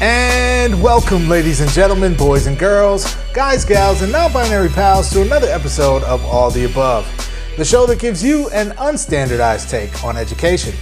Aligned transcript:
And 0.00 0.82
welcome, 0.82 1.28
ladies 1.28 1.60
and 1.60 1.70
gentlemen, 1.70 2.14
boys 2.14 2.46
and 2.46 2.58
girls, 2.58 3.14
guys, 3.32 3.64
gals, 3.64 4.02
and 4.02 4.12
non 4.12 4.32
binary 4.32 4.68
pals, 4.68 5.10
to 5.10 5.22
another 5.22 5.48
episode 5.48 6.02
of 6.04 6.24
All 6.24 6.50
the 6.50 6.64
Above, 6.64 7.06
the 7.56 7.64
show 7.64 7.86
that 7.86 7.98
gives 7.98 8.22
you 8.22 8.48
an 8.50 8.70
unstandardized 8.72 9.70
take 9.70 10.04
on 10.04 10.16
education. 10.16 10.74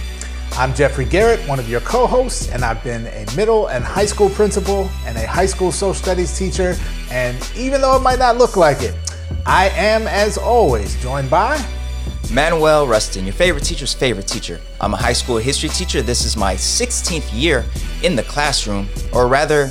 I'm 0.53 0.73
Jeffrey 0.73 1.05
Garrett, 1.05 1.45
one 1.49 1.59
of 1.59 1.69
your 1.69 1.81
co 1.81 2.07
hosts, 2.07 2.49
and 2.49 2.63
I've 2.63 2.83
been 2.83 3.07
a 3.07 3.25
middle 3.35 3.67
and 3.67 3.83
high 3.83 4.05
school 4.05 4.29
principal 4.29 4.89
and 5.05 5.17
a 5.17 5.27
high 5.27 5.45
school 5.45 5.71
social 5.71 5.93
studies 5.93 6.37
teacher. 6.37 6.75
And 7.11 7.37
even 7.57 7.81
though 7.81 7.95
it 7.97 8.01
might 8.01 8.19
not 8.19 8.37
look 8.37 8.55
like 8.55 8.81
it, 8.81 8.95
I 9.45 9.69
am, 9.69 10.07
as 10.07 10.37
always, 10.37 10.95
joined 11.01 11.29
by 11.29 11.57
Manuel 12.31 12.87
Rustin, 12.87 13.23
your 13.25 13.33
favorite 13.33 13.63
teacher's 13.63 13.93
favorite 13.93 14.27
teacher. 14.27 14.59
I'm 14.81 14.93
a 14.93 14.97
high 14.97 15.13
school 15.13 15.37
history 15.37 15.69
teacher. 15.69 16.01
This 16.01 16.25
is 16.25 16.35
my 16.35 16.55
16th 16.55 17.29
year 17.31 17.63
in 18.03 18.15
the 18.15 18.23
classroom, 18.23 18.89
or 19.13 19.27
rather, 19.27 19.69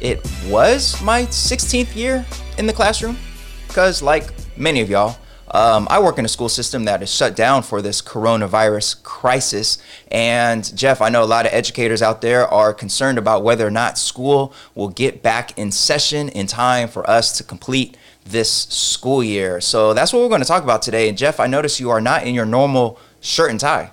it 0.00 0.20
was 0.46 1.00
my 1.02 1.22
16th 1.24 1.94
year 1.94 2.24
in 2.56 2.66
the 2.66 2.72
classroom, 2.72 3.18
because, 3.66 4.00
like 4.00 4.32
many 4.56 4.80
of 4.80 4.88
y'all, 4.88 5.18
um, 5.50 5.86
I 5.90 5.98
work 5.98 6.18
in 6.18 6.24
a 6.24 6.28
school 6.28 6.48
system 6.48 6.84
that 6.84 7.02
is 7.02 7.12
shut 7.12 7.34
down 7.34 7.62
for 7.62 7.80
this 7.80 8.02
coronavirus 8.02 9.02
crisis. 9.02 9.78
And 10.10 10.76
Jeff, 10.76 11.00
I 11.00 11.08
know 11.08 11.22
a 11.22 11.26
lot 11.26 11.46
of 11.46 11.52
educators 11.52 12.02
out 12.02 12.20
there 12.20 12.46
are 12.46 12.74
concerned 12.74 13.18
about 13.18 13.42
whether 13.42 13.66
or 13.66 13.70
not 13.70 13.98
school 13.98 14.52
will 14.74 14.88
get 14.88 15.22
back 15.22 15.58
in 15.58 15.72
session 15.72 16.28
in 16.28 16.46
time 16.46 16.88
for 16.88 17.08
us 17.08 17.36
to 17.38 17.44
complete 17.44 17.96
this 18.30 18.50
school 18.50 19.22
year. 19.22 19.60
So 19.60 19.94
that's 19.94 20.12
what 20.12 20.22
we're 20.22 20.28
going 20.28 20.42
to 20.42 20.46
talk 20.48 20.62
about 20.62 20.82
today. 20.82 21.08
And 21.08 21.16
Jeff, 21.18 21.40
I 21.40 21.46
notice 21.46 21.80
you 21.80 21.90
are 21.90 22.00
not 22.00 22.26
in 22.26 22.34
your 22.34 22.46
normal 22.46 22.98
shirt 23.20 23.50
and 23.50 23.60
tie. 23.60 23.90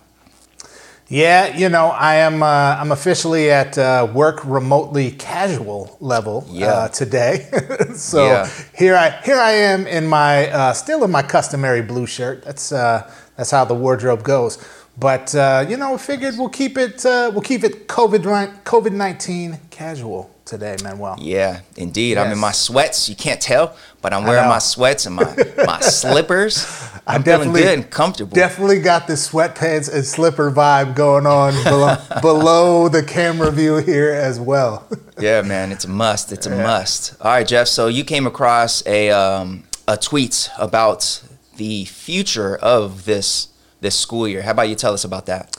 Yeah, 1.08 1.56
you 1.56 1.70
know, 1.70 1.88
I 1.90 2.16
am. 2.16 2.42
Uh, 2.42 2.48
I'm 2.80 2.92
officially 2.92 3.52
at 3.52 3.78
uh, 3.78 4.08
work 4.12 4.44
remotely 4.44 5.12
casual 5.12 5.98
level 6.00 6.48
Yeah. 6.50 6.68
uh, 6.72 6.88
today. 6.88 7.48
so 7.96 8.26
Yeah. 8.26 8.50
here 8.76 8.96
I 8.96 9.12
here 9.24 9.38
I 9.40 9.52
am 9.52 9.86
in 9.86 10.08
my 10.08 10.50
uh, 10.50 10.74
still 10.74 11.04
in 11.04 11.12
my 11.12 11.22
customary 11.22 11.84
blue 11.84 12.08
shirt. 12.08 12.44
That's 12.44 12.72
uh, 12.72 13.08
that's 13.38 13.52
how 13.52 13.66
the 13.66 13.76
wardrobe 13.76 14.24
goes. 14.24 14.58
But 14.98 15.36
uh, 15.36 15.66
you 15.70 15.78
know, 15.78 15.96
figured 16.00 16.36
we'll 16.40 16.50
keep 16.50 16.76
it 16.76 17.06
uh, 17.06 17.30
we'll 17.32 17.44
keep 17.44 17.64
it 17.64 17.88
COVID 17.88 18.24
COVID 18.64 18.92
nineteen 18.94 19.60
casual 19.70 20.32
today, 20.46 20.76
Manuel. 20.84 21.18
Yeah, 21.20 21.62
indeed. 21.76 22.18
I'm 22.18 22.32
in 22.32 22.38
my 22.40 22.52
sweats. 22.52 23.10
You 23.10 23.16
can't 23.16 23.42
tell, 23.42 23.76
but 24.02 24.14
I'm 24.14 24.24
wearing 24.24 24.48
my 24.48 24.60
sweats 24.60 25.06
and 25.06 25.16
my, 25.16 25.36
my 25.66 25.80
slippers. 25.82 26.66
I'm 27.08 27.24
feeling 27.24 27.50
definitely- 27.50 27.62
good 27.62 27.80
and 27.80 27.90
comfortable. 27.90 28.36
Definitely 28.36 28.80
got 28.80 29.08
the 29.08 29.14
sweatpants 29.14 29.94
and 29.94 30.06
slipper 30.06 30.52
vibe 30.52 30.96
going 30.96 31.26
on 31.26 31.54
below, 31.64 31.98
below 32.22 32.88
the 32.90 33.04
camera 33.04 33.52
view 33.52 33.78
here 33.78 34.12
as 34.12 34.40
well. 34.40 34.88
Yeah, 35.18 35.44
man, 35.44 35.72
it's 35.72 35.86
a 35.86 35.90
must. 35.90 36.34
It's 36.34 36.46
a 36.46 36.50
must. 36.50 37.16
All 37.22 37.32
right, 37.32 37.48
Jeff. 37.48 37.70
So 37.70 37.88
you 37.88 38.04
came 38.04 38.28
across 38.28 38.86
a 38.86 39.10
um, 39.12 39.64
a 39.88 39.96
tweet 39.96 40.50
about 40.58 41.24
the 41.56 41.86
future 41.86 42.58
of 42.58 43.06
this 43.06 43.48
this 43.80 43.98
school 43.98 44.28
year. 44.28 44.42
How 44.42 44.52
about 44.52 44.68
you 44.68 44.76
tell 44.76 44.94
us 44.94 45.06
about 45.06 45.26
that? 45.28 45.56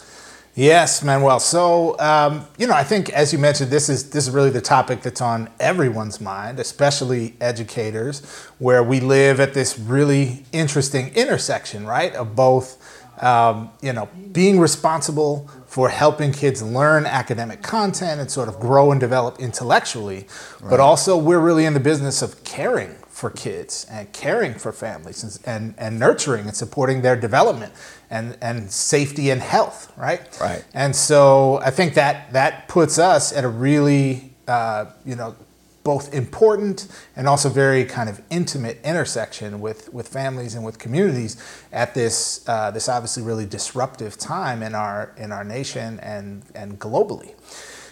Yes, 0.59 1.05
Manuel. 1.05 1.39
So, 1.39 1.99
um, 1.99 2.47
you 2.57 2.67
know, 2.67 2.73
I 2.73 2.83
think 2.83 3.11
as 3.11 3.31
you 3.31 3.39
mentioned, 3.39 3.71
this 3.71 3.91
is 3.91 4.09
this 4.09 4.27
is 4.27 4.33
really 4.33 4.49
the 4.49 4.63
topic 4.63 5.03
that's 5.03 5.21
on 5.21 5.51
everyone's 5.61 6.19
mind, 6.19 6.59
especially 6.59 7.35
educators, 7.43 8.25
where 8.59 8.83
we 8.83 9.01
live 9.01 9.39
at 9.39 9.53
this 9.53 9.79
really 9.79 10.47
interesting 10.53 11.15
intersection, 11.15 11.87
right, 11.87 12.15
of 12.15 12.35
both, 12.35 12.83
um, 13.23 13.69
you 13.83 13.93
know, 13.93 14.09
being 14.33 14.59
responsible 14.59 15.47
for 15.67 15.91
helping 15.91 16.33
kids 16.33 16.63
learn 16.63 17.05
academic 17.05 17.63
content 17.63 18.19
and 18.19 18.31
sort 18.31 18.49
of 18.49 18.59
grow 18.59 18.93
and 18.93 18.99
develop 18.99 19.39
intellectually, 19.39 20.27
but 20.63 20.81
also 20.81 21.19
we're 21.19 21.39
really 21.39 21.67
in 21.67 21.75
the 21.75 21.81
business 21.81 22.23
of 22.23 22.43
caring 22.45 22.97
for 23.17 23.31
kids 23.31 23.87
and 23.91 24.13
caring 24.13 24.53
for 24.53 24.73
families 24.73 25.25
and, 25.25 25.39
and, 25.47 25.75
and 25.79 25.99
nurturing 25.99 26.45
and 26.45 26.55
supporting 26.55 27.01
their 27.01 27.17
development 27.17 27.73
and, 28.11 28.37
and 28.43 28.71
safety 28.71 29.31
and 29.31 29.41
health, 29.41 29.91
right? 29.97 30.21
Right. 30.39 30.63
And 30.75 30.95
so 30.95 31.57
I 31.65 31.71
think 31.71 31.95
that 31.95 32.31
that 32.35 32.69
puts 32.69 32.99
us 32.99 33.33
at 33.33 33.43
a 33.43 33.49
really, 33.49 34.35
uh, 34.47 34.85
you 35.07 35.17
know, 35.17 35.35
both 35.83 36.13
important 36.13 36.89
and 37.17 37.27
also 37.27 37.49
very 37.49 37.87
kind 37.87 38.11
of 38.11 38.21
intimate 38.29 38.81
intersection 38.85 39.61
with, 39.61 39.91
with 39.95 40.09
families 40.09 40.55
and 40.55 40.63
with 40.63 40.79
communities 40.79 41.43
at 41.73 41.95
this 41.95 42.47
uh, 42.47 42.71
this 42.71 42.87
obviously 42.87 43.23
really 43.23 43.47
disruptive 43.47 44.19
time 44.19 44.63
in 44.63 44.75
our 44.75 45.15
in 45.17 45.33
our 45.33 45.45
nation 45.45 45.99
and 46.01 46.43
and 46.55 46.79
globally. 46.79 47.33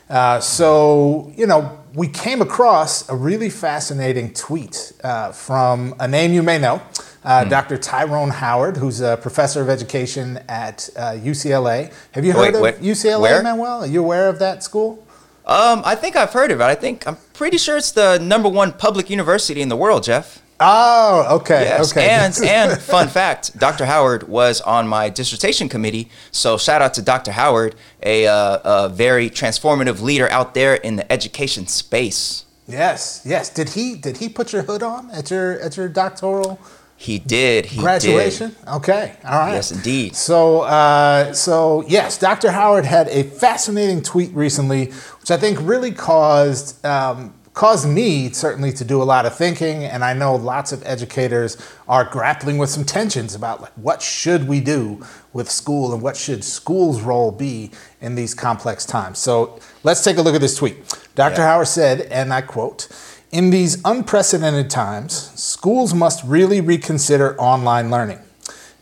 Uh, 0.08 0.38
so, 0.40 1.32
you 1.36 1.46
know, 1.46 1.78
we 1.94 2.08
came 2.08 2.42
across 2.42 3.08
a 3.08 3.16
really 3.16 3.48
fascinating 3.48 4.32
tweet 4.34 4.92
uh, 5.02 5.32
from 5.32 5.94
a 6.00 6.08
name 6.08 6.32
you 6.32 6.42
may 6.42 6.58
know, 6.58 6.82
uh, 7.24 7.44
Dr. 7.44 7.78
Tyrone 7.78 8.30
Howard, 8.30 8.76
who's 8.76 9.00
a 9.00 9.16
professor 9.16 9.62
of 9.62 9.68
education 9.68 10.38
at 10.48 10.90
uh, 10.96 11.12
UCLA. 11.12 11.92
Have 12.12 12.24
you 12.24 12.32
heard 12.32 12.54
Wait, 12.60 12.74
of 12.74 12.80
UCLA, 12.80 13.20
where? 13.20 13.42
Manuel? 13.42 13.80
Are 13.80 13.86
you 13.86 14.02
aware 14.02 14.28
of 14.28 14.38
that 14.40 14.62
school? 14.62 15.06
Um, 15.46 15.82
I 15.84 15.94
think 15.94 16.16
I've 16.16 16.32
heard 16.32 16.50
of 16.50 16.60
it. 16.60 16.64
I 16.64 16.74
think 16.74 17.06
I'm 17.06 17.16
pretty 17.32 17.58
sure 17.58 17.76
it's 17.76 17.92
the 17.92 18.18
number 18.18 18.48
one 18.48 18.72
public 18.72 19.10
university 19.10 19.60
in 19.60 19.68
the 19.68 19.76
world, 19.76 20.02
Jeff. 20.02 20.42
Oh, 20.60 21.36
okay. 21.40 21.64
Yes, 21.64 21.92
okay. 21.92 22.08
and 22.08 22.34
and 22.44 22.80
fun 22.80 23.08
fact, 23.08 23.58
Dr. 23.58 23.86
Howard 23.86 24.28
was 24.28 24.60
on 24.60 24.86
my 24.86 25.08
dissertation 25.10 25.68
committee. 25.68 26.08
So 26.30 26.56
shout 26.58 26.80
out 26.80 26.94
to 26.94 27.02
Dr. 27.02 27.32
Howard, 27.32 27.74
a, 28.02 28.26
uh, 28.26 28.58
a 28.64 28.88
very 28.88 29.28
transformative 29.30 30.00
leader 30.00 30.30
out 30.30 30.54
there 30.54 30.74
in 30.74 30.96
the 30.96 31.10
education 31.12 31.66
space. 31.66 32.44
yes, 32.66 33.22
yes. 33.24 33.50
Did 33.50 33.70
he 33.70 33.94
did 33.96 34.18
he 34.18 34.28
put 34.28 34.52
your 34.52 34.62
hood 34.62 34.82
on 34.82 35.10
at 35.10 35.30
your 35.30 35.58
at 35.60 35.76
your 35.76 35.88
doctoral 35.88 36.58
He 36.96 37.18
did. 37.18 37.66
He 37.66 37.80
graduation? 37.80 38.50
Did. 38.50 38.68
Okay, 38.68 39.16
all 39.24 39.38
right. 39.40 39.54
Yes, 39.54 39.72
indeed. 39.72 40.14
So, 40.16 40.60
uh, 40.60 41.32
so 41.34 41.84
yes, 41.88 42.16
Dr. 42.18 42.50
Howard 42.52 42.84
had 42.86 43.08
a 43.08 43.24
fascinating 43.24 44.00
tweet 44.02 44.32
recently, 44.32 44.86
which 45.20 45.30
I 45.30 45.36
think 45.36 45.58
really 45.60 45.90
caused 45.92 46.82
um, 46.86 47.34
caused 47.54 47.88
me 47.88 48.30
certainly 48.30 48.72
to 48.72 48.84
do 48.84 49.00
a 49.00 49.04
lot 49.04 49.24
of 49.24 49.34
thinking, 49.34 49.84
and 49.84 50.04
I 50.04 50.12
know 50.12 50.34
lots 50.34 50.72
of 50.72 50.82
educators 50.84 51.56
are 51.88 52.04
grappling 52.04 52.58
with 52.58 52.68
some 52.68 52.84
tensions 52.84 53.34
about 53.34 53.62
like 53.62 53.72
what 53.74 54.02
should 54.02 54.46
we 54.48 54.60
do 54.60 55.04
with 55.32 55.48
school 55.48 55.92
and 55.92 56.02
what 56.02 56.16
should 56.16 56.44
school's 56.44 57.00
role 57.00 57.30
be 57.30 57.70
in 58.00 58.16
these 58.16 58.34
complex 58.34 58.84
times. 58.84 59.18
So, 59.18 59.58
let's 59.84 60.02
take 60.04 60.16
a 60.18 60.22
look 60.22 60.34
at 60.34 60.40
this 60.40 60.56
tweet. 60.56 60.76
Dr. 61.14 61.40
Yeah. 61.40 61.48
Howard 61.48 61.68
said, 61.68 62.02
and 62.02 62.34
I 62.34 62.42
quote. 62.42 62.88
In 63.30 63.50
these 63.50 63.80
unprecedented 63.84 64.70
times, 64.70 65.12
schools 65.40 65.92
must 65.92 66.22
really 66.24 66.60
reconsider 66.60 67.36
online 67.40 67.90
learning. 67.90 68.20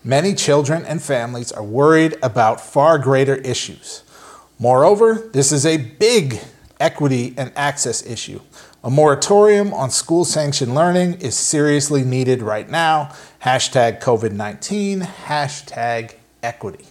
Many 0.05 0.35
children 0.35 0.85
and 0.85 1.03
families 1.03 1.53
are 1.53 1.63
worried 1.63 2.17
about 2.23 2.61
far 2.61 2.99
greater 2.99 3.37
issues. 3.37 4.03
Moreover, 4.59 5.31
this 5.33 5.53
is 5.53 5.65
a 5.65 5.79
big 5.79 6.41
equity 6.83 7.33
and 7.39 7.53
access 7.57 8.05
issue. 8.05 8.41
A 8.85 8.91
moratorium 8.91 9.73
on 9.73 9.91
school 9.91 10.25
sanctioned 10.25 10.75
learning 10.75 11.15
is 11.21 11.37
seriously 11.37 12.03
needed 12.03 12.43
right 12.43 12.69
now. 12.69 13.13
Hashtag 13.45 14.03
COVID 14.03 14.33
19, 14.33 15.01
hashtag 15.01 16.17
equity. 16.43 16.85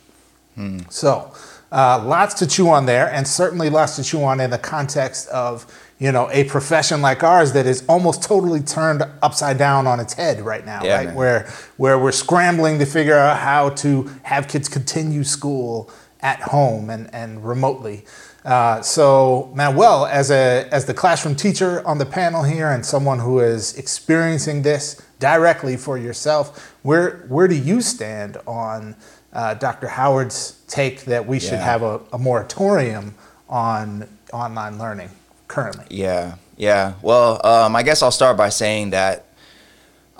So, 0.89 1.33
uh, 1.71 2.03
lots 2.05 2.35
to 2.35 2.45
chew 2.45 2.69
on 2.69 2.85
there, 2.85 3.11
and 3.11 3.27
certainly 3.27 3.69
lots 3.71 3.95
to 3.95 4.03
chew 4.03 4.23
on 4.23 4.39
in 4.39 4.51
the 4.51 4.59
context 4.59 5.27
of 5.29 5.65
you 5.97 6.11
know 6.11 6.29
a 6.31 6.43
profession 6.43 7.01
like 7.01 7.23
ours 7.23 7.53
that 7.53 7.65
is 7.65 7.83
almost 7.89 8.21
totally 8.21 8.59
turned 8.61 9.01
upside 9.23 9.57
down 9.57 9.87
on 9.87 9.99
its 9.99 10.13
head 10.13 10.39
right 10.41 10.63
now, 10.63 10.83
Yeah, 10.83 10.97
right? 10.97 11.07
man. 11.07 11.15
Where 11.15 11.49
where 11.77 11.97
we're 11.97 12.11
scrambling 12.11 12.77
to 12.79 12.85
figure 12.85 13.17
out 13.17 13.37
how 13.39 13.69
to 13.83 14.11
have 14.23 14.47
kids 14.47 14.69
continue 14.69 15.23
school 15.23 15.89
at 16.21 16.39
home 16.41 16.91
and 16.91 17.09
and 17.13 17.43
remotely. 17.43 18.05
Uh, 18.43 18.81
so, 18.81 19.51
Manuel, 19.53 20.07
as 20.07 20.31
a 20.31 20.67
as 20.71 20.85
the 20.85 20.93
classroom 20.93 21.35
teacher 21.35 21.85
on 21.87 21.99
the 21.99 22.05
panel 22.05 22.43
here, 22.43 22.71
and 22.71 22.83
someone 22.85 23.19
who 23.19 23.39
is 23.39 23.77
experiencing 23.77 24.63
this 24.63 24.99
directly 25.19 25.77
for 25.77 25.97
yourself, 25.97 26.73
where 26.81 27.17
where 27.29 27.47
do 27.47 27.55
you 27.55 27.81
stand 27.81 28.37
on 28.47 28.95
uh, 29.33 29.53
Dr. 29.53 29.87
Howard's 29.87 30.59
take 30.67 31.05
that 31.05 31.27
we 31.27 31.39
should 31.39 31.53
Yeah. 31.53 31.65
have 31.65 31.83
a, 31.83 32.01
a 32.11 32.17
moratorium 32.17 33.13
on 33.47 34.07
online 34.33 34.79
learning 34.79 35.09
currently? 35.47 35.85
Yeah, 35.91 36.35
yeah. 36.57 36.93
Well, 37.03 37.45
um, 37.45 37.75
I 37.75 37.83
guess 37.83 38.01
I'll 38.01 38.11
start 38.11 38.37
by 38.37 38.49
saying 38.49 38.89
that 38.89 39.25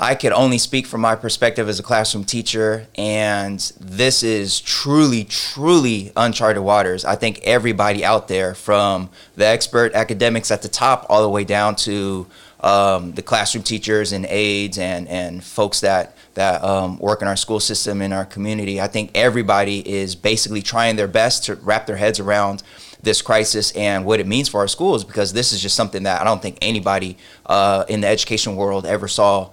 I 0.02 0.16
could 0.16 0.32
only 0.32 0.58
speak 0.58 0.88
from 0.88 1.02
my 1.02 1.14
perspective 1.14 1.70
as 1.70 1.80
a 1.80 1.84
classroom 1.84 2.24
teacher, 2.24 2.88
and 2.96 3.60
this 3.80 4.24
is 4.24 4.60
truly, 4.60 5.26
truly 5.26 6.12
uncharted 6.18 6.64
waters. 6.64 7.06
I 7.06 7.14
think 7.14 7.40
everybody 7.44 8.04
out 8.04 8.28
there, 8.28 8.56
from 8.56 9.12
the 9.36 9.46
expert 9.46 9.94
academics 9.94 10.50
at 10.50 10.64
the 10.64 10.70
top 10.70 11.06
all 11.08 11.22
the 11.22 11.30
way 11.30 11.44
down 11.44 11.76
to 11.76 12.26
um, 12.62 13.12
the 13.12 13.22
classroom 13.22 13.64
teachers 13.64 14.12
and 14.12 14.26
aides 14.26 14.80
and, 14.80 15.08
and 15.08 15.44
folks 15.44 15.82
that 15.82 16.18
that 16.34 16.64
um, 16.64 16.98
work 16.98 17.22
in 17.22 17.28
our 17.28 17.36
school 17.36 17.60
system 17.60 18.02
in 18.02 18.12
our 18.12 18.26
community. 18.26 18.82
I 18.82 18.88
think 18.88 19.12
everybody 19.14 19.88
is 19.88 20.16
basically 20.16 20.64
trying 20.64 20.96
their 20.96 21.08
best 21.08 21.44
to 21.44 21.56
wrap 21.56 21.86
their 21.86 21.98
heads 21.98 22.20
around 22.20 22.64
this 23.04 23.22
crisis 23.22 23.72
and 23.74 24.04
what 24.06 24.20
it 24.20 24.26
means 24.26 24.48
for 24.50 24.62
our 24.62 24.68
schools 24.68 25.04
because 25.04 25.34
this 25.34 25.52
is 25.52 25.62
just 25.62 25.76
something 25.76 26.04
that 26.04 26.22
I 26.22 26.24
don't 26.24 26.42
think 26.42 26.58
anybody 26.62 27.18
uh, 27.46 27.84
in 27.88 28.02
the 28.02 28.08
education 28.08 28.56
world 28.56 28.86
ever 28.86 29.08
saw 29.08 29.52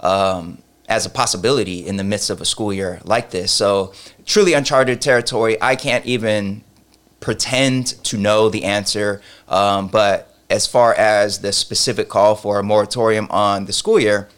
um, 0.00 0.62
as 0.88 1.04
a 1.04 1.10
possibility 1.10 1.86
in 1.86 1.96
the 1.96 2.04
midst 2.04 2.30
of 2.30 2.40
a 2.40 2.44
school 2.44 2.72
year 2.72 3.00
like 3.04 3.30
this. 3.30 3.52
So, 3.52 3.92
truly 4.24 4.52
uncharted 4.52 5.00
territory. 5.00 5.56
I 5.60 5.76
can't 5.76 6.04
even 6.06 6.62
pretend 7.20 7.86
to 8.04 8.16
know 8.16 8.48
the 8.48 8.64
answer. 8.64 9.20
Um, 9.48 9.88
but 9.88 10.34
as 10.50 10.66
far 10.66 10.94
as 10.94 11.40
the 11.40 11.52
specific 11.52 12.08
call 12.08 12.34
for 12.34 12.58
a 12.58 12.62
moratorium 12.62 13.26
on 13.30 13.66
the 13.66 13.72
school 13.72 14.00
year, 14.00 14.28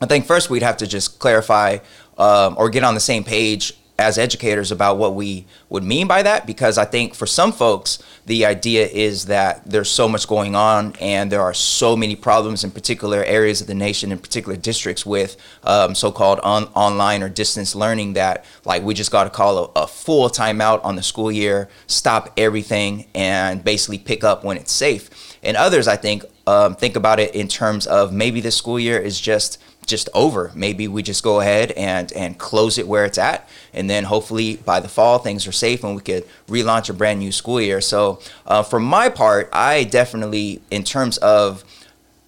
I 0.00 0.06
think 0.06 0.26
first 0.26 0.50
we'd 0.50 0.62
have 0.62 0.76
to 0.78 0.86
just 0.86 1.18
clarify 1.18 1.78
um, 2.16 2.54
or 2.58 2.70
get 2.70 2.84
on 2.84 2.94
the 2.94 3.00
same 3.00 3.24
page 3.24 3.74
as 3.98 4.16
educators 4.16 4.70
about 4.70 4.96
what 4.96 5.14
we 5.14 5.44
would 5.68 5.82
mean 5.82 6.06
by 6.06 6.22
that 6.22 6.46
because 6.46 6.78
I 6.78 6.84
think 6.84 7.16
for 7.16 7.26
some 7.26 7.50
folks 7.50 7.98
the 8.26 8.46
idea 8.46 8.86
is 8.86 9.26
that 9.26 9.68
there's 9.68 9.90
so 9.90 10.08
much 10.08 10.28
going 10.28 10.54
on 10.54 10.94
and 11.00 11.32
there 11.32 11.42
are 11.42 11.52
so 11.52 11.96
many 11.96 12.14
problems 12.14 12.62
in 12.62 12.70
particular 12.70 13.24
areas 13.24 13.60
of 13.60 13.66
the 13.66 13.74
nation 13.74 14.12
in 14.12 14.18
particular 14.18 14.56
districts 14.56 15.04
with 15.04 15.36
um, 15.64 15.96
so-called 15.96 16.38
on, 16.40 16.64
online 16.74 17.24
or 17.24 17.28
distance 17.28 17.74
learning 17.74 18.12
that 18.12 18.44
like 18.64 18.84
we 18.84 18.94
just 18.94 19.10
got 19.10 19.24
to 19.24 19.30
call 19.30 19.72
a, 19.76 19.82
a 19.82 19.86
full 19.88 20.28
timeout 20.28 20.84
on 20.84 20.94
the 20.94 21.02
school 21.02 21.32
year 21.32 21.68
stop 21.88 22.32
everything 22.36 23.06
and 23.16 23.64
basically 23.64 23.98
pick 23.98 24.22
up 24.22 24.44
when 24.44 24.56
it's 24.56 24.72
safe. 24.72 25.10
And 25.42 25.56
others 25.56 25.88
I 25.88 25.96
think 25.96 26.24
um, 26.46 26.76
think 26.76 26.94
about 26.94 27.18
it 27.18 27.34
in 27.34 27.48
terms 27.48 27.86
of 27.86 28.12
maybe 28.12 28.40
this 28.40 28.56
school 28.56 28.78
year 28.78 28.98
is 28.98 29.20
just 29.20 29.58
just 29.88 30.08
over. 30.14 30.52
Maybe 30.54 30.86
we 30.86 31.02
just 31.02 31.24
go 31.24 31.40
ahead 31.40 31.72
and 31.72 32.12
and 32.12 32.38
close 32.38 32.78
it 32.78 32.86
where 32.86 33.04
it's 33.04 33.18
at, 33.18 33.48
and 33.72 33.88
then 33.90 34.04
hopefully 34.04 34.56
by 34.56 34.80
the 34.80 34.88
fall 34.88 35.18
things 35.18 35.46
are 35.46 35.52
safe 35.52 35.82
and 35.82 35.96
we 35.96 36.02
could 36.02 36.24
relaunch 36.46 36.88
a 36.88 36.92
brand 36.92 37.18
new 37.18 37.32
school 37.32 37.60
year. 37.60 37.80
So 37.80 38.20
uh, 38.46 38.62
for 38.62 38.78
my 38.78 39.08
part, 39.08 39.48
I 39.52 39.84
definitely, 39.84 40.60
in 40.70 40.84
terms 40.84 41.18
of 41.18 41.64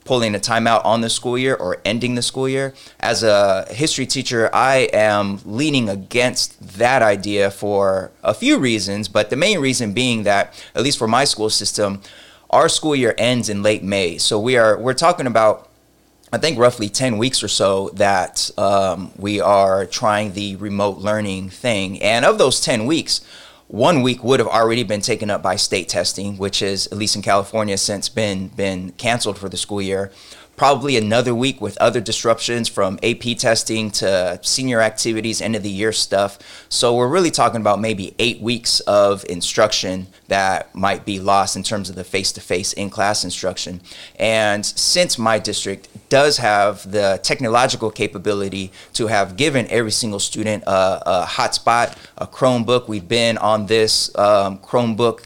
pulling 0.04 0.34
a 0.34 0.38
timeout 0.38 0.84
on 0.84 1.02
the 1.02 1.08
school 1.08 1.38
year 1.38 1.54
or 1.54 1.78
ending 1.84 2.16
the 2.16 2.22
school 2.22 2.48
year. 2.48 2.74
As 2.98 3.22
a 3.22 3.64
history 3.70 4.06
teacher, 4.06 4.50
I 4.52 4.88
am 4.92 5.38
leaning 5.44 5.88
against 5.88 6.78
that 6.78 7.00
idea 7.00 7.50
for 7.50 8.10
a 8.24 8.34
few 8.34 8.58
reasons, 8.58 9.06
but 9.06 9.30
the 9.30 9.36
main 9.36 9.60
reason 9.60 9.92
being 9.92 10.24
that, 10.24 10.60
at 10.74 10.82
least 10.82 10.98
for 10.98 11.06
my 11.06 11.24
school 11.24 11.48
system, 11.48 12.00
our 12.50 12.68
school 12.68 12.96
year 12.96 13.14
ends 13.18 13.48
in 13.48 13.62
late 13.62 13.84
May. 13.84 14.18
So 14.18 14.40
we 14.40 14.56
are 14.56 14.76
we're 14.76 14.94
talking 14.94 15.28
about 15.28 15.69
I 16.32 16.38
think 16.38 16.58
roughly 16.58 16.88
10 16.88 17.18
weeks 17.18 17.42
or 17.42 17.48
so 17.48 17.88
that 17.94 18.50
um, 18.56 19.10
we 19.16 19.40
are 19.40 19.84
trying 19.84 20.32
the 20.32 20.54
remote 20.56 20.98
learning 20.98 21.50
thing. 21.50 22.00
And 22.00 22.24
of 22.24 22.38
those 22.38 22.60
10 22.60 22.86
weeks, 22.86 23.20
one 23.66 24.02
week 24.02 24.22
would 24.22 24.38
have 24.38 24.48
already 24.48 24.84
been 24.84 25.00
taken 25.00 25.28
up 25.28 25.42
by 25.42 25.56
state 25.56 25.88
testing, 25.88 26.38
which 26.38 26.62
is, 26.62 26.86
at 26.88 26.98
least 26.98 27.16
in 27.16 27.22
California, 27.22 27.76
since 27.76 28.08
been, 28.08 28.48
been 28.48 28.92
canceled 28.92 29.38
for 29.38 29.48
the 29.48 29.56
school 29.56 29.82
year 29.82 30.12
probably 30.60 30.98
another 30.98 31.34
week 31.34 31.58
with 31.58 31.74
other 31.78 32.02
disruptions 32.02 32.68
from 32.68 32.98
AP 33.02 33.34
testing 33.38 33.90
to 33.90 34.38
senior 34.42 34.82
activities, 34.82 35.40
end 35.40 35.56
of 35.56 35.62
the 35.62 35.70
year 35.70 35.90
stuff. 35.90 36.38
So 36.68 36.94
we're 36.94 37.08
really 37.08 37.30
talking 37.30 37.62
about 37.62 37.80
maybe 37.80 38.14
eight 38.18 38.42
weeks 38.42 38.80
of 38.80 39.24
instruction 39.26 40.08
that 40.28 40.74
might 40.74 41.06
be 41.06 41.18
lost 41.18 41.56
in 41.56 41.62
terms 41.62 41.88
of 41.88 41.96
the 41.96 42.04
face 42.04 42.30
to 42.32 42.42
face 42.42 42.74
in 42.74 42.90
class 42.90 43.24
instruction. 43.24 43.80
And 44.18 44.66
since 44.66 45.16
my 45.16 45.38
district 45.38 45.88
does 46.10 46.36
have 46.36 46.90
the 46.92 47.18
technological 47.22 47.90
capability 47.90 48.70
to 48.92 49.06
have 49.06 49.38
given 49.38 49.66
every 49.70 49.92
single 49.92 50.20
student 50.20 50.64
a, 50.66 51.22
a 51.22 51.24
hotspot, 51.24 51.96
a 52.18 52.26
Chromebook, 52.26 52.86
we've 52.86 53.08
been 53.08 53.38
on 53.38 53.64
this 53.64 54.14
um, 54.18 54.58
Chromebook 54.58 55.24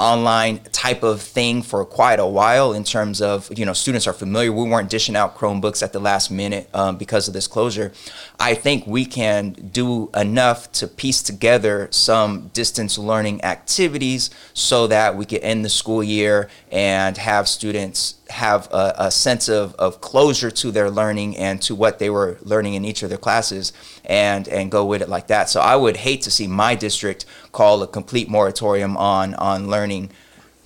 online 0.00 0.58
type 0.72 1.02
of 1.02 1.20
thing 1.20 1.62
for 1.62 1.84
quite 1.84 2.18
a 2.18 2.26
while 2.26 2.72
in 2.72 2.84
terms 2.84 3.20
of 3.20 3.50
you 3.56 3.66
know 3.66 3.72
students 3.72 4.06
are 4.06 4.12
familiar. 4.12 4.52
We 4.52 4.68
weren't 4.68 4.90
dishing 4.90 5.16
out 5.16 5.36
chromebooks 5.36 5.82
at 5.82 5.92
the 5.92 6.00
last 6.00 6.30
minute 6.30 6.68
um, 6.74 6.96
because 6.96 7.28
of 7.28 7.34
this 7.34 7.46
closure. 7.46 7.92
I 8.38 8.54
think 8.54 8.86
we 8.86 9.04
can 9.04 9.52
do 9.52 10.10
enough 10.16 10.72
to 10.72 10.88
piece 10.88 11.22
together 11.22 11.88
some 11.90 12.48
distance 12.54 12.96
learning 12.98 13.44
activities 13.44 14.30
so 14.54 14.86
that 14.86 15.16
we 15.16 15.24
can 15.26 15.38
end 15.38 15.64
the 15.64 15.68
school 15.68 16.02
year 16.02 16.48
and 16.72 17.16
have 17.18 17.48
students 17.48 18.14
have 18.30 18.68
a, 18.72 18.94
a, 18.98 19.10
sense 19.10 19.48
of, 19.48 19.74
of 19.74 20.00
closure 20.00 20.50
to 20.50 20.70
their 20.70 20.90
learning 20.90 21.36
and 21.36 21.60
to 21.62 21.74
what 21.74 21.98
they 21.98 22.10
were 22.10 22.38
learning 22.42 22.74
in 22.74 22.84
each 22.84 23.02
of 23.02 23.08
their 23.08 23.18
classes 23.18 23.72
and 24.04 24.48
and 24.48 24.70
go 24.70 24.84
with 24.84 25.02
it 25.02 25.08
like 25.08 25.26
that. 25.26 25.50
So 25.50 25.60
I 25.60 25.76
would 25.76 25.96
hate 25.98 26.22
to 26.22 26.30
see 26.30 26.46
my 26.46 26.74
district 26.74 27.26
call 27.52 27.82
a 27.82 27.86
complete 27.86 28.28
moratorium 28.28 28.96
on 28.96 29.34
on 29.34 29.68
learning 29.68 30.10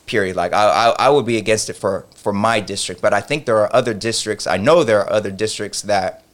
period. 0.07 0.37
Like 0.37 0.53
I, 0.53 0.65
I, 0.65 1.07
I 1.07 1.09
would 1.11 1.27
be 1.27 1.39
against 1.39 1.71
it 1.71 1.75
for, 1.75 2.07
for 2.15 2.33
my 2.33 2.61
district, 2.61 3.01
but 3.01 3.15
I 3.15 3.21
think 3.21 3.47
there 3.47 3.59
are 3.59 3.75
other 3.75 3.95
districts. 3.95 4.47
I 4.47 4.57
know 4.57 4.85
there 4.85 5.01
are 5.01 5.13
other 5.13 5.31
districts 5.31 5.83
that 5.83 6.25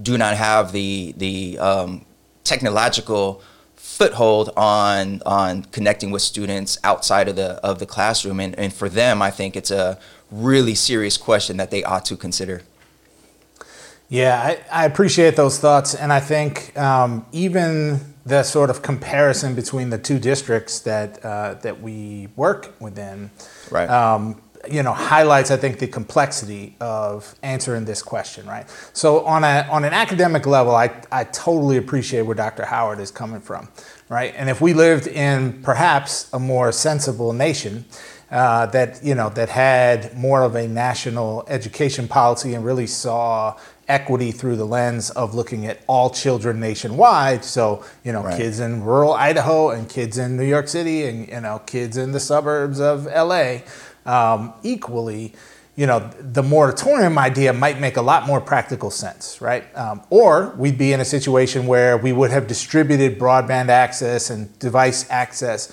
do 0.00 0.16
not 0.16 0.36
have 0.36 0.72
the 0.72 1.12
the 1.16 1.58
um, 1.58 2.04
technological 2.44 3.42
foothold 3.76 4.50
on 4.56 5.20
on 5.26 5.64
connecting 5.64 6.10
with 6.10 6.22
students 6.22 6.78
outside 6.82 7.28
of 7.28 7.36
the 7.36 7.54
of 7.64 7.78
the 7.78 7.84
classroom 7.84 8.40
and, 8.40 8.58
and 8.58 8.72
for 8.72 8.88
them 8.88 9.20
I 9.20 9.30
think 9.30 9.54
it's 9.54 9.70
a 9.70 9.98
really 10.32 10.74
serious 10.74 11.16
question 11.16 11.58
that 11.58 11.70
they 11.70 11.84
ought 11.84 12.04
to 12.06 12.16
consider. 12.16 12.62
Yeah, 14.08 14.40
I, 14.70 14.82
I 14.82 14.84
appreciate 14.84 15.36
those 15.36 15.58
thoughts, 15.58 15.94
and 15.94 16.12
I 16.12 16.20
think 16.20 16.76
um, 16.78 17.24
even 17.32 18.00
the 18.26 18.42
sort 18.42 18.70
of 18.70 18.82
comparison 18.82 19.54
between 19.54 19.90
the 19.90 19.98
two 19.98 20.18
districts 20.18 20.80
that 20.80 21.24
uh, 21.24 21.54
that 21.62 21.80
we 21.80 22.28
work 22.36 22.74
within, 22.78 23.30
right. 23.70 23.88
Um, 23.88 24.42
you 24.70 24.82
know, 24.82 24.92
highlights 24.92 25.50
I 25.50 25.56
think 25.56 25.78
the 25.78 25.88
complexity 25.88 26.76
of 26.80 27.34
answering 27.42 27.84
this 27.84 28.00
question, 28.02 28.46
right? 28.46 28.66
So 28.92 29.24
on 29.24 29.44
a 29.44 29.66
on 29.70 29.82
an 29.84 29.92
academic 29.92 30.46
level, 30.46 30.74
I 30.74 30.90
I 31.10 31.24
totally 31.24 31.78
appreciate 31.78 32.22
where 32.22 32.36
Dr. 32.36 32.64
Howard 32.64 33.00
is 33.00 33.10
coming 33.10 33.40
from, 33.40 33.68
right? 34.08 34.34
And 34.36 34.50
if 34.50 34.60
we 34.60 34.74
lived 34.74 35.06
in 35.06 35.62
perhaps 35.62 36.28
a 36.32 36.38
more 36.38 36.70
sensible 36.70 37.32
nation, 37.32 37.86
uh, 38.32 38.64
that 38.66 39.04
you 39.04 39.14
know 39.14 39.28
that 39.28 39.50
had 39.50 40.16
more 40.16 40.42
of 40.42 40.54
a 40.54 40.66
national 40.66 41.44
education 41.48 42.08
policy 42.08 42.54
and 42.54 42.64
really 42.64 42.86
saw 42.86 43.54
equity 43.88 44.32
through 44.32 44.56
the 44.56 44.64
lens 44.64 45.10
of 45.10 45.34
looking 45.34 45.66
at 45.66 45.78
all 45.86 46.08
children 46.08 46.58
nationwide. 46.58 47.44
So 47.44 47.84
you 48.02 48.12
know, 48.12 48.22
right. 48.22 48.36
kids 48.36 48.58
in 48.58 48.82
rural 48.82 49.12
Idaho 49.12 49.70
and 49.70 49.86
kids 49.86 50.16
in 50.16 50.38
New 50.38 50.46
York 50.46 50.68
City 50.68 51.04
and 51.04 51.28
you 51.28 51.40
know, 51.42 51.60
kids 51.66 51.98
in 51.98 52.12
the 52.12 52.20
suburbs 52.20 52.80
of 52.80 53.04
LA 53.04 53.58
um, 54.06 54.54
equally. 54.62 55.34
You 55.74 55.86
know, 55.86 56.10
the 56.20 56.42
moratorium 56.42 57.16
idea 57.16 57.52
might 57.54 57.80
make 57.80 57.96
a 57.96 58.02
lot 58.02 58.26
more 58.26 58.42
practical 58.42 58.90
sense, 58.90 59.40
right? 59.40 59.64
Um, 59.74 60.02
or 60.10 60.54
we'd 60.58 60.76
be 60.76 60.92
in 60.92 61.00
a 61.00 61.04
situation 61.04 61.66
where 61.66 61.96
we 61.96 62.12
would 62.12 62.30
have 62.30 62.46
distributed 62.46 63.18
broadband 63.18 63.68
access 63.68 64.28
and 64.28 64.58
device 64.58 65.10
access 65.10 65.72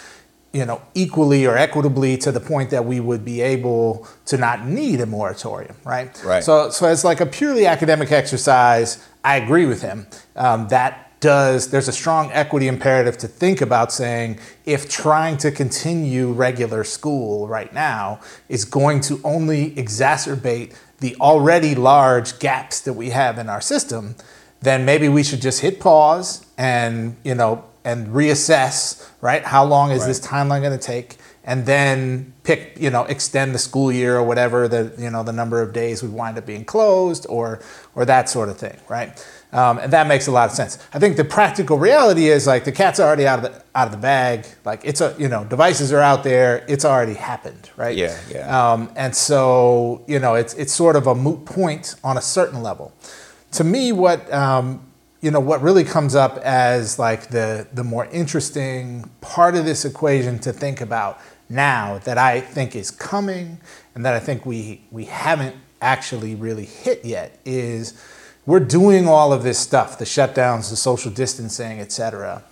you 0.51 0.65
know, 0.65 0.82
equally 0.96 1.46
or 1.46 1.58
equitably 1.58 2.18
to 2.18 2.32
the 2.32 2.39
point 2.39 2.72
that 2.72 2.86
we 2.86 3.00
would 3.00 3.24
be 3.24 3.41
able 3.41 4.08
to 4.25 4.38
not 4.38 4.65
need 4.65 5.00
a 5.00 5.06
moratorium, 5.06 5.75
right? 5.86 6.22
Right. 6.24 6.44
So, 6.44 6.70
so 6.72 6.88
as 6.88 7.03
like 7.03 7.22
a 7.22 7.25
purely 7.25 7.68
academic 7.68 8.12
exercise, 8.12 9.06
I 9.24 9.38
agree 9.38 9.65
with 9.65 9.82
him. 9.82 10.08
Um, 10.36 10.68
that 10.70 11.10
does 11.20 11.70
there's 11.70 11.88
a 11.88 11.94
strong 11.94 12.32
equity 12.32 12.68
imperative 12.68 13.18
to 13.18 13.27
think 13.27 13.62
about 13.62 13.91
saying 13.91 14.39
if 14.65 14.89
trying 14.89 15.38
to 15.38 15.51
continue 15.51 16.32
regular 16.32 16.84
school 16.84 17.48
right 17.48 17.74
now 17.74 18.20
is 18.48 18.63
going 18.63 19.01
to 19.01 19.20
only 19.24 19.72
exacerbate 19.72 20.75
the 21.00 21.15
already 21.18 21.75
large 21.75 22.39
gaps 22.39 22.82
that 22.82 22.94
we 22.94 23.10
have 23.10 23.38
in 23.38 23.50
our 23.50 23.62
system, 23.62 24.15
then 24.62 24.86
maybe 24.86 25.10
we 25.10 25.24
should 25.24 25.41
just 25.41 25.62
hit 25.62 25.79
pause 25.79 26.46
and 26.58 27.15
you 27.24 27.36
know 27.36 27.63
and 27.91 28.08
reassess, 28.10 29.10
right? 29.22 29.43
How 29.43 29.65
long 29.65 29.91
is 29.91 30.01
right. 30.01 30.08
this 30.08 30.19
timeline 30.19 30.62
going 30.62 30.77
to 30.77 30.86
take? 30.86 31.17
And 31.43 31.65
then 31.65 32.34
pick, 32.43 32.77
you 32.79 32.89
know, 32.91 33.05
extend 33.05 33.55
the 33.55 33.60
school 33.60 33.91
year 33.91 34.17
or 34.17 34.24
whatever 34.24 34.67
the, 34.67 34.93
you 35.00 35.10
know, 35.10 35.24
the 35.24 35.31
number 35.31 35.62
of 35.62 35.74
days 35.74 36.03
we 36.03 36.10
wind 36.10 36.38
up 36.38 36.46
being 36.46 36.63
closed 36.63 37.25
or, 37.27 37.60
or 37.96 38.05
that 38.05 38.29
sort 38.29 38.50
of 38.50 38.58
thing, 38.58 38.77
right? 38.88 39.25
Um, 39.51 39.79
and 39.79 39.91
that 39.93 40.05
makes 40.05 40.27
a 40.27 40.31
lot 40.31 40.48
of 40.50 40.55
sense. 40.55 40.77
I 40.93 41.00
think 41.00 41.17
the 41.17 41.25
practical 41.25 41.79
reality 41.79 42.27
is 42.27 42.46
like 42.46 42.65
the 42.65 42.72
cat's 42.72 43.00
already 43.00 43.25
out 43.25 43.43
of 43.43 43.51
the 43.51 43.63
out 43.74 43.88
of 43.88 43.91
the 43.91 43.98
bag. 43.98 44.46
Like 44.63 44.81
it's 44.84 45.01
a 45.01 45.15
you 45.17 45.27
know 45.27 45.43
devices 45.43 45.91
are 45.91 46.01
out 46.01 46.24
there. 46.24 46.63
It's 46.67 46.86
already 46.86 47.15
happened, 47.15 47.72
right? 47.75 47.98
Yeah, 47.98 48.15
yeah. 48.29 48.74
Um, 48.74 48.91
and 48.96 49.15
so 49.15 50.03
you 50.08 50.19
know 50.19 50.36
it's 50.36 50.53
it's 50.53 50.72
sort 50.72 50.96
of 50.96 51.08
a 51.08 51.15
moot 51.15 51.46
point 51.46 51.96
on 52.03 52.15
a 52.15 52.22
certain 52.22 52.62
level. 52.62 52.93
To 53.53 53.63
me, 53.63 53.91
what 53.91 54.31
um, 54.31 54.88
you 55.22 55.32
know 55.32 55.40
what 55.40 55.62
really 55.62 55.84
comes 55.84 56.16
up 56.16 56.38
as 56.38 56.98
like 56.98 57.30
the 57.30 57.68
the 57.74 57.84
more 57.84 58.06
interesting 58.08 59.10
part 59.22 59.56
of 59.56 59.66
this 59.66 59.86
equation 59.86 60.40
to 60.40 60.54
think 60.54 60.82
about 60.82 61.20
now 61.50 61.98
that 62.00 62.18
I 62.18 62.42
think 62.42 62.76
is 62.76 62.92
coming 62.92 63.60
and 63.96 64.06
that 64.06 64.14
I 64.14 64.20
think 64.20 64.46
we 64.46 64.82
we 64.92 65.06
haven't 65.06 65.56
actually 65.82 66.36
really 66.36 66.66
hit 66.66 67.04
yet 67.04 67.40
is 67.46 67.94
we're 68.46 68.60
doing 68.60 69.08
all 69.08 69.32
of 69.32 69.44
this 69.44 69.60
stuff, 69.60 70.00
the 70.00 70.06
shutdowns, 70.06 70.72
the 70.72 70.76
social 70.76 71.12
distancing, 71.12 71.80
et 71.80 71.92
cetera, 71.92 72.44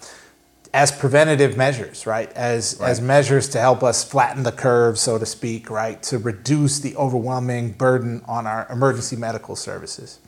as 0.74 0.92
preventative 0.92 1.58
measures, 1.58 2.06
right? 2.06 2.32
As, 2.34 2.78
right. 2.80 2.90
as 2.90 3.02
measures 3.02 3.50
to 3.50 3.60
help 3.60 3.82
us 3.82 4.04
flatten 4.04 4.44
the 4.44 4.52
curve, 4.52 5.00
so 5.00 5.18
to 5.18 5.26
speak, 5.26 5.72
right? 5.72 6.02
To 6.04 6.20
reduce 6.20 6.80
the 6.80 6.96
overwhelming 6.98 7.72
burden 7.72 8.22
on 8.28 8.46
our 8.46 8.68
emergency 8.70 9.16
medical 9.16 9.56
services. 9.56 10.20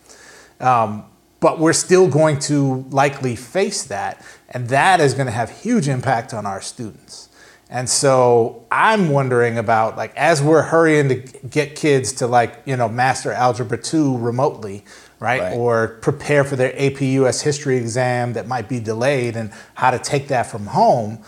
Um, 0.60 1.05
but 1.39 1.60
we're 1.60 1.74
still 1.74 2.08
going 2.08 2.39
to 2.39 2.86
likely 2.89 3.36
face 3.36 3.84
that, 3.86 4.24
and 4.50 4.69
that 4.69 5.00
is 5.00 5.13
going 5.13 5.27
to 5.27 5.31
have 5.31 5.50
huge 5.50 5.88
impact 5.88 6.34
on 6.34 6.46
our 6.46 6.62
students. 6.62 7.29
And 7.69 7.88
so 7.88 8.65
I'm 8.72 9.10
wondering 9.10 9.58
about 9.60 9.96
like 9.96 10.15
as 10.17 10.41
we're 10.41 10.63
hurrying 10.63 11.10
to 11.10 11.15
get 11.48 11.75
kids 11.75 12.13
to 12.13 12.27
like, 12.27 12.63
you 12.65 12.75
know, 12.75 12.89
master 12.89 13.31
algebra 13.31 13.77
2 13.77 14.17
remotely, 14.17 14.84
right? 15.19 15.39
right? 15.39 15.55
Or 15.55 16.00
prepare 16.01 16.43
for 16.43 16.55
their 16.55 16.74
AP 16.81 17.01
US 17.01 17.41
history 17.41 17.77
exam 17.77 18.34
that 18.34 18.48
might 18.48 18.67
be 18.67 18.79
delayed 18.79 19.36
and 19.36 19.51
how 19.75 19.91
to 19.91 20.00
take 20.00 20.29
that 20.29 20.48
from 20.48 20.65
home. 20.65 21.19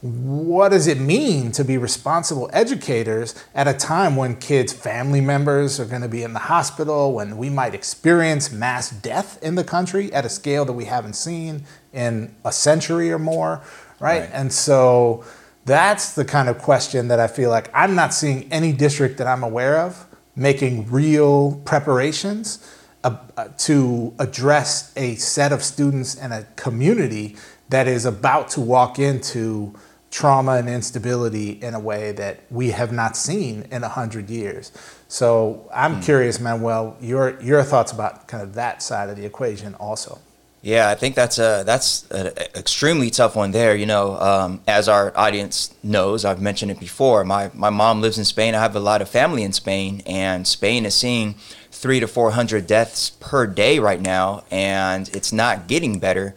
What 0.00 0.68
does 0.68 0.86
it 0.86 1.00
mean 1.00 1.50
to 1.52 1.64
be 1.64 1.76
responsible 1.76 2.48
educators 2.52 3.34
at 3.52 3.66
a 3.66 3.74
time 3.74 4.14
when 4.14 4.36
kids' 4.36 4.72
family 4.72 5.20
members 5.20 5.80
are 5.80 5.84
going 5.84 6.02
to 6.02 6.08
be 6.08 6.22
in 6.22 6.34
the 6.34 6.38
hospital, 6.38 7.12
when 7.12 7.36
we 7.36 7.50
might 7.50 7.74
experience 7.74 8.52
mass 8.52 8.90
death 8.90 9.42
in 9.42 9.56
the 9.56 9.64
country 9.64 10.12
at 10.12 10.24
a 10.24 10.28
scale 10.28 10.64
that 10.66 10.74
we 10.74 10.84
haven't 10.84 11.14
seen 11.14 11.64
in 11.92 12.32
a 12.44 12.52
century 12.52 13.10
or 13.10 13.18
more, 13.18 13.60
right? 13.98 14.20
right. 14.20 14.30
And 14.32 14.52
so 14.52 15.24
that's 15.64 16.14
the 16.14 16.24
kind 16.24 16.48
of 16.48 16.58
question 16.58 17.08
that 17.08 17.18
I 17.18 17.26
feel 17.26 17.50
like 17.50 17.68
I'm 17.74 17.96
not 17.96 18.14
seeing 18.14 18.50
any 18.52 18.72
district 18.72 19.18
that 19.18 19.26
I'm 19.26 19.42
aware 19.42 19.78
of 19.78 20.06
making 20.36 20.88
real 20.88 21.60
preparations 21.64 22.64
uh, 23.02 23.16
uh, 23.36 23.48
to 23.58 24.14
address 24.20 24.92
a 24.96 25.16
set 25.16 25.50
of 25.52 25.64
students 25.64 26.14
and 26.14 26.32
a 26.32 26.46
community 26.54 27.36
that 27.68 27.88
is 27.88 28.06
about 28.06 28.48
to 28.50 28.60
walk 28.60 29.00
into 29.00 29.74
trauma 30.10 30.52
and 30.52 30.68
instability 30.68 31.50
in 31.50 31.74
a 31.74 31.80
way 31.80 32.12
that 32.12 32.40
we 32.50 32.70
have 32.70 32.92
not 32.92 33.16
seen 33.16 33.66
in 33.70 33.84
a 33.84 33.88
hundred 33.88 34.30
years. 34.30 34.72
So 35.08 35.68
I'm 35.72 35.96
mm. 35.96 36.04
curious, 36.04 36.40
Manuel, 36.40 36.96
your 37.00 37.40
your 37.40 37.62
thoughts 37.62 37.92
about 37.92 38.28
kind 38.28 38.42
of 38.42 38.54
that 38.54 38.82
side 38.82 39.10
of 39.10 39.16
the 39.16 39.24
equation 39.24 39.74
also. 39.74 40.18
Yeah, 40.60 40.90
I 40.90 40.96
think 40.96 41.14
that's 41.14 41.38
a 41.38 41.62
that's 41.64 42.10
an 42.10 42.32
extremely 42.56 43.10
tough 43.10 43.36
one 43.36 43.52
there. 43.52 43.76
You 43.76 43.86
know, 43.86 44.18
um, 44.18 44.60
as 44.66 44.88
our 44.88 45.16
audience 45.16 45.72
knows, 45.82 46.24
I've 46.24 46.40
mentioned 46.42 46.70
it 46.70 46.80
before. 46.80 47.24
My 47.24 47.50
my 47.54 47.70
mom 47.70 48.00
lives 48.00 48.18
in 48.18 48.24
Spain. 48.24 48.54
I 48.54 48.60
have 48.60 48.74
a 48.74 48.80
lot 48.80 49.00
of 49.00 49.08
family 49.08 49.44
in 49.44 49.52
Spain, 49.52 50.02
and 50.04 50.46
Spain 50.46 50.84
is 50.84 50.94
seeing 50.94 51.36
three 51.70 52.00
to 52.00 52.08
four 52.08 52.32
hundred 52.32 52.66
deaths 52.66 53.10
per 53.20 53.46
day 53.46 53.78
right 53.78 54.00
now, 54.00 54.42
and 54.50 55.08
it's 55.10 55.32
not 55.32 55.68
getting 55.68 56.00
better. 56.00 56.34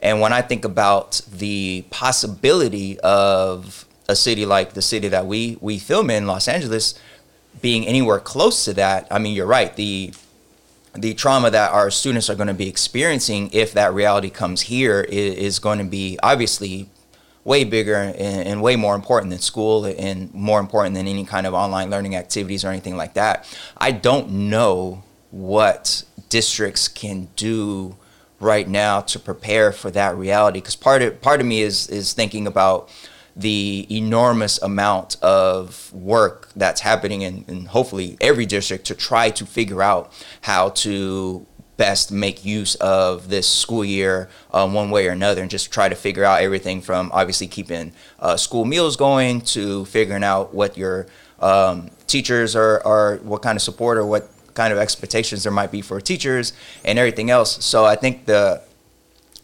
And 0.00 0.20
when 0.20 0.32
I 0.32 0.42
think 0.42 0.64
about 0.64 1.20
the 1.30 1.84
possibility 1.90 2.98
of 3.00 3.84
a 4.08 4.16
city 4.16 4.46
like 4.46 4.72
the 4.72 4.82
city 4.82 5.08
that 5.08 5.26
we 5.26 5.58
we 5.60 5.78
film 5.78 6.10
in, 6.10 6.26
Los 6.26 6.48
Angeles, 6.48 6.98
being 7.60 7.86
anywhere 7.86 8.20
close 8.20 8.64
to 8.64 8.74
that, 8.74 9.06
I 9.10 9.18
mean, 9.18 9.34
you're 9.34 9.46
right. 9.46 9.74
The 9.74 10.12
the 10.94 11.14
trauma 11.14 11.50
that 11.50 11.72
our 11.72 11.90
students 11.90 12.30
are 12.30 12.34
going 12.34 12.48
to 12.48 12.54
be 12.54 12.68
experiencing 12.68 13.50
if 13.52 13.72
that 13.72 13.92
reality 13.92 14.30
comes 14.30 14.62
here 14.62 15.00
is, 15.02 15.34
is 15.34 15.58
going 15.58 15.78
to 15.78 15.84
be 15.84 16.18
obviously 16.22 16.88
way 17.44 17.64
bigger 17.64 17.94
and, 17.94 18.48
and, 18.48 18.62
way 18.62 18.76
more 18.76 18.94
important 18.94 19.30
than 19.30 19.38
school 19.38 19.84
and 19.84 20.32
more 20.34 20.60
important 20.60 20.94
than 20.94 21.06
any 21.06 21.24
kind 21.24 21.46
of 21.46 21.54
online 21.54 21.88
learning 21.88 22.14
activities 22.16 22.64
or 22.64 22.68
anything 22.68 22.96
like 22.96 23.14
that. 23.14 23.46
I 23.76 23.92
don't 23.92 24.30
know 24.30 25.04
what 25.30 26.04
districts 26.28 26.88
can 26.88 27.28
do 27.36 27.96
right 28.40 28.68
now 28.68 29.00
to 29.00 29.18
prepare 29.18 29.72
for 29.72 29.90
that 29.90 30.16
reality. 30.16 30.60
Because 30.60 30.76
part 30.76 31.02
of 31.02 31.20
part 31.20 31.40
of 31.40 31.46
me 31.46 31.62
is 31.62 31.88
is 31.88 32.12
thinking 32.12 32.46
about 32.46 32.90
the 33.34 33.86
enormous 33.88 34.60
amount 34.62 35.16
of 35.22 35.92
work 35.94 36.48
that's 36.56 36.80
happening 36.80 37.22
in, 37.22 37.44
in, 37.46 37.66
hopefully 37.66 38.16
every 38.20 38.44
district 38.44 38.84
to 38.84 38.96
try 38.96 39.30
to 39.30 39.46
figure 39.46 39.80
out 39.80 40.12
how 40.40 40.70
to 40.70 41.46
best 41.76 42.10
make 42.10 42.44
use 42.44 42.74
of 42.76 43.28
this 43.28 43.46
school 43.46 43.84
year 43.84 44.28
um, 44.52 44.74
one 44.74 44.90
way 44.90 45.06
or 45.06 45.12
another 45.12 45.40
and 45.40 45.50
just 45.52 45.70
try 45.70 45.88
to 45.88 45.94
figure 45.94 46.24
out 46.24 46.42
everything 46.42 46.80
from 46.80 47.08
obviously 47.14 47.46
keeping 47.46 47.92
uh, 48.18 48.36
school 48.36 48.64
meals 48.64 48.96
going 48.96 49.40
to 49.40 49.84
figuring 49.84 50.24
out 50.24 50.52
what 50.52 50.76
your 50.76 51.06
um, 51.38 51.88
teachers 52.08 52.56
are, 52.56 52.84
are 52.84 53.18
what 53.18 53.40
kind 53.42 53.54
of 53.54 53.62
support 53.62 53.96
or 53.96 54.04
what 54.04 54.28
kind 54.58 54.72
of 54.72 54.78
expectations 54.78 55.38
there 55.44 55.56
might 55.60 55.72
be 55.78 55.82
for 55.88 56.00
teachers 56.00 56.52
and 56.84 56.98
everything 56.98 57.30
else 57.30 57.64
so 57.64 57.84
i 57.84 57.96
think 58.02 58.26
the 58.26 58.60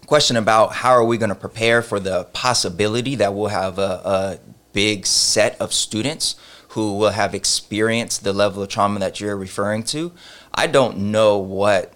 question 0.06 0.37
about 0.37 0.73
how 0.73 0.90
are 0.90 1.04
we 1.04 1.16
going 1.16 1.35
to 1.38 1.42
prepare 1.49 1.80
for 1.83 1.99
the 1.99 2.25
possibility 2.33 3.14
that 3.14 3.33
we'll 3.35 3.54
have 3.62 3.78
a, 3.78 3.92
a 4.04 4.38
big 4.73 5.06
set 5.06 5.59
of 5.61 5.73
students 5.73 6.37
who 6.75 6.99
will 6.99 7.11
have 7.11 7.35
experienced 7.35 8.25
the 8.25 8.33
level 8.33 8.62
of 8.62 8.68
trauma 8.68 8.99
that 8.99 9.21
you're 9.21 9.37
referring 9.37 9.85
to. 9.85 10.11
I 10.52 10.66
don't 10.66 11.12
know 11.12 11.38
what 11.38 11.92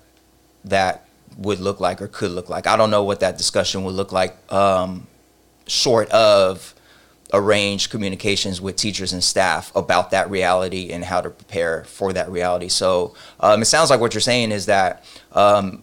that 0.65 1.09
would 1.37 1.59
look 1.59 1.81
like 1.81 2.01
or 2.01 2.07
could 2.07 2.31
look 2.31 2.49
like. 2.49 2.67
I 2.67 2.77
don't 2.77 2.91
know 2.91 3.03
what 3.03 3.21
that 3.21 3.37
discussion 3.37 3.83
would 3.85 3.95
look 3.95 4.13
like, 4.13 4.37
um, 4.53 5.09
short 5.67 6.09
of 6.11 6.75
arrange 7.33 7.91
communications 7.91 8.61
with 8.61 8.77
teachers 8.77 9.13
and 9.13 9.23
staff 9.23 9.75
about 9.77 10.11
that 10.11 10.31
reality 10.31 10.91
and 10.91 11.05
how 11.05 11.21
to 11.21 11.31
prepare 11.31 11.85
for 11.85 12.13
that 12.13 12.31
reality. 12.31 12.69
So 12.69 13.15
um, 13.41 13.63
it 13.63 13.67
sounds 13.67 13.91
like 13.91 14.01
what 14.01 14.15
you're 14.15 14.21
saying 14.21 14.51
is 14.51 14.67
that 14.67 15.05
um, 15.33 15.83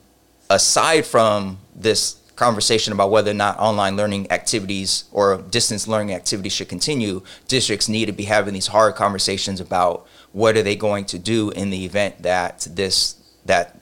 aside 0.50 1.06
from 1.06 1.60
this 1.76 2.18
conversation 2.36 2.92
about 2.92 3.12
whether 3.12 3.32
or 3.32 3.36
not 3.36 3.58
online 3.60 3.96
learning 3.96 4.32
activities 4.32 5.06
or 5.12 5.38
distance 5.38 5.88
learning 5.88 6.14
activities 6.14 6.52
should 6.52 6.68
continue, 6.68 7.22
districts 7.48 7.88
need 7.88 8.08
to 8.08 8.12
be 8.12 8.24
having 8.24 8.54
these 8.54 8.68
hard 8.68 8.96
conversations 8.96 9.60
about 9.60 10.06
what 10.34 10.58
are 10.58 10.64
they 10.64 10.76
going 10.76 11.06
to 11.06 11.18
do 11.18 11.52
in 11.52 11.70
the 11.70 11.86
event 11.86 12.22
that 12.24 12.68
this 12.72 13.16
that 13.46 13.80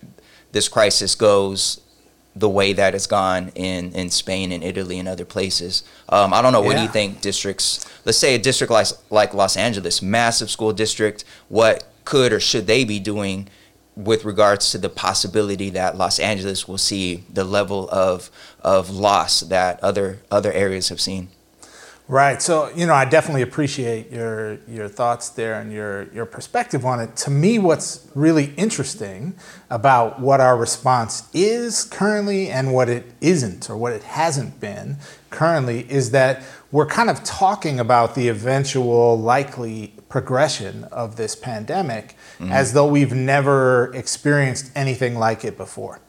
this 0.52 0.68
crisis 0.68 1.16
goes 1.16 1.82
the 2.36 2.50
way 2.50 2.74
that 2.74 2.96
it's 2.96 3.08
gone 3.08 3.52
in, 3.56 3.94
in 3.94 4.10
Spain 4.10 4.52
and 4.52 4.64
Italy 4.64 4.98
and 5.00 5.08
other 5.08 5.26
places. 5.26 5.84
Um, 6.10 6.34
I 6.34 6.42
don't 6.42 6.52
know. 6.52 6.62
What 6.62 6.76
do 6.76 6.82
you 6.82 6.88
think 6.88 7.22
districts, 7.22 7.86
let's 8.06 8.18
say 8.18 8.36
a 8.36 8.40
district 8.40 8.72
like, 8.72 8.88
like 9.10 9.34
Los 9.34 9.56
Angeles, 9.56 10.02
massive 10.02 10.50
school 10.50 10.74
district, 10.74 11.24
what 11.50 11.84
could 12.06 12.34
or 12.34 12.40
should 12.40 12.68
they 12.68 12.84
be 12.84 13.00
doing 13.00 13.50
with 13.96 14.26
regards 14.26 14.72
to 14.72 14.78
the 14.78 14.90
possibility 14.90 15.70
that 15.70 15.98
Los 15.98 16.20
Angeles 16.20 16.68
will 16.68 16.78
see 16.78 17.24
the 17.32 17.44
level 17.44 17.88
of 17.90 18.32
of 18.62 18.90
loss 18.90 19.42
that 19.42 19.80
other 19.84 20.20
other 20.32 20.52
areas 20.52 20.90
have 20.90 21.00
seen. 21.00 21.30
Right. 22.10 22.42
So, 22.42 22.70
you 22.76 22.86
know, 22.86 22.94
I 22.94 23.06
definitely 23.06 23.44
appreciate 23.44 24.12
your 24.12 24.60
your 24.68 24.90
thoughts 24.90 25.30
there 25.30 25.62
and 25.62 25.72
your 25.72 26.12
your 26.14 26.26
perspective 26.26 26.86
on 26.86 27.00
it. 27.00 27.16
To 27.18 27.32
me, 27.32 27.60
what's 27.60 28.10
really 28.14 28.54
interesting 28.58 29.36
about 29.70 30.20
what 30.20 30.42
our 30.42 30.58
response 30.58 31.30
is 31.34 31.86
currently 31.86 32.50
and 32.50 32.74
what 32.74 32.90
it 32.90 33.06
isn't 33.22 33.70
or 33.70 33.78
what 33.78 33.94
it 33.94 34.04
hasn't 34.04 34.60
been 34.60 34.98
currently 35.30 35.90
is 35.90 36.12
that 36.12 36.44
we're 36.74 36.88
kind 36.88 37.10
of 37.10 37.24
talking 37.24 37.80
about 37.80 38.16
the 38.16 38.28
eventual 38.28 39.18
likely 39.18 39.94
progression 40.10 40.84
of 40.86 41.16
this 41.16 41.36
pandemic 41.38 42.18
mm-hmm. 42.38 42.52
as 42.52 42.74
though 42.74 42.86
we've 42.86 43.14
never 43.14 43.94
experienced 43.96 44.72
anything 44.76 45.18
like 45.18 45.46
it 45.46 45.56
before. 45.56 46.02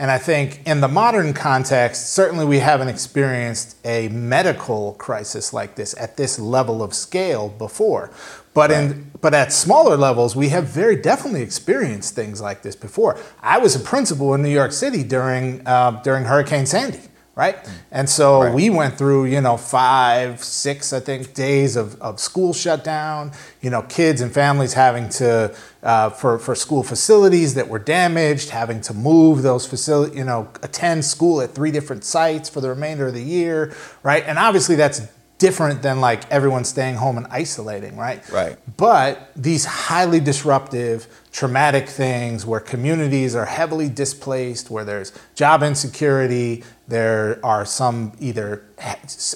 And 0.00 0.10
I 0.10 0.16
think 0.16 0.62
in 0.66 0.80
the 0.80 0.88
modern 0.88 1.34
context, 1.34 2.14
certainly 2.14 2.46
we 2.46 2.60
haven't 2.60 2.88
experienced 2.88 3.76
a 3.84 4.08
medical 4.08 4.94
crisis 4.94 5.52
like 5.52 5.74
this 5.74 5.94
at 5.98 6.16
this 6.16 6.38
level 6.38 6.82
of 6.82 6.94
scale 6.94 7.50
before. 7.50 8.10
But 8.54 8.70
right. 8.70 8.92
in 8.92 9.10
but 9.20 9.34
at 9.34 9.52
smaller 9.52 9.98
levels, 9.98 10.34
we 10.34 10.48
have 10.48 10.64
very 10.64 10.96
definitely 10.96 11.42
experienced 11.42 12.14
things 12.14 12.40
like 12.40 12.62
this 12.62 12.74
before. 12.74 13.20
I 13.42 13.58
was 13.58 13.76
a 13.76 13.78
principal 13.78 14.32
in 14.32 14.42
New 14.42 14.48
York 14.48 14.72
City 14.72 15.04
during 15.04 15.66
uh, 15.66 16.00
during 16.02 16.24
Hurricane 16.24 16.64
Sandy 16.64 17.09
right? 17.34 17.56
And 17.90 18.08
so 18.08 18.42
right. 18.42 18.54
we 18.54 18.70
went 18.70 18.98
through, 18.98 19.26
you 19.26 19.40
know, 19.40 19.56
five, 19.56 20.42
six, 20.42 20.92
I 20.92 21.00
think, 21.00 21.32
days 21.32 21.76
of, 21.76 22.00
of 22.02 22.20
school 22.20 22.52
shutdown, 22.52 23.32
you 23.62 23.70
know, 23.70 23.82
kids 23.82 24.20
and 24.20 24.32
families 24.32 24.74
having 24.74 25.08
to, 25.10 25.54
uh, 25.82 26.10
for, 26.10 26.38
for 26.38 26.54
school 26.54 26.82
facilities 26.82 27.54
that 27.54 27.68
were 27.68 27.78
damaged, 27.78 28.50
having 28.50 28.80
to 28.82 28.94
move 28.94 29.42
those 29.42 29.66
facilities, 29.66 30.16
you 30.16 30.24
know, 30.24 30.48
attend 30.62 31.04
school 31.04 31.40
at 31.40 31.54
three 31.54 31.70
different 31.70 32.04
sites 32.04 32.48
for 32.48 32.60
the 32.60 32.68
remainder 32.68 33.06
of 33.06 33.14
the 33.14 33.22
year, 33.22 33.74
right? 34.02 34.24
And 34.26 34.38
obviously 34.38 34.74
that's 34.74 35.00
different 35.40 35.80
than 35.80 36.00
like 36.00 36.30
everyone 36.30 36.64
staying 36.64 36.94
home 36.94 37.16
and 37.16 37.26
isolating, 37.28 37.96
right? 37.96 38.26
Right. 38.30 38.58
But 38.76 39.32
these 39.34 39.64
highly 39.64 40.20
disruptive, 40.20 41.08
traumatic 41.32 41.88
things 41.88 42.44
where 42.44 42.60
communities 42.60 43.34
are 43.34 43.46
heavily 43.46 43.88
displaced, 43.88 44.70
where 44.70 44.84
there's 44.84 45.12
job 45.34 45.62
insecurity, 45.62 46.62
there 46.90 47.38
are 47.44 47.64
some 47.64 48.12
either 48.18 48.64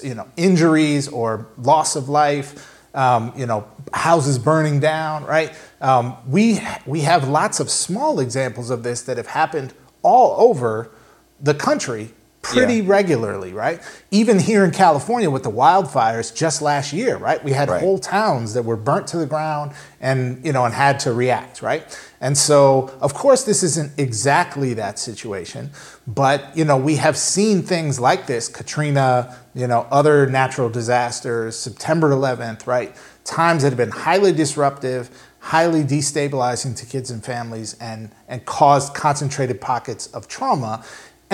you 0.03 0.13
know 0.13 0.27
injuries 0.37 1.07
or 1.07 1.47
loss 1.57 1.95
of 1.95 2.09
life, 2.09 2.69
um, 2.93 3.33
you 3.35 3.45
know 3.45 3.67
houses 3.93 4.37
burning 4.37 4.79
down, 4.79 5.25
right? 5.25 5.57
Um, 5.81 6.17
we 6.27 6.59
we 6.85 7.01
have 7.01 7.27
lots 7.27 7.59
of 7.59 7.69
small 7.69 8.19
examples 8.19 8.69
of 8.69 8.83
this 8.83 9.01
that 9.03 9.17
have 9.17 9.27
happened 9.27 9.73
all 10.01 10.35
over 10.49 10.91
the 11.39 11.53
country 11.53 12.13
pretty 12.53 12.75
Yeah. 12.77 12.83
regularly, 12.87 13.53
right? 13.53 13.79
Even 14.11 14.39
here 14.39 14.63
in 14.63 14.71
California 14.71 15.29
with 15.29 15.43
the 15.43 15.51
wildfires 15.51 16.33
just 16.33 16.61
last 16.61 16.93
year, 16.93 17.17
right? 17.17 17.43
We 17.43 17.53
had 17.53 17.69
Right. 17.69 17.81
whole 17.81 17.97
towns 17.99 18.53
that 18.53 18.63
were 18.63 18.75
burnt 18.75 19.07
to 19.07 19.17
the 19.17 19.25
ground 19.25 19.71
and 19.99 20.43
you 20.45 20.53
know 20.53 20.65
and 20.65 20.73
had 20.73 20.99
to 21.01 21.11
react, 21.13 21.61
right? 21.61 21.83
And 22.21 22.37
so, 22.37 22.91
of 23.01 23.13
course, 23.13 23.43
this 23.43 23.61
isn't 23.63 23.91
exactly 23.97 24.73
that 24.75 24.99
situation, 24.99 25.71
but 26.07 26.39
you 26.55 26.65
know 26.65 26.77
we 26.77 26.95
have 26.97 27.17
seen 27.17 27.61
things 27.63 27.99
like 27.99 28.27
this, 28.27 28.47
Katrina, 28.47 29.35
you 29.53 29.67
know, 29.67 29.87
other 29.91 30.25
natural 30.27 30.69
disasters, 30.69 31.55
September 31.57 32.09
11th, 32.11 32.67
right? 32.67 32.95
Times 33.23 33.63
that 33.63 33.69
have 33.69 33.77
been 33.77 33.91
highly 33.91 34.31
disruptive, 34.31 35.09
highly 35.39 35.83
destabilizing 35.83 36.75
to 36.77 36.85
kids 36.85 37.09
and 37.11 37.23
families, 37.23 37.75
and 37.79 38.11
and 38.27 38.45
caused 38.45 38.93
concentrated 38.93 39.59
pockets 39.61 40.07
of 40.07 40.27
trauma, 40.27 40.83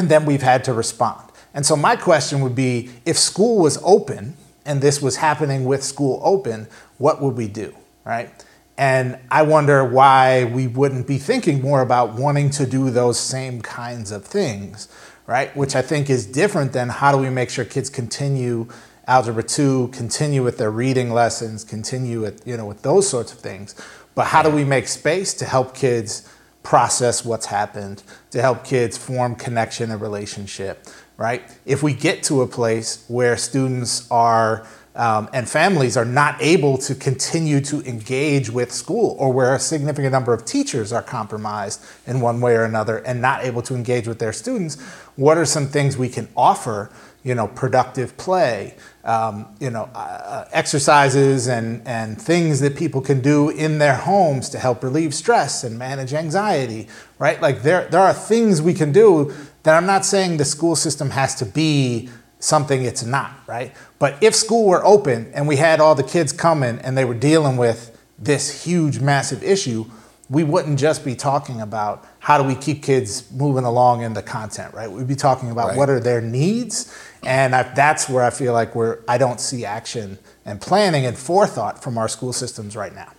and 0.02 0.10
then 0.10 0.26
we've 0.26 0.42
had 0.42 0.64
to 0.64 0.74
respond. 0.74 1.32
And 1.54 1.64
so 1.64 1.76
my 1.76 1.96
question 1.96 2.42
would 2.42 2.56
be, 2.56 2.90
if 3.06 3.20
school 3.20 3.60
was 3.60 3.78
open 3.84 4.36
and 4.66 4.82
this 4.82 5.00
was 5.00 5.18
happening 5.18 5.64
with 5.64 5.84
school 5.84 6.20
open, 6.24 6.68
what 6.98 7.22
would 7.22 7.38
we 7.38 7.48
do, 7.48 7.76
right? 8.04 8.32
And 8.80 9.20
I 9.30 9.44
wonder 9.44 9.86
why 9.86 10.46
we 10.46 10.66
wouldn't 10.66 11.06
be 11.06 11.20
thinking 11.20 11.62
more 11.62 11.82
about 11.82 12.16
wanting 12.16 12.50
to 12.52 12.66
do 12.66 12.90
those 12.90 13.20
same 13.20 13.62
kinds 13.62 14.12
of 14.12 14.26
things, 14.26 14.88
right? 15.28 15.56
Which 15.56 15.76
I 15.76 15.84
think 15.84 16.10
is 16.10 16.26
different 16.26 16.74
than 16.74 16.90
how 16.90 17.12
do 17.12 17.20
we 17.20 17.30
make 17.30 17.52
sure 17.52 17.64
kids 17.64 17.92
continue 17.92 18.68
algebra 19.08 19.44
2, 19.44 19.90
continue 19.90 20.42
with 20.42 20.58
their 20.58 20.72
reading 20.72 21.12
lessons, 21.12 21.64
continue 21.64 22.22
with, 22.22 22.42
you 22.48 22.58
know, 22.58 22.66
with 22.66 22.82
those 22.82 23.08
sorts 23.08 23.32
of 23.32 23.38
things. 23.38 23.76
But 24.16 24.26
how 24.26 24.42
do 24.42 24.50
we 24.50 24.64
make 24.64 24.88
space 24.88 25.36
to 25.36 25.46
help 25.46 25.76
kids 25.76 26.28
process 26.64 27.26
what's 27.26 27.48
happened, 27.48 28.04
to 28.32 28.42
help 28.42 28.64
kids 28.64 28.98
form 28.98 29.36
connection 29.36 29.92
and 29.92 30.02
relationship, 30.02 30.88
right? 31.18 31.42
If 31.66 31.82
we 31.84 31.94
get 31.94 32.24
to 32.24 32.42
a 32.42 32.48
place 32.48 33.04
where 33.08 33.38
students 33.38 34.10
are 34.12 34.68
um, 34.96 35.30
and 35.34 35.48
families 35.48 35.96
are 35.96 36.06
not 36.06 36.36
able 36.42 36.78
to 36.80 36.96
continue 36.96 37.62
to 37.62 37.82
engage 37.84 38.50
with 38.50 38.72
school, 38.72 39.16
or 39.20 39.32
where 39.32 39.56
a 39.56 39.60
significant 39.60 40.12
number 40.12 40.34
of 40.34 40.44
teachers 40.44 40.92
are 40.92 41.02
compromised 41.02 41.84
in 42.06 42.20
one 42.20 42.42
way 42.42 42.56
or 42.56 42.64
another 42.64 42.98
and 42.98 43.22
not 43.22 43.46
able 43.46 43.62
to 43.62 43.74
engage 43.74 44.08
with 44.08 44.20
their 44.20 44.34
students, 44.34 44.82
what 45.16 45.38
are 45.38 45.46
some 45.46 45.68
things 45.68 45.98
we 45.98 46.10
can 46.10 46.28
offer? 46.36 46.92
You 47.24 47.36
know, 47.36 47.48
productive 47.48 48.18
play, 48.18 48.76
um, 49.04 49.48
you 49.60 49.70
know, 49.70 49.90
uh, 49.94 50.46
exercises 50.52 51.48
and, 51.48 51.88
and 51.88 52.20
things 52.20 52.60
that 52.62 52.76
people 52.76 53.02
can 53.02 53.22
do 53.22 53.50
in 53.50 53.78
their 53.78 53.96
homes 53.96 54.50
to 54.50 54.60
help 54.60 54.84
relieve 54.84 55.14
stress 55.14 55.64
and 55.64 55.78
manage 55.78 56.14
anxiety, 56.14 56.88
right? 57.20 57.40
Like 57.40 57.62
there, 57.62 57.88
there 57.90 58.02
are 58.02 58.14
things 58.14 58.62
we 58.62 58.74
can 58.74 58.92
do 58.92 59.34
that 59.64 59.78
I'm 59.78 59.86
not 59.86 60.04
saying 60.06 60.38
the 60.38 60.46
school 60.46 60.76
system 60.76 61.12
has 61.12 61.36
to 61.36 61.46
be 61.46 62.10
something 62.40 62.84
it's 62.84 63.04
not, 63.04 63.32
right? 63.48 63.74
But 64.00 64.22
if 64.22 64.36
school 64.36 64.68
were 64.68 64.84
open 64.84 65.32
and 65.34 65.48
we 65.48 65.58
had 65.58 65.80
all 65.80 65.96
the 65.96 66.04
kids 66.04 66.32
coming 66.32 66.80
and 66.80 66.98
they 66.98 67.06
were 67.06 67.14
dealing 67.14 67.58
with 67.58 67.98
this 68.18 68.64
huge, 68.64 69.00
massive 69.00 69.44
issue, 69.44 69.86
we 70.32 70.46
wouldn't 70.46 70.80
just 70.80 71.04
be 71.04 71.14
talking 71.14 71.60
about 71.60 72.08
how 72.20 72.42
do 72.42 72.44
we 72.48 72.56
keep 72.56 72.82
kids 72.82 73.30
moving 73.34 73.66
along 73.66 74.02
in 74.02 74.14
the 74.14 74.24
content, 74.24 74.74
right? 74.74 74.90
We'd 74.90 75.06
be 75.08 75.16
talking 75.16 75.52
about 75.52 75.70
Right. 75.70 75.78
what 75.78 75.90
are 75.90 76.00
their 76.00 76.22
needs, 76.22 76.96
and 77.22 77.54
I, 77.54 77.64
that's 77.64 78.08
where 78.08 78.24
I 78.24 78.30
feel 78.30 78.54
like 78.54 78.74
we're 78.74 79.00
I 79.10 79.18
don't 79.18 79.42
see 79.42 79.66
action 79.66 80.18
and 80.46 80.62
planning 80.62 81.06
and 81.06 81.18
forethought 81.18 81.84
from 81.84 81.98
our 81.98 82.08
school 82.08 82.32
systems 82.32 82.76
right 82.78 82.96
now. 82.96 83.10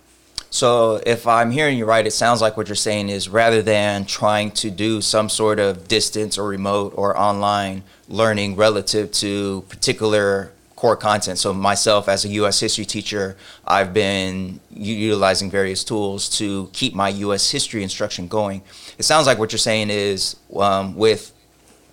So, 0.49 1.01
if 1.05 1.27
I'm 1.27 1.51
hearing 1.51 1.77
you 1.79 1.85
right, 1.85 2.05
it 2.05 2.11
sounds 2.11 2.41
like 2.41 2.57
what 2.57 2.67
you're 2.67 2.75
saying 2.75 3.09
is 3.09 3.27
rather 3.29 3.61
than 3.61 4.05
trying 4.05 4.51
to 4.51 4.69
do 4.71 5.01
some 5.01 5.29
sort 5.29 5.59
of 5.59 5.87
distance 5.87 6.37
or 6.37 6.47
remote 6.47 6.93
or 6.95 7.17
online 7.17 7.83
learning 8.07 8.55
relative 8.55 9.11
to 9.11 9.65
particular 9.69 10.51
core 10.83 10.97
content. 10.97 11.39
So, 11.39 11.53
myself 11.53 12.09
as 12.09 12.25
a 12.25 12.27
U.S. 12.39 12.59
history 12.59 12.83
teacher, 12.83 13.37
I've 13.65 13.93
been 13.93 14.59
utilizing 14.69 15.49
various 15.49 15.81
tools 15.81 16.27
to 16.39 16.69
keep 16.73 16.93
my 16.93 17.07
U.S. 17.07 17.49
history 17.49 17.83
instruction 17.83 18.27
going. 18.27 18.63
It 18.97 19.03
sounds 19.03 19.25
like 19.25 19.39
what 19.39 19.53
you're 19.53 19.59
saying 19.59 19.91
is 19.91 20.35
um, 20.53 20.95
with 20.97 21.31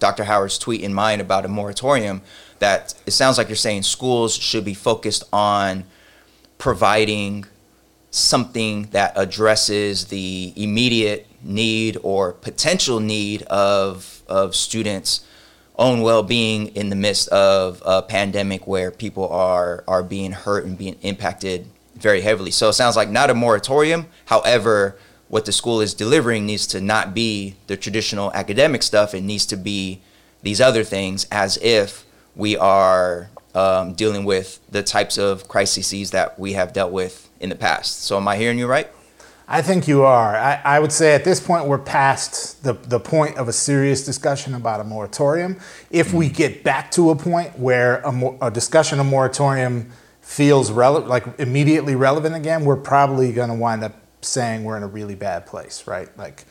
Dr. 0.01 0.25
Howard's 0.25 0.59
tweet 0.59 0.81
in 0.81 0.93
mind 0.93 1.21
about 1.21 1.45
a 1.45 1.49
moratorium, 1.49 2.23
that 2.59 2.95
it 3.07 3.13
sounds 3.13 3.39
like 3.39 3.49
you're 3.49 3.55
saying 3.55 3.85
schools 3.85 4.35
should 4.35 4.65
be 4.65 4.75
focused 4.75 5.23
on 5.33 5.85
providing 6.59 7.45
something 8.11 8.89
that 8.91 9.13
addresses 9.15 10.07
the 10.07 10.53
immediate 10.57 11.29
need 11.45 11.97
or 12.03 12.33
potential 12.33 12.99
need 12.99 13.43
of 13.43 14.25
of 14.27 14.57
students 14.57 15.25
own 15.77 16.03
well-being 16.03 16.69
in 16.69 16.91
the 16.91 16.97
midst 16.97 17.29
of 17.29 17.83
a 17.85 18.03
pandemic 18.03 18.67
where 18.67 18.91
people 18.91 19.29
are 19.29 19.83
are 19.87 20.03
being 20.03 20.33
hurt 20.33 20.65
and 20.65 20.77
being 20.77 20.97
impacted 21.03 21.67
very 21.95 22.21
heavily. 22.21 22.51
So 22.51 22.69
it 22.69 22.75
sounds 22.75 22.97
like 22.97 23.09
not 23.09 23.31
a 23.31 23.35
moratorium. 23.35 24.07
However, 24.27 24.97
what 25.29 25.45
the 25.45 25.53
school 25.53 25.81
is 25.81 25.95
delivering 25.95 26.45
needs 26.47 26.67
to 26.69 26.81
not 26.81 27.15
be 27.15 27.55
the 27.67 27.77
traditional 27.77 28.33
academic 28.33 28.83
stuff. 28.83 29.15
It 29.15 29.23
needs 29.23 29.47
to 29.47 29.57
be 29.57 30.01
these 30.43 30.61
other 30.61 30.83
things 30.83 31.27
as 31.31 31.57
if 31.59 32.05
we 32.35 32.57
are 32.57 33.31
um, 33.55 33.95
dealing 33.95 34.25
with 34.25 34.61
the 34.71 34.83
types 34.83 35.19
of 35.19 35.49
crises 35.49 36.11
that 36.11 36.39
we 36.39 36.55
have 36.55 36.73
dealt 36.73 36.93
with 36.93 37.29
in 37.41 37.49
the 37.49 37.55
past. 37.55 38.03
So 38.03 38.17
am 38.17 38.29
I 38.29 38.37
hearing 38.37 38.59
you 38.59 38.67
right? 38.67 38.89
I 39.53 39.63
think 39.63 39.89
you 39.89 40.05
are. 40.05 40.37
I, 40.37 40.63
I 40.65 40.79
would 40.79 40.93
say 40.93 41.13
at 41.13 41.25
this 41.25 41.41
point 41.41 41.67
we're 41.67 41.79
past 41.79 42.63
the, 42.63 42.75
the 42.75 43.01
point 43.01 43.37
of 43.37 43.49
a 43.49 43.53
serious 43.53 44.05
discussion 44.07 44.55
about 44.55 44.79
a 44.79 44.85
moratorium. 44.85 45.59
If 45.91 46.13
we 46.13 46.27
mm-hmm. 46.27 46.37
get 46.37 46.63
back 46.63 46.93
to 46.93 47.11
a 47.11 47.17
point 47.17 47.59
where 47.59 47.97
a, 48.03 48.47
a 48.47 48.51
discussion 48.53 49.01
of 49.01 49.07
moratorium 49.07 49.91
feels 50.21 50.71
rele- 50.71 51.05
like 51.05 51.27
immediately 51.41 51.97
relevant 51.97 52.37
again, 52.37 52.65
we're 52.65 52.77
probably 52.77 53.33
going 53.33 53.49
to 53.49 53.57
wind 53.57 53.83
up 53.83 53.97
saying 54.23 54.63
we're 54.63 54.77
in 54.77 54.85
a 54.85 54.89
really 54.89 55.17
bad 55.17 55.47
place, 55.47 55.85
right? 55.85 56.17
Like 56.17 56.45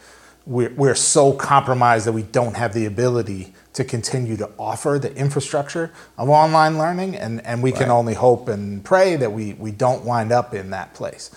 we're, 0.45 0.73
we're 0.73 0.95
so 0.95 1.31
compromised 1.31 2.05
that 2.05 2.11
we 2.11 2.23
don't 2.23 2.57
have 2.57 2.73
the 2.73 2.85
ability 2.85 3.53
to 3.73 3.85
continue 3.85 4.35
to 4.35 4.49
offer 4.59 4.99
the 5.01 5.15
infrastructure 5.15 5.93
of 6.17 6.27
online 6.27 6.77
learning, 6.77 7.15
and, 7.15 7.45
and 7.45 7.63
we 7.63 7.71
can 7.71 7.89
only 7.89 8.15
hope 8.15 8.49
and 8.49 8.83
pray 8.83 9.15
that 9.15 9.31
we, 9.31 9.53
we 9.53 9.71
don't 9.71 10.03
wind 10.03 10.33
up 10.33 10.53
in 10.53 10.71
that 10.71 10.93
place. 10.93 11.31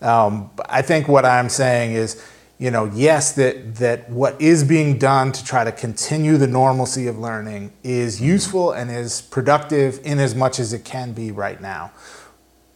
Um, 0.00 0.50
I 0.68 0.82
think 0.82 1.08
what 1.08 1.24
I'm 1.24 1.48
saying 1.48 1.92
is, 1.92 2.22
you 2.58 2.70
know, 2.70 2.90
yes, 2.92 3.32
that 3.32 3.76
that 3.76 4.10
what 4.10 4.40
is 4.40 4.64
being 4.64 4.98
done 4.98 5.32
to 5.32 5.44
try 5.44 5.64
to 5.64 5.72
continue 5.72 6.36
the 6.36 6.46
normalcy 6.46 7.06
of 7.06 7.18
learning 7.18 7.72
is 7.84 8.20
useful 8.20 8.72
and 8.72 8.90
is 8.90 9.22
productive 9.22 10.00
in 10.04 10.18
as 10.18 10.34
much 10.34 10.58
as 10.58 10.72
it 10.72 10.84
can 10.84 11.12
be 11.12 11.30
right 11.30 11.60
now. 11.60 11.92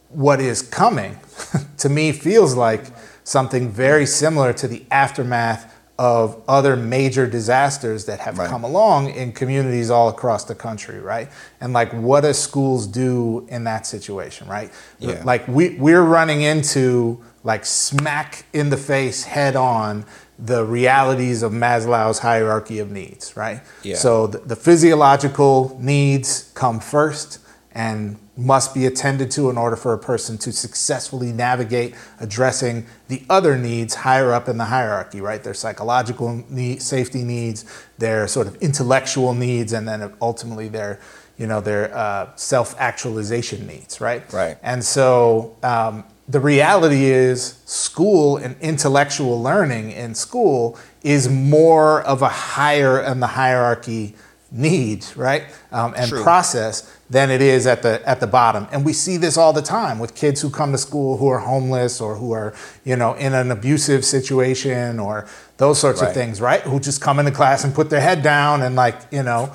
What 0.09 0.39
is 0.39 0.61
coming, 0.61 1.19
to 1.77 1.89
me, 1.89 2.11
feels 2.11 2.55
like 2.55 2.85
something 3.23 3.69
very 3.69 4.05
similar 4.05 4.53
to 4.53 4.67
the 4.67 4.85
aftermath 4.91 5.72
of 5.99 6.41
other 6.47 6.75
major 6.75 7.27
disasters 7.27 8.05
that 8.05 8.19
have 8.19 8.39
Right. 8.39 8.49
come 8.49 8.63
along 8.63 9.11
in 9.11 9.31
communities 9.31 9.91
all 9.91 10.09
across 10.09 10.43
the 10.43 10.55
country, 10.55 10.99
right? 10.99 11.29
And 11.61 11.71
like, 11.71 11.91
what 11.93 12.21
do 12.21 12.33
schools 12.33 12.87
do 12.87 13.45
in 13.49 13.63
that 13.65 13.85
situation, 13.85 14.47
right? 14.47 14.71
Yeah. 14.97 15.21
Like, 15.23 15.47
we, 15.47 15.77
we're 15.77 16.01
running 16.01 16.41
into 16.41 17.21
like 17.43 17.65
smack 17.65 18.45
in 18.53 18.69
the 18.69 18.77
face 18.77 19.23
head 19.23 19.55
on 19.55 20.05
the 20.39 20.65
realities 20.65 21.43
of 21.43 21.51
Maslow's 21.51 22.19
hierarchy 22.19 22.79
of 22.79 22.89
needs, 22.89 23.37
right? 23.37 23.61
Yeah. 23.83 23.95
So 23.95 24.27
the, 24.27 24.39
the 24.39 24.55
physiological 24.55 25.77
needs 25.79 26.51
come 26.55 26.79
first 26.79 27.37
and 27.73 28.17
must 28.35 28.73
be 28.73 28.85
attended 28.85 29.29
to 29.31 29.49
in 29.49 29.57
order 29.57 29.75
for 29.75 29.93
a 29.93 29.97
person 29.97 30.37
to 30.39 30.51
successfully 30.51 31.31
navigate 31.31 31.93
addressing 32.19 32.85
the 33.07 33.23
other 33.29 33.57
needs 33.57 33.93
higher 33.95 34.31
up 34.31 34.47
in 34.47 34.57
the 34.57 34.65
hierarchy, 34.65 35.21
right? 35.21 35.43
Their 35.43 35.53
psychological 35.53 36.43
need, 36.49 36.81
safety 36.81 37.23
needs, 37.23 37.65
their 37.97 38.27
sort 38.27 38.47
of 38.47 38.55
intellectual 38.55 39.33
needs, 39.33 39.73
and 39.73 39.87
then 39.87 40.13
ultimately 40.21 40.67
their, 40.67 40.99
you 41.37 41.45
know, 41.45 41.61
their 41.61 41.95
uh, 41.95 42.35
self-actualization 42.35 43.67
needs, 43.67 44.01
right? 44.01 44.31
Right. 44.33 44.57
And 44.63 44.83
so 44.83 45.55
um, 45.61 46.03
the 46.27 46.39
reality 46.39 47.05
is, 47.05 47.59
school 47.65 48.37
and 48.37 48.55
intellectual 48.61 49.41
learning 49.41 49.91
in 49.91 50.15
school 50.15 50.79
is 51.03 51.29
more 51.29 52.01
of 52.01 52.21
a 52.21 52.29
higher 52.29 53.01
in 53.01 53.19
the 53.19 53.27
hierarchy 53.27 54.15
need, 54.53 55.05
right? 55.15 55.43
Um, 55.71 55.93
and 55.97 56.07
True. 56.07 56.21
process 56.21 56.95
than 57.09 57.31
it 57.31 57.41
is 57.41 57.65
at 57.67 57.81
the 57.81 58.07
at 58.07 58.19
the 58.19 58.27
bottom. 58.27 58.67
And 58.71 58.85
we 58.85 58.93
see 58.93 59.17
this 59.17 59.35
all 59.35 59.51
the 59.51 59.61
time 59.63 59.97
with 59.99 60.13
kids 60.15 60.41
who 60.41 60.49
come 60.49 60.71
to 60.71 60.77
school 60.77 61.17
who 61.17 61.27
are 61.27 61.39
homeless 61.39 61.99
or 61.99 62.15
who 62.15 62.31
are, 62.31 62.53
you 62.85 62.95
know, 62.95 63.15
in 63.15 63.33
an 63.33 63.49
abusive 63.51 64.05
situation 64.05 64.99
or 64.99 65.27
those 65.57 65.79
sorts 65.79 66.01
of 66.01 66.13
things, 66.13 66.39
right? 66.39 66.61
Who 66.61 66.79
just 66.79 67.01
come 67.01 67.19
into 67.19 67.31
class 67.31 67.63
and 67.63 67.73
put 67.73 67.89
their 67.89 68.01
head 68.01 68.21
down 68.21 68.61
and 68.61 68.75
like, 68.75 68.95
you 69.11 69.23
know, 69.23 69.51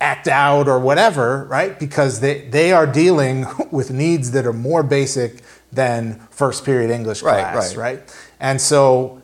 act 0.00 0.28
out 0.28 0.68
or 0.68 0.78
whatever, 0.78 1.44
right? 1.44 1.78
Because 1.80 2.20
they, 2.20 2.42
they 2.48 2.72
are 2.72 2.86
dealing 2.86 3.46
with 3.70 3.90
needs 3.90 4.32
that 4.32 4.44
are 4.46 4.52
more 4.52 4.82
basic 4.82 5.40
than 5.72 6.20
first 6.30 6.64
period 6.64 6.90
English 6.90 7.22
Right, 7.22 7.40
class, 7.40 7.74
right. 7.74 7.98
right? 7.98 8.16
And 8.38 8.60
so 8.60 9.22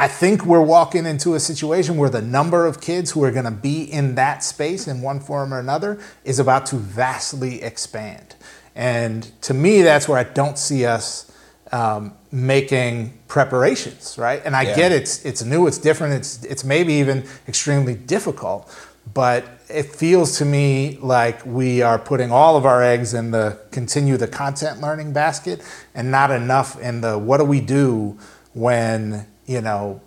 I 0.00 0.08
think 0.08 0.46
we're 0.46 0.62
walking 0.62 1.04
into 1.04 1.34
a 1.34 1.40
situation 1.40 1.98
where 1.98 2.08
the 2.08 2.22
number 2.22 2.64
of 2.64 2.80
kids 2.80 3.10
who 3.10 3.22
are 3.22 3.30
going 3.30 3.44
to 3.44 3.50
be 3.50 3.82
in 3.82 4.14
that 4.14 4.42
space 4.42 4.88
in 4.88 5.02
one 5.02 5.20
form 5.20 5.52
or 5.52 5.58
another 5.58 5.98
is 6.24 6.38
about 6.38 6.64
to 6.66 6.76
vastly 6.76 7.62
expand. 7.62 8.34
And 8.74 9.30
to 9.42 9.52
me, 9.52 9.82
that's 9.82 10.08
where 10.08 10.16
I 10.16 10.24
don't 10.24 10.56
see 10.56 10.86
us 10.86 11.30
um, 11.70 12.14
making 12.32 13.18
preparations, 13.28 14.16
right? 14.16 14.40
And 14.42 14.56
I 14.56 14.62
yeah. 14.62 14.76
get 14.76 14.92
it's 14.92 15.22
it's 15.26 15.44
new, 15.44 15.66
it's 15.66 15.76
different, 15.76 16.14
it's 16.14 16.42
it's 16.44 16.64
maybe 16.64 16.94
even 16.94 17.26
extremely 17.46 17.94
difficult, 17.94 18.74
but 19.12 19.44
it 19.68 19.94
feels 19.94 20.38
to 20.38 20.46
me 20.46 20.96
like 21.02 21.44
we 21.44 21.82
are 21.82 21.98
putting 21.98 22.32
all 22.32 22.56
of 22.56 22.64
our 22.64 22.82
eggs 22.82 23.12
in 23.12 23.32
the 23.32 23.60
continue 23.70 24.16
the 24.16 24.28
content 24.28 24.80
learning 24.80 25.12
basket 25.12 25.60
and 25.94 26.10
not 26.10 26.30
enough 26.30 26.80
in 26.80 27.02
the 27.02 27.18
what 27.18 27.36
do 27.36 27.44
we 27.44 27.60
do 27.60 28.18
when 28.54 29.26
you 29.50 29.60
know 29.60 30.00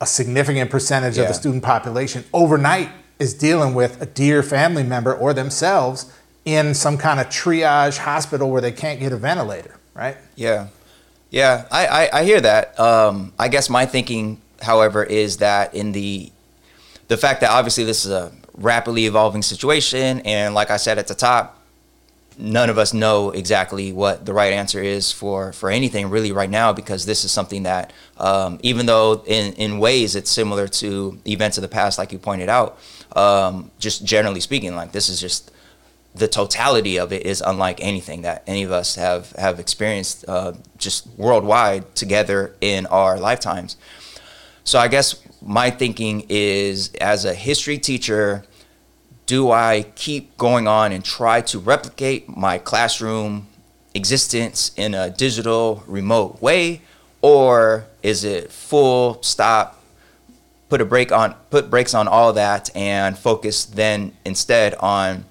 a 0.00 0.06
significant 0.06 0.70
percentage 0.70 1.16
yeah. 1.16 1.22
of 1.22 1.28
the 1.28 1.34
student 1.34 1.62
population 1.62 2.24
overnight 2.32 2.88
is 3.18 3.34
dealing 3.34 3.74
with 3.74 4.00
a 4.00 4.06
dear 4.06 4.42
family 4.42 4.84
member 4.84 5.14
or 5.14 5.34
themselves 5.34 6.12
in 6.44 6.74
some 6.74 6.96
kind 6.96 7.18
of 7.20 7.26
triage 7.26 7.98
hospital 7.98 8.50
where 8.50 8.60
they 8.60 8.72
can't 8.72 9.00
get 9.00 9.12
a 9.12 9.16
ventilator, 9.16 9.76
right? 9.94 10.16
Yeah, 10.36 10.68
yeah, 11.30 11.66
I 11.70 11.86
I, 11.86 12.20
I 12.20 12.24
hear 12.24 12.40
that. 12.40 12.78
Um, 12.78 13.32
I 13.38 13.48
guess 13.48 13.68
my 13.68 13.84
thinking, 13.84 14.40
however, 14.62 15.02
is 15.02 15.38
that 15.38 15.74
in 15.74 15.92
the 15.92 16.30
the 17.08 17.16
fact 17.16 17.40
that 17.40 17.50
obviously 17.50 17.84
this 17.84 18.04
is 18.04 18.12
a 18.12 18.30
rapidly 18.56 19.06
evolving 19.06 19.42
situation, 19.42 20.20
and 20.20 20.54
like 20.54 20.70
I 20.70 20.76
said 20.76 20.98
at 20.98 21.08
the 21.08 21.14
top, 21.14 21.63
none 22.38 22.70
of 22.70 22.78
us 22.78 22.92
know 22.92 23.30
exactly 23.30 23.92
what 23.92 24.26
the 24.26 24.32
right 24.32 24.52
answer 24.52 24.82
is 24.82 25.12
for 25.12 25.52
for 25.52 25.70
anything 25.70 26.10
really 26.10 26.32
right 26.32 26.50
now 26.50 26.72
because 26.72 27.06
this 27.06 27.24
is 27.24 27.30
something 27.30 27.62
that 27.64 27.92
um, 28.18 28.58
even 28.62 28.86
though 28.86 29.22
in 29.26 29.52
in 29.54 29.78
ways 29.78 30.16
it's 30.16 30.30
similar 30.30 30.66
to 30.66 31.18
events 31.26 31.58
of 31.58 31.62
the 31.62 31.68
past 31.68 31.98
like 31.98 32.12
you 32.12 32.18
pointed 32.18 32.48
out 32.48 32.78
um, 33.16 33.70
just 33.78 34.04
generally 34.04 34.40
speaking 34.40 34.74
like 34.74 34.92
this 34.92 35.08
is 35.08 35.20
just 35.20 35.50
the 36.14 36.28
totality 36.28 36.96
of 36.96 37.12
it 37.12 37.26
is 37.26 37.42
unlike 37.44 37.82
anything 37.82 38.22
that 38.22 38.42
any 38.46 38.62
of 38.62 38.70
us 38.70 38.94
have 38.94 39.32
have 39.32 39.58
experienced 39.58 40.24
uh, 40.28 40.52
just 40.78 41.06
worldwide 41.16 41.94
together 41.94 42.54
in 42.60 42.86
our 42.86 43.18
lifetimes. 43.18 43.76
So 44.64 44.78
i 44.78 44.88
guess 44.88 45.16
my 45.42 45.70
thinking 45.70 46.24
is 46.28 46.94
as 47.00 47.24
a 47.24 47.34
history 47.34 47.78
teacher 47.78 48.44
do 49.26 49.50
I 49.50 49.86
keep 49.94 50.36
going 50.36 50.68
on 50.68 50.92
and 50.92 51.04
try 51.04 51.40
to 51.42 51.58
replicate 51.58 52.28
my 52.28 52.58
classroom 52.58 53.46
existence 53.94 54.72
in 54.76 54.94
a 54.94 55.10
digital 55.10 55.82
remote 55.86 56.42
way? 56.42 56.82
Or 57.22 57.86
is 58.02 58.24
it 58.24 58.52
full 58.52 59.22
stop 59.22 59.80
put 60.68 60.80
a 60.80 60.84
break 60.84 61.12
on 61.12 61.34
put 61.50 61.70
brakes 61.70 61.94
on 61.94 62.08
all 62.08 62.32
that 62.32 62.74
and 62.74 63.16
focus 63.16 63.64
then 63.64 64.12
instead 64.24 64.74
on 64.76 65.24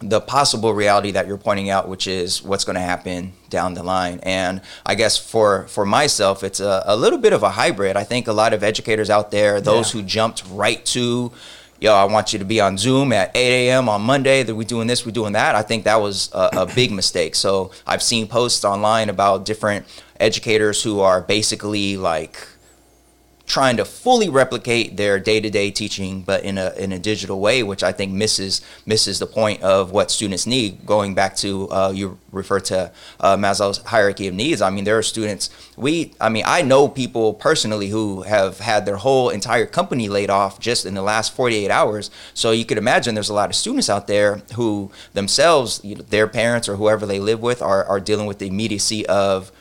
the 0.00 0.20
possible 0.20 0.74
reality 0.74 1.12
that 1.12 1.28
you're 1.28 1.38
pointing 1.38 1.70
out 1.70 1.86
which 1.88 2.08
is 2.08 2.42
what's 2.42 2.64
going 2.64 2.74
to 2.74 2.82
happen 2.82 3.32
down 3.48 3.74
the 3.74 3.82
line? 3.82 4.20
And 4.24 4.60
i 4.84 4.94
guess 4.94 5.16
for 5.16 5.66
for 5.68 5.86
myself 5.86 6.42
it's 6.42 6.60
a, 6.60 6.82
a 6.86 6.96
little 6.96 7.18
bit 7.18 7.32
of 7.32 7.42
a 7.42 7.50
hybrid. 7.50 7.96
I 7.96 8.04
think 8.04 8.28
a 8.28 8.32
lot 8.32 8.52
of 8.52 8.62
educators 8.62 9.08
out 9.08 9.30
there 9.30 9.58
those 9.60 9.94
yeah. 9.94 10.02
who 10.02 10.06
jumped 10.06 10.44
right 10.50 10.84
to 10.86 11.32
yo, 11.82 11.94
I 11.94 12.04
want 12.04 12.32
you 12.32 12.38
to 12.38 12.44
be 12.44 12.60
on 12.60 12.78
Zoom 12.78 13.12
at 13.12 13.32
8 13.34 13.68
a.m. 13.68 13.88
on 13.88 14.02
Monday. 14.02 14.44
That 14.44 14.54
we 14.54 14.64
doing 14.64 14.86
this, 14.86 15.04
we 15.04 15.10
doing 15.10 15.32
that. 15.32 15.56
I 15.56 15.62
think 15.62 15.82
that 15.84 16.00
was 16.00 16.30
a, 16.32 16.50
a 16.58 16.66
big 16.66 16.92
mistake. 16.92 17.34
So 17.34 17.72
I've 17.86 18.02
seen 18.02 18.28
posts 18.28 18.64
online 18.64 19.08
about 19.08 19.44
different 19.44 19.84
educators 20.20 20.80
who 20.80 21.00
are 21.00 21.20
basically 21.20 21.96
like 21.96 22.46
trying 23.46 23.76
to 23.76 23.84
fully 23.84 24.28
replicate 24.28 24.96
their 24.96 25.18
day-to-day 25.18 25.70
teaching 25.70 26.22
but 26.22 26.42
in 26.44 26.58
a 26.58 26.72
in 26.74 26.92
a 26.92 26.98
digital 26.98 27.40
way 27.40 27.62
which 27.62 27.82
I 27.82 27.92
think 27.92 28.12
misses 28.12 28.60
misses 28.86 29.18
the 29.18 29.26
point 29.26 29.62
of 29.62 29.90
what 29.90 30.10
students 30.10 30.46
need. 30.46 30.86
Going 30.86 31.14
back 31.14 31.36
to 31.36 31.68
uh, 31.70 31.92
you 31.94 32.18
refer 32.30 32.60
to 32.60 32.92
uh, 33.20 33.36
Maslow's 33.36 33.78
hierarchy 33.78 34.28
of 34.28 34.34
needs 34.34 34.62
I 34.62 34.70
mean 34.70 34.84
there 34.84 34.98
are 34.98 35.02
students 35.02 35.50
we 35.76 36.12
I 36.20 36.28
mean 36.28 36.44
I 36.46 36.62
know 36.62 36.88
people 36.88 37.34
personally 37.34 37.88
who 37.88 38.22
have 38.22 38.60
had 38.60 38.86
their 38.86 38.96
whole 38.96 39.30
entire 39.30 39.66
company 39.66 40.08
laid 40.08 40.30
off 40.30 40.60
just 40.60 40.86
in 40.86 40.94
the 40.94 41.02
last 41.02 41.34
48 41.34 41.70
hours. 41.70 42.10
So 42.34 42.50
you 42.52 42.64
could 42.64 42.78
imagine 42.78 43.14
there's 43.14 43.28
a 43.28 43.34
lot 43.34 43.50
of 43.50 43.56
students 43.56 43.90
out 43.90 44.06
there 44.06 44.42
who 44.54 44.90
themselves 45.14 45.80
you 45.82 45.96
know, 45.96 46.02
their 46.02 46.28
parents 46.28 46.68
or 46.68 46.76
whoever 46.76 47.06
they 47.06 47.20
live 47.20 47.40
with 47.40 47.62
are, 47.62 47.84
are 47.84 48.00
dealing 48.00 48.26
with 48.26 48.38
the 48.38 48.46
immediacy 48.46 49.06
of 49.06 49.52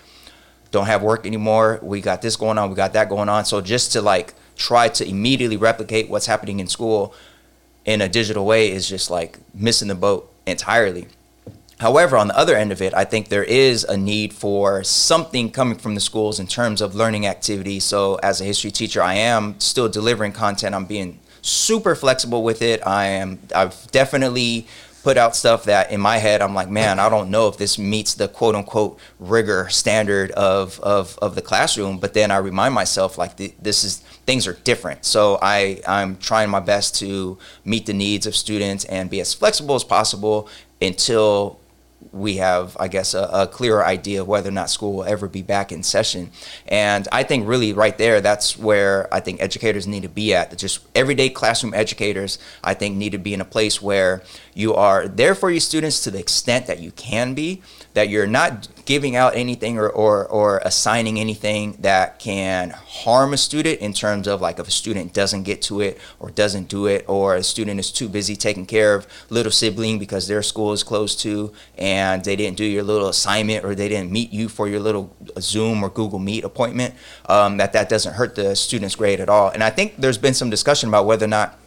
don't 0.71 0.85
have 0.87 1.03
work 1.03 1.25
anymore. 1.25 1.79
We 1.81 2.01
got 2.01 2.21
this 2.21 2.35
going 2.35 2.57
on. 2.57 2.69
We 2.69 2.75
got 2.75 2.93
that 2.93 3.09
going 3.09 3.29
on. 3.29 3.45
So 3.45 3.61
just 3.61 3.91
to 3.93 4.01
like 4.01 4.33
try 4.55 4.87
to 4.89 5.07
immediately 5.07 5.57
replicate 5.57 6.09
what's 6.09 6.25
happening 6.25 6.59
in 6.59 6.67
school 6.67 7.13
in 7.85 8.01
a 8.01 8.07
digital 8.07 8.45
way 8.45 8.71
is 8.71 8.87
just 8.87 9.09
like 9.09 9.39
missing 9.53 9.87
the 9.87 9.95
boat 9.95 10.31
entirely. 10.45 11.07
However, 11.79 12.15
on 12.15 12.27
the 12.27 12.37
other 12.37 12.55
end 12.55 12.71
of 12.71 12.79
it, 12.79 12.93
I 12.93 13.05
think 13.05 13.29
there 13.29 13.43
is 13.43 13.83
a 13.83 13.97
need 13.97 14.33
for 14.33 14.83
something 14.83 15.49
coming 15.49 15.79
from 15.79 15.95
the 15.95 15.99
schools 15.99 16.39
in 16.39 16.45
terms 16.45 16.79
of 16.79 16.93
learning 16.93 17.25
activities. 17.25 17.83
So, 17.83 18.15
as 18.21 18.39
a 18.39 18.43
history 18.43 18.69
teacher, 18.69 19.01
I 19.01 19.15
am 19.15 19.59
still 19.59 19.89
delivering 19.89 20.33
content. 20.33 20.75
I'm 20.75 20.85
being 20.85 21.19
super 21.41 21.95
flexible 21.95 22.43
with 22.43 22.61
it. 22.61 22.85
I 22.85 23.05
am. 23.05 23.39
I've 23.55 23.89
definitely 23.91 24.67
put 25.03 25.17
out 25.17 25.35
stuff 25.35 25.65
that 25.65 25.91
in 25.91 26.01
my 26.01 26.17
head 26.17 26.41
I'm 26.41 26.53
like, 26.53 26.69
man, 26.69 26.99
I 26.99 27.09
don't 27.09 27.29
know 27.29 27.47
if 27.47 27.57
this 27.57 27.77
meets 27.77 28.13
the 28.13 28.27
quote 28.27 28.55
unquote 28.55 28.99
rigor 29.19 29.67
standard 29.69 30.31
of 30.31 30.79
of, 30.81 31.17
of 31.21 31.35
the 31.35 31.41
classroom. 31.41 31.99
But 31.99 32.13
then 32.13 32.31
I 32.31 32.37
remind 32.37 32.73
myself 32.73 33.17
like 33.17 33.37
the, 33.37 33.53
this 33.61 33.83
is 33.83 33.97
things 34.25 34.47
are 34.47 34.53
different. 34.53 35.05
So 35.05 35.39
I 35.41 35.81
I'm 35.87 36.17
trying 36.17 36.49
my 36.49 36.59
best 36.59 36.95
to 36.99 37.37
meet 37.65 37.85
the 37.85 37.93
needs 37.93 38.25
of 38.25 38.35
students 38.35 38.83
and 38.85 39.09
be 39.09 39.21
as 39.21 39.33
flexible 39.33 39.75
as 39.75 39.83
possible 39.83 40.49
until 40.81 41.60
we 42.13 42.37
have, 42.37 42.75
I 42.79 42.87
guess, 42.87 43.13
a, 43.13 43.29
a, 43.31 43.47
clearer 43.47 43.85
idea 43.85 44.21
of 44.21 44.27
whether 44.27 44.49
or 44.49 44.51
not 44.51 44.69
school 44.69 44.93
will 44.93 45.03
ever 45.05 45.27
be 45.27 45.41
back 45.41 45.71
in 45.71 45.81
session. 45.81 46.31
And 46.67 47.07
I 47.11 47.23
think 47.23 47.47
really 47.47 47.71
right 47.71 47.97
there, 47.97 48.19
that's 48.19 48.57
where 48.57 49.13
I 49.13 49.21
think 49.21 49.41
educators 49.41 49.87
need 49.87 50.03
to 50.03 50.09
be 50.09 50.33
at. 50.33 50.57
Just 50.57 50.81
everyday 50.93 51.29
classroom 51.29 51.73
educators, 51.73 52.37
I 52.63 52.73
think, 52.73 52.97
need 52.97 53.13
to 53.13 53.17
be 53.17 53.33
in 53.33 53.39
a 53.39 53.45
place 53.45 53.81
where 53.81 54.23
you 54.53 54.73
are 54.75 55.07
there 55.07 55.35
for 55.35 55.49
your 55.49 55.61
students 55.61 56.03
to 56.03 56.11
the 56.11 56.19
extent 56.19 56.67
that 56.67 56.79
you 56.79 56.91
can 56.91 57.33
be, 57.33 57.61
that 57.93 58.09
you're 58.09 58.27
not 58.27 58.67
giving 58.85 59.15
out 59.15 59.35
anything 59.35 59.77
or, 59.77 59.89
or, 59.89 60.25
or 60.27 60.59
assigning 60.63 61.19
anything 61.19 61.77
that 61.79 62.19
can 62.19 62.69
harm 62.71 63.33
a 63.33 63.37
student 63.37 63.79
in 63.79 63.93
terms 63.93 64.27
of 64.27 64.41
like 64.41 64.59
if 64.59 64.67
a 64.67 64.71
student 64.71 65.13
doesn't 65.13 65.43
get 65.43 65.61
to 65.61 65.81
it 65.81 65.99
or 66.19 66.31
doesn't 66.31 66.67
do 66.67 66.85
it 66.85 67.05
or 67.07 67.35
a 67.35 67.43
student 67.43 67.79
is 67.79 67.91
too 67.91 68.09
busy 68.09 68.35
taking 68.35 68.65
care 68.65 68.95
of 68.95 69.07
little 69.29 69.51
sibling 69.51 69.99
because 69.99 70.27
their 70.27 70.43
school 70.43 70.71
is 70.73 70.83
closed 70.83 71.19
to 71.19 71.51
and 71.77 72.23
they 72.23 72.35
didn't 72.35 72.57
do 72.57 72.65
your 72.65 72.83
little 72.83 73.09
assignment 73.09 73.63
or 73.65 73.75
they 73.75 73.89
didn't 73.89 74.11
meet 74.11 74.31
you 74.31 74.49
for 74.49 74.67
your 74.67 74.79
little 74.79 75.15
Zoom 75.39 75.83
or 75.83 75.89
Google 75.89 76.19
Meet 76.19 76.43
appointment, 76.43 76.93
um, 77.27 77.57
that 77.57 77.73
that 77.73 77.89
doesn't 77.89 78.13
hurt 78.13 78.35
the 78.35 78.55
student's 78.55 78.95
grade 78.95 79.19
at 79.19 79.29
all. 79.29 79.49
And 79.49 79.63
I 79.63 79.69
think 79.69 79.97
there's 79.97 80.17
been 80.17 80.33
some 80.33 80.49
discussion 80.49 80.89
about 80.89 81.05
whether 81.05 81.25
or 81.25 81.29
not 81.29 81.57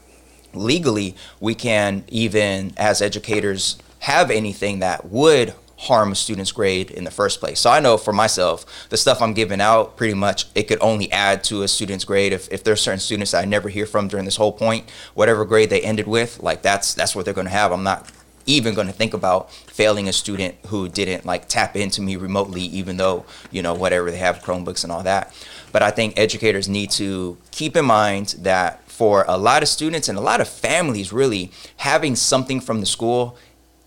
legally 0.53 1.17
we 1.41 1.55
can 1.55 2.05
even 2.09 2.73
as 2.77 3.03
educators 3.03 3.77
have 4.01 4.31
anything 4.31 4.81
that 4.81 5.07
would 5.07 5.55
harm 5.85 6.13
a 6.13 6.15
student's 6.15 6.53
grade 6.53 6.91
in 6.91 7.05
the 7.05 7.11
first 7.11 7.41
place. 7.41 7.61
So 7.61 7.71
I 7.71 7.81
know 7.81 7.97
for 7.97 8.13
myself, 8.13 8.89
the 8.89 8.97
stuff 8.97 9.23
I'm 9.23 9.35
giving 9.35 9.61
out, 9.61 9.97
pretty 9.97 10.15
much 10.15 10.47
it 10.55 10.65
could 10.65 10.79
only 10.81 11.11
add 11.13 11.45
to 11.45 11.63
a 11.63 11.69
student's 11.69 12.05
grade. 12.05 12.33
If, 12.33 12.53
if 12.53 12.65
there's 12.65 12.81
certain 12.81 13.01
students 13.01 13.33
that 13.33 13.43
I 13.43 13.45
never 13.45 13.69
hear 13.69 13.87
from 13.87 14.09
during 14.09 14.25
this 14.25 14.37
whole 14.37 14.53
point, 14.53 14.91
whatever 15.15 15.45
grade 15.45 15.71
they 15.71 15.81
ended 15.81 16.07
with, 16.07 16.43
like 16.43 16.63
that's 16.63 16.95
that's 16.95 17.15
what 17.15 17.25
they're 17.25 17.35
to 17.35 17.49
have. 17.49 17.73
I'm 17.73 17.83
not 17.83 18.11
even 18.47 18.75
going 18.75 18.87
to 18.87 18.93
think 18.93 19.15
about 19.15 19.53
failing 19.53 20.09
a 20.09 20.13
student 20.13 20.55
who 20.67 20.89
didn't 20.89 21.25
like 21.25 21.49
tap 21.49 21.77
into 21.77 22.03
me 22.03 22.17
remotely, 22.17 22.63
even 22.63 22.97
though 22.97 23.25
you 23.51 23.63
know 23.63 23.75
whatever 23.75 24.11
they 24.11 24.19
have 24.19 24.41
Chromebooks 24.41 24.85
and 24.85 24.93
all 24.93 25.03
that. 25.03 25.35
But 25.73 25.83
I 25.83 25.91
think 25.91 26.19
educators 26.19 26.69
need 26.69 26.91
to 26.93 27.37
keep 27.51 27.77
in 27.77 27.85
mind 27.85 28.37
that 28.41 28.89
for 28.89 29.25
a 29.27 29.37
lot 29.37 29.63
of 29.63 29.69
students 29.69 30.09
and 30.09 30.17
a 30.17 30.21
lot 30.21 30.41
of 30.41 30.49
families, 30.49 31.13
really 31.13 31.51
having 31.79 32.15
something 32.15 32.61
from 32.61 32.81
the 32.81 32.87
school 32.87 33.37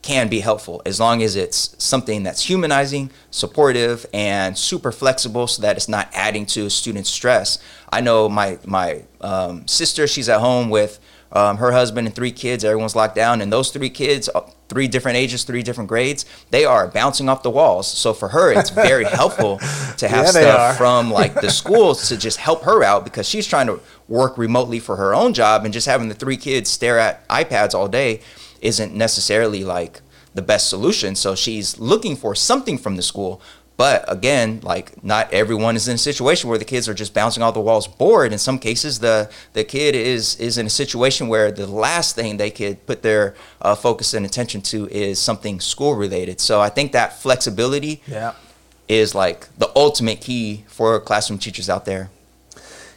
can 0.07 0.29
be 0.29 0.39
helpful 0.39 0.81
as 0.85 1.01
long 1.01 1.21
as 1.21 1.35
it's 1.35 1.75
something 1.83 2.23
that's 2.23 2.41
humanizing, 2.41 3.11
supportive, 3.29 4.05
and 4.13 4.57
super 4.57 4.93
flexible 4.93 5.47
so 5.47 5.61
that 5.61 5.75
it's 5.75 5.89
not 5.89 6.07
adding 6.13 6.45
to 6.45 6.67
a 6.67 6.69
student's 6.69 7.09
stress. 7.09 7.59
I 7.91 7.99
know 7.99 8.29
my 8.29 8.57
my 8.63 9.03
um, 9.19 9.67
sister, 9.67 10.07
she's 10.07 10.29
at 10.29 10.39
home 10.39 10.69
with 10.69 10.97
um, 11.33 11.57
her 11.57 11.73
husband 11.73 12.07
and 12.07 12.15
three 12.15 12.31
kids. 12.31 12.63
Everyone's 12.63 12.95
locked 12.95 13.15
down, 13.15 13.41
and 13.41 13.51
those 13.51 13.69
three 13.69 13.89
kids, 13.89 14.29
uh, 14.33 14.49
three 14.69 14.87
different 14.87 15.17
ages, 15.17 15.43
three 15.43 15.61
different 15.61 15.89
grades, 15.89 16.25
they 16.51 16.63
are 16.63 16.87
bouncing 16.87 17.27
off 17.27 17.43
the 17.43 17.49
walls. 17.49 17.85
So 17.85 18.13
for 18.13 18.29
her, 18.29 18.53
it's 18.53 18.69
very 18.69 19.03
helpful 19.21 19.57
to 19.97 20.07
have 20.07 20.27
yeah, 20.27 20.31
stuff 20.31 20.77
from 20.77 21.11
like 21.11 21.33
the 21.33 21.49
schools 21.61 22.07
to 22.07 22.15
just 22.15 22.37
help 22.37 22.63
her 22.63 22.81
out 22.81 23.03
because 23.03 23.27
she's 23.27 23.45
trying 23.45 23.67
to 23.67 23.81
work 24.07 24.37
remotely 24.37 24.79
for 24.79 24.95
her 24.95 25.13
own 25.13 25.33
job, 25.33 25.65
and 25.65 25.73
just 25.73 25.85
having 25.85 26.07
the 26.07 26.15
three 26.15 26.37
kids 26.37 26.69
stare 26.69 26.97
at 26.97 27.27
iPads 27.27 27.73
all 27.73 27.89
day 27.89 28.21
isn't 28.61 28.93
necessarily 28.95 29.63
like 29.63 30.01
the 30.33 30.41
best 30.41 30.69
solution. 30.69 31.15
So 31.15 31.35
she's 31.35 31.79
looking 31.79 32.15
for 32.15 32.35
something 32.35 32.77
from 32.77 32.95
the 32.95 33.01
school, 33.03 33.41
But 33.77 33.99
again, 34.11 34.59
like 34.63 34.87
not 35.03 35.31
everyone 35.31 35.75
is 35.75 35.87
in 35.87 35.95
a 35.95 35.97
situation 36.11 36.49
where 36.49 36.57
the 36.57 36.65
kids 36.65 36.89
are 36.89 36.95
just 36.95 37.13
bouncing 37.13 37.43
off 37.43 37.53
the 37.53 37.61
walls 37.61 37.87
bored. 37.87 38.31
In 38.33 38.39
some 38.39 38.57
cases, 38.59 38.97
the 38.99 39.29
the 39.53 39.63
kid 39.63 39.93
is 39.95 40.35
is 40.39 40.57
in 40.57 40.65
a 40.65 40.69
situation 40.83 41.27
where 41.29 41.51
the 41.51 41.67
last 41.67 42.15
thing 42.15 42.37
they 42.37 42.49
could 42.49 42.75
put 42.87 43.01
their 43.01 43.35
uh, 43.61 43.75
focus 43.75 44.13
and 44.15 44.25
attention 44.25 44.61
to 44.71 44.77
is 44.89 45.19
something 45.19 45.61
school 45.61 45.93
related. 46.05 46.39
So 46.41 46.53
I 46.67 46.69
think 46.69 46.91
that 46.91 47.21
flexibility 47.21 48.01
Yeah. 48.07 48.31
is 48.87 49.13
like 49.13 49.39
the 49.59 49.69
ultimate 49.75 50.19
key 50.21 50.63
for 50.67 50.99
classroom 50.99 51.39
teachers 51.39 51.69
out 51.69 51.83
there. 51.85 52.09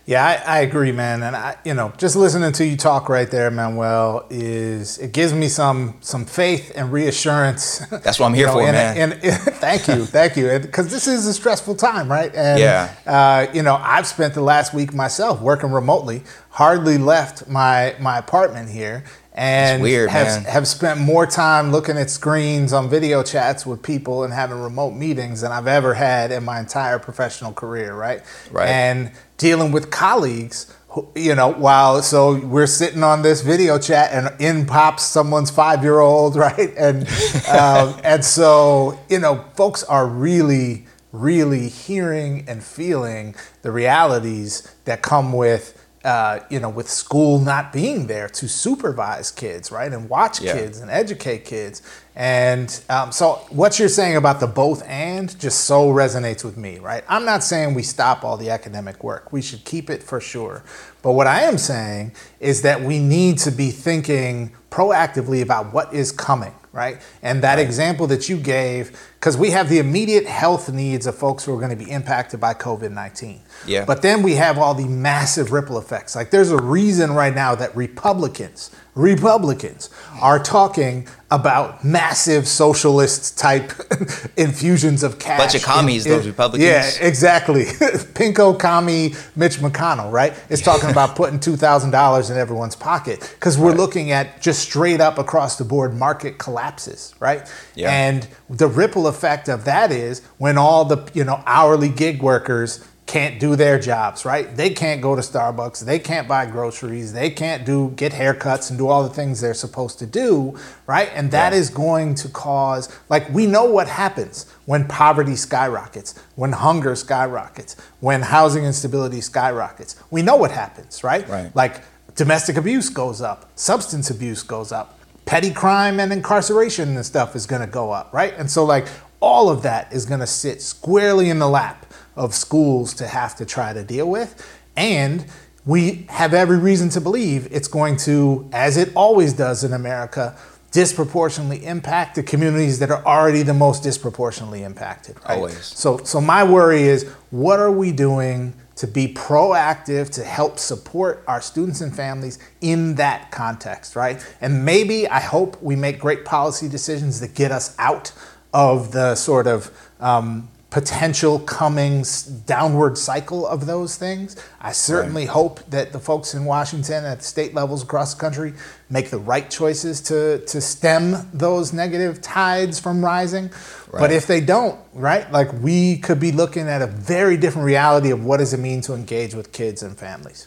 Yeah, 0.07 0.25
I, 0.27 0.57
I 0.57 0.61
agree, 0.61 0.91
man. 0.93 1.23
And 1.23 1.37
I, 1.37 1.57
you 1.65 1.75
know, 1.75 1.93
just 1.97 2.17
listening 2.17 2.53
to 2.53 2.67
you 2.67 2.77
talk 2.77 3.09
right 3.09 3.31
there, 3.31 3.51
Manuel, 3.51 4.27
is 4.31 4.99
it 4.99 5.13
gives 5.13 5.33
me 5.33 5.49
some 5.49 5.99
some 6.01 6.25
faith 6.25 6.73
and 6.75 6.91
reassurance. 6.93 7.79
That's 7.91 8.19
what 8.19 8.27
I'm 8.27 8.35
here 8.35 8.47
you 8.49 8.53
know, 8.53 8.53
for, 8.55 8.63
and, 8.63 8.73
man. 8.73 8.97
And, 8.99 9.13
and 9.25 9.35
thank 9.57 9.87
you, 9.87 10.05
thank 10.07 10.37
you, 10.37 10.59
because 10.59 10.91
this 10.91 11.07
is 11.07 11.27
a 11.27 11.35
stressful 11.35 11.77
time, 11.77 12.11
right? 12.11 12.35
And 12.35 12.59
Yeah. 12.59 12.93
uh, 13.07 13.53
you 13.55 13.63
know, 13.63 13.77
I've 13.77 14.07
spent 14.07 14.35
the 14.35 14.43
last 14.43 14.75
week 14.75 14.93
myself 14.93 15.41
working 15.41 15.71
remotely. 15.71 16.23
Hardly 16.51 16.99
left 16.99 17.49
my 17.49 17.95
my 18.01 18.19
apartment 18.19 18.71
here, 18.71 19.05
and 19.35 19.81
weird, 19.81 20.11
have 20.11 20.27
man. 20.27 20.45
have 20.45 20.67
spent 20.67 20.99
more 20.99 21.25
time 21.25 21.71
looking 21.71 21.97
at 21.97 22.11
screens 22.11 22.73
on 22.73 22.89
video 22.91 23.23
chats 23.23 23.65
with 23.65 23.83
people 23.83 24.25
and 24.25 24.33
having 24.35 24.61
remote 24.61 24.91
meetings 24.91 25.43
than 25.43 25.53
I've 25.53 25.69
ever 25.69 25.95
had 25.95 26.33
in 26.33 26.45
my 26.45 26.59
entire 26.59 26.99
professional 26.99 27.53
career, 27.53 27.95
right? 27.95 28.23
Right. 28.51 28.69
And 28.69 29.13
dealing 29.41 29.73
with 29.73 29.91
colleagues, 29.91 30.73
you 31.15 31.35
know, 31.35 31.49
while 31.49 32.03
so 32.03 32.39
we're 32.47 32.67
sitting 32.67 33.03
on 33.03 33.23
this 33.23 33.41
video 33.41 33.79
chat 33.79 34.13
and 34.13 34.39
in 34.41 34.67
pops 34.67 35.03
someone's 35.03 35.51
five 35.51 35.83
year 35.83 35.99
old, 35.99 36.37
right? 36.47 36.73
And 36.77 37.09
um, 37.49 37.99
and 38.05 38.25
so 38.25 39.01
you 39.09 39.19
know, 39.19 39.45
folks 39.57 39.83
are 39.85 40.07
really, 40.07 40.87
really 41.11 41.69
hearing 41.69 42.45
and 42.47 42.63
feeling 42.63 43.35
the 43.63 43.73
realities 43.73 44.73
that 44.85 45.03
come 45.03 45.33
with. 45.33 45.77
Uh, 46.03 46.41
you 46.49 46.59
know, 46.59 46.71
with 46.71 46.89
school 46.89 47.39
not 47.39 47.75
being 47.75 48.07
there 48.07 48.27
to 48.27 48.49
supervise 48.49 49.31
kids, 49.31 49.71
right, 49.71 49.93
and 49.93 50.09
watch 50.09 50.41
Yeah. 50.41 50.55
kids 50.55 50.81
and 50.81 50.91
educate 50.91 51.45
kids, 51.45 51.83
and 52.17 52.81
um, 52.89 53.13
so 53.13 53.33
what 53.51 53.79
you're 53.79 53.91
saying 53.91 54.17
about 54.17 54.41
the 54.41 54.47
both 54.47 54.83
and 54.89 55.39
just 55.39 55.65
so 55.65 55.89
resonates 55.93 56.43
with 56.43 56.57
me, 56.57 56.79
right? 56.79 57.05
I'm 57.07 57.27
not 57.27 57.45
saying 57.45 57.75
we 57.75 57.83
stop 57.83 58.25
all 58.25 58.39
the 58.39 58.49
academic 58.49 59.05
work. 59.05 59.31
We 59.31 59.43
should 59.43 59.65
keep 59.67 59.91
it 59.91 60.03
for 60.03 60.21
sure. 60.21 60.63
But 61.03 61.13
what 61.13 61.27
I 61.27 61.43
am 61.43 61.59
saying 61.59 62.13
is 62.41 62.63
that 62.63 62.81
we 62.81 62.99
need 62.99 63.37
to 63.41 63.51
be 63.51 63.71
thinking 63.71 64.53
proactively 64.71 65.43
about 65.43 65.73
what 65.75 65.93
is 65.93 66.13
coming, 66.13 66.55
right? 66.73 67.01
And 67.23 67.43
that 67.43 67.59
example 67.59 68.07
that 68.09 68.29
you 68.29 68.37
gave, 68.37 68.99
because 69.15 69.37
we 69.37 69.51
have 69.51 69.69
the 69.69 69.79
immediate 69.79 70.27
health 70.27 70.73
needs 70.73 71.07
of 71.07 71.17
folks 71.17 71.45
who 71.45 71.55
are 71.55 71.59
going 71.59 71.77
to 71.77 71.85
be 71.85 71.91
impacted 71.91 72.41
by 72.41 72.55
COVID 72.55 72.93
19. 72.93 73.41
Yeah. 73.67 73.85
But 73.85 74.03
then 74.03 74.23
we 74.23 74.35
have 74.35 74.59
all 74.59 74.75
the 74.75 74.87
massive 74.87 75.53
ripple 75.53 75.79
effects. 75.79 76.15
Like 76.15 76.31
there's 76.31 76.51
a 76.51 76.61
reason 76.61 77.13
right 77.13 77.35
now 77.35 77.55
that 77.55 77.75
Republicans, 77.77 78.71
Republicans 79.01 79.91
are 80.21 80.39
talking 80.39 81.09
about 81.31 81.85
massive 81.85 82.47
socialist 82.47 83.39
type 83.39 83.73
infusions 84.37 85.03
of 85.03 85.19
cash. 85.19 85.39
Bunch 85.39 85.55
of 85.55 85.63
commies, 85.63 86.05
those 86.05 86.27
Republicans. 86.27 86.69
Yeah, 86.69 87.07
exactly. 87.07 87.65
Pinko 87.65 88.59
commie 88.59 89.15
Mitch 89.37 89.57
McConnell, 89.59 90.11
right? 90.11 90.35
Is 90.49 90.61
talking 90.61 90.91
about 90.91 91.15
putting 91.15 91.39
$2,000 91.39 92.31
in 92.31 92.37
everyone's 92.37 92.75
pocket 92.75 93.21
because 93.39 93.57
we're 93.57 93.75
looking 93.75 94.11
at 94.11 94.43
just 94.43 94.61
straight 94.61 95.01
up 95.01 95.19
across 95.19 95.57
the 95.57 95.65
board 95.65 95.95
market 95.95 96.39
collapses, 96.39 97.15
right? 97.21 97.49
Yeah. 97.77 97.91
And 97.93 98.27
the 98.49 98.67
ripple 98.67 99.07
effect 99.07 99.49
of 99.49 99.65
that 99.65 99.93
is 99.93 100.23
when 100.39 100.59
all 100.59 100.85
the, 100.85 101.09
you 101.15 101.25
know, 101.25 101.43
hourly 101.47 101.89
gig 101.89 102.23
workers 102.23 102.85
can't 103.11 103.41
do 103.41 103.57
their 103.57 103.77
jobs, 103.77 104.25
right? 104.25 104.55
They 104.57 104.71
can't 104.71 105.01
go 105.01 105.17
to 105.17 105.21
Starbucks, 105.21 105.85
they 105.85 105.99
can't 105.99 106.29
buy 106.29 106.47
groceries, 106.47 107.13
they 107.13 107.29
can't 107.29 107.67
do 107.67 107.93
get 107.97 108.13
haircuts 108.13 108.71
and 108.71 108.79
do 108.79 108.87
all 108.87 109.03
the 109.03 109.09
things 109.13 109.41
they're 109.41 109.53
supposed 109.53 109.99
to 109.99 110.07
do, 110.07 110.57
right? 110.87 111.11
And 111.13 111.33
that 111.33 111.53
Yeah. 111.53 111.59
is 111.59 111.71
going 111.71 112.15
to 112.15 112.29
cause 112.29 112.89
like 113.09 113.29
we 113.31 113.49
know 113.49 113.65
what 113.65 113.89
happens 113.89 114.47
when 114.65 114.85
poverty 114.87 115.35
skyrockets, 115.35 116.15
when 116.37 116.53
hunger 116.53 116.95
skyrockets, 116.95 117.75
when 117.99 118.23
housing 118.23 118.65
instability 118.65 119.21
skyrockets. 119.21 119.97
We 120.13 120.23
know 120.23 120.37
what 120.37 120.53
happens, 120.53 121.03
right? 121.03 121.29
Right. 121.29 121.51
Like 121.53 121.81
domestic 122.15 122.57
abuse 122.57 122.91
goes 122.91 123.21
up, 123.21 123.51
substance 123.57 124.09
abuse 124.09 124.45
goes 124.45 124.71
up, 124.71 125.01
petty 125.25 125.51
crime 125.51 125.99
and 125.99 126.13
incarceration 126.13 126.95
and 126.97 127.05
stuff 127.05 127.35
is 127.35 127.45
going 127.45 127.63
to 127.63 127.67
go 127.67 127.91
up, 127.91 128.13
right? 128.13 128.35
And 128.39 128.49
so 128.49 128.65
like 128.65 128.87
all 129.19 129.51
of 129.51 129.63
that 129.63 129.93
is 129.93 130.07
going 130.07 130.21
to 130.21 130.29
sit 130.29 130.63
squarely 130.63 131.29
in 131.29 131.41
the 131.41 131.49
lap 131.49 131.87
of 132.17 132.35
schools 132.35 132.95
to 132.95 133.07
have 133.07 133.37
to 133.37 133.45
try 133.45 133.73
to 133.73 133.83
deal 133.83 134.09
with 134.09 134.61
and 134.77 135.25
we 135.67 136.07
have 136.09 136.33
every 136.33 136.59
reason 136.59 136.89
to 136.89 137.01
believe 137.01 137.49
it's 137.51 137.69
going 137.69 137.97
to 137.97 138.49
as 138.53 138.77
it 138.77 138.91
always 138.95 139.33
does 139.33 139.65
in 139.65 139.73
America 139.73 140.37
disproportionately 140.71 141.65
impact 141.67 142.15
the 142.15 142.23
communities 142.23 142.79
that 142.79 142.91
are 142.91 143.05
already 143.05 143.43
the 143.43 143.55
most 143.55 143.83
disproportionately 143.83 144.63
impacted 144.63 145.17
right? 145.29 145.37
Always. 145.37 145.65
So, 145.65 145.99
so 145.99 146.21
my 146.21 146.45
worry 146.45 146.83
is, 146.83 147.09
what 147.31 147.59
are 147.59 147.73
we 147.73 147.91
doing 147.93 148.55
to 148.81 148.87
be 148.87 149.13
proactive 149.13 150.09
to 150.09 150.25
help 150.25 150.59
support 150.59 151.23
our 151.29 151.43
students 151.43 151.83
and 151.83 151.95
families 151.95 152.39
in 152.63 152.95
that 152.95 153.31
context, 153.31 153.95
right? 153.95 154.25
And 154.41 154.65
maybe 154.65 155.07
I 155.07 155.21
hope 155.21 155.61
we 155.63 155.77
make 155.77 155.99
great 155.99 156.25
policy 156.25 156.67
decisions 156.67 157.21
that 157.21 157.35
get 157.35 157.53
us 157.53 157.77
out 157.79 158.13
of 158.55 158.93
the 158.93 159.17
sort 159.17 159.47
of 159.47 159.71
um, 160.01 160.49
potential 160.71 161.41
coming 161.41 162.05
downward 162.47 162.97
cycle 162.97 163.45
of 163.45 163.67
those 163.67 163.97
things. 163.97 164.37
I 164.61 164.71
certainly 164.71 165.27
hope 165.27 165.61
that 165.71 165.93
the 165.93 165.99
folks 165.99 166.33
in 166.33 166.45
Washington 166.45 167.05
at 167.05 167.19
the 167.19 167.25
state 167.25 167.55
levels 167.55 167.83
across 167.83 168.15
the 168.15 168.21
country 168.21 168.53
make 168.89 169.11
the 169.11 169.19
right 169.19 169.51
choices 169.51 170.01
to, 170.03 170.39
to 170.47 170.61
stem 170.61 171.29
those 171.33 171.73
negative 171.73 172.23
tides 172.23 172.79
from 172.79 173.05
rising. 173.05 173.51
But 173.91 174.13
if 174.13 174.29
they 174.29 174.41
don't, 174.41 174.79
right, 174.93 175.31
like 175.33 175.53
we 175.55 175.99
could 175.99 176.21
be 176.21 176.31
looking 176.31 176.69
at 176.69 176.83
a 176.83 176.87
very 176.87 177.37
different 177.37 177.67
reality 177.67 178.13
of 178.13 178.25
what 178.25 178.37
does 178.37 178.55
it 178.55 178.61
mean 178.61 178.81
to 178.83 178.95
engage 178.95 179.35
with 179.35 179.53
kids 179.53 179.83
and 179.83 179.99
families. 179.99 180.47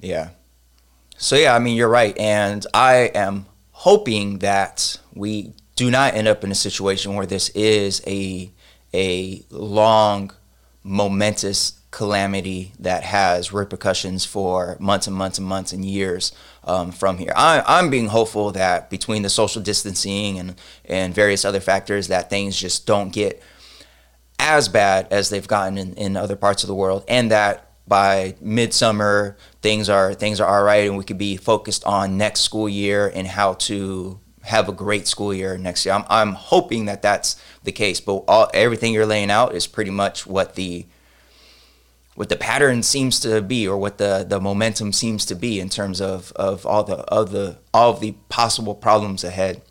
Yeah. 0.00 0.30
So 1.16 1.36
yeah, 1.36 1.54
I 1.54 1.58
mean 1.58 1.74
you're 1.74 1.88
right, 1.88 2.16
and 2.18 2.64
I 2.74 3.10
am 3.14 3.46
hoping 3.72 4.38
that 4.40 4.98
we 5.14 5.54
do 5.74 5.90
not 5.90 6.14
end 6.14 6.28
up 6.28 6.44
in 6.44 6.52
a 6.52 6.54
situation 6.54 7.14
where 7.14 7.26
this 7.26 7.48
is 7.50 8.02
a 8.06 8.52
a 8.98 9.44
long, 9.50 10.32
momentous 10.82 11.80
calamity 11.92 12.72
that 12.80 13.04
has 13.04 13.52
repercussions 13.52 14.24
for 14.24 14.76
months 14.80 15.06
and 15.06 15.14
months 15.14 15.38
and 15.38 15.46
months 15.46 15.72
and 15.72 15.84
years 15.84 16.32
um, 16.64 16.90
from 16.90 17.16
here. 17.16 17.32
I, 17.36 17.62
I'm 17.64 17.90
being 17.90 18.08
hopeful 18.08 18.50
that 18.52 18.90
between 18.90 19.22
the 19.22 19.30
social 19.30 19.62
distancing 19.62 20.38
and 20.38 20.56
and 20.84 21.14
various 21.14 21.44
other 21.44 21.60
factors, 21.60 22.08
that 22.08 22.28
things 22.28 22.58
just 22.58 22.86
don't 22.86 23.12
get 23.12 23.40
as 24.40 24.68
bad 24.68 25.06
as 25.12 25.30
they've 25.30 25.48
gotten 25.48 25.78
in, 25.78 25.94
in 25.94 26.16
other 26.16 26.36
parts 26.36 26.64
of 26.64 26.68
the 26.68 26.74
world 26.74 27.04
and 27.08 27.30
that 27.30 27.72
by 27.88 28.34
midsummer 28.40 29.36
things 29.62 29.88
are 29.88 30.14
things 30.14 30.40
are 30.40 30.48
all 30.48 30.62
right 30.62 30.86
and 30.86 30.96
we 30.96 31.02
could 31.04 31.18
be 31.18 31.36
focused 31.36 31.82
on 31.84 32.16
next 32.16 32.42
school 32.42 32.68
year 32.68 33.10
and 33.14 33.26
how 33.26 33.54
to 33.54 34.20
have 34.48 34.68
a 34.68 34.72
great 34.72 35.06
school 35.06 35.32
year 35.32 35.56
next 35.56 35.84
year. 35.84 35.94
I'm, 35.94 36.04
I'm 36.08 36.32
hoping 36.32 36.86
that 36.86 37.02
that's 37.02 37.40
the 37.64 37.72
case, 37.72 38.00
but 38.00 38.24
all, 38.26 38.50
everything 38.54 38.92
you're 38.92 39.06
laying 39.06 39.30
out 39.30 39.54
is 39.54 39.66
pretty 39.66 39.90
much 39.90 40.26
what 40.26 40.54
the 40.54 40.86
what 42.14 42.30
the 42.30 42.36
pattern 42.36 42.82
seems 42.82 43.20
to 43.20 43.40
be 43.40 43.68
or 43.68 43.78
what 43.78 43.98
the, 43.98 44.26
the 44.28 44.40
momentum 44.40 44.92
seems 44.92 45.24
to 45.24 45.36
be 45.36 45.60
in 45.60 45.68
terms 45.68 46.00
of, 46.00 46.32
of 46.34 46.66
all 46.66 46.82
the 46.82 46.96
of 46.96 47.30
the 47.30 47.58
all 47.72 47.92
of 47.92 48.00
the 48.00 48.12
possible 48.28 48.74
problems 48.74 49.22
ahead. 49.22 49.62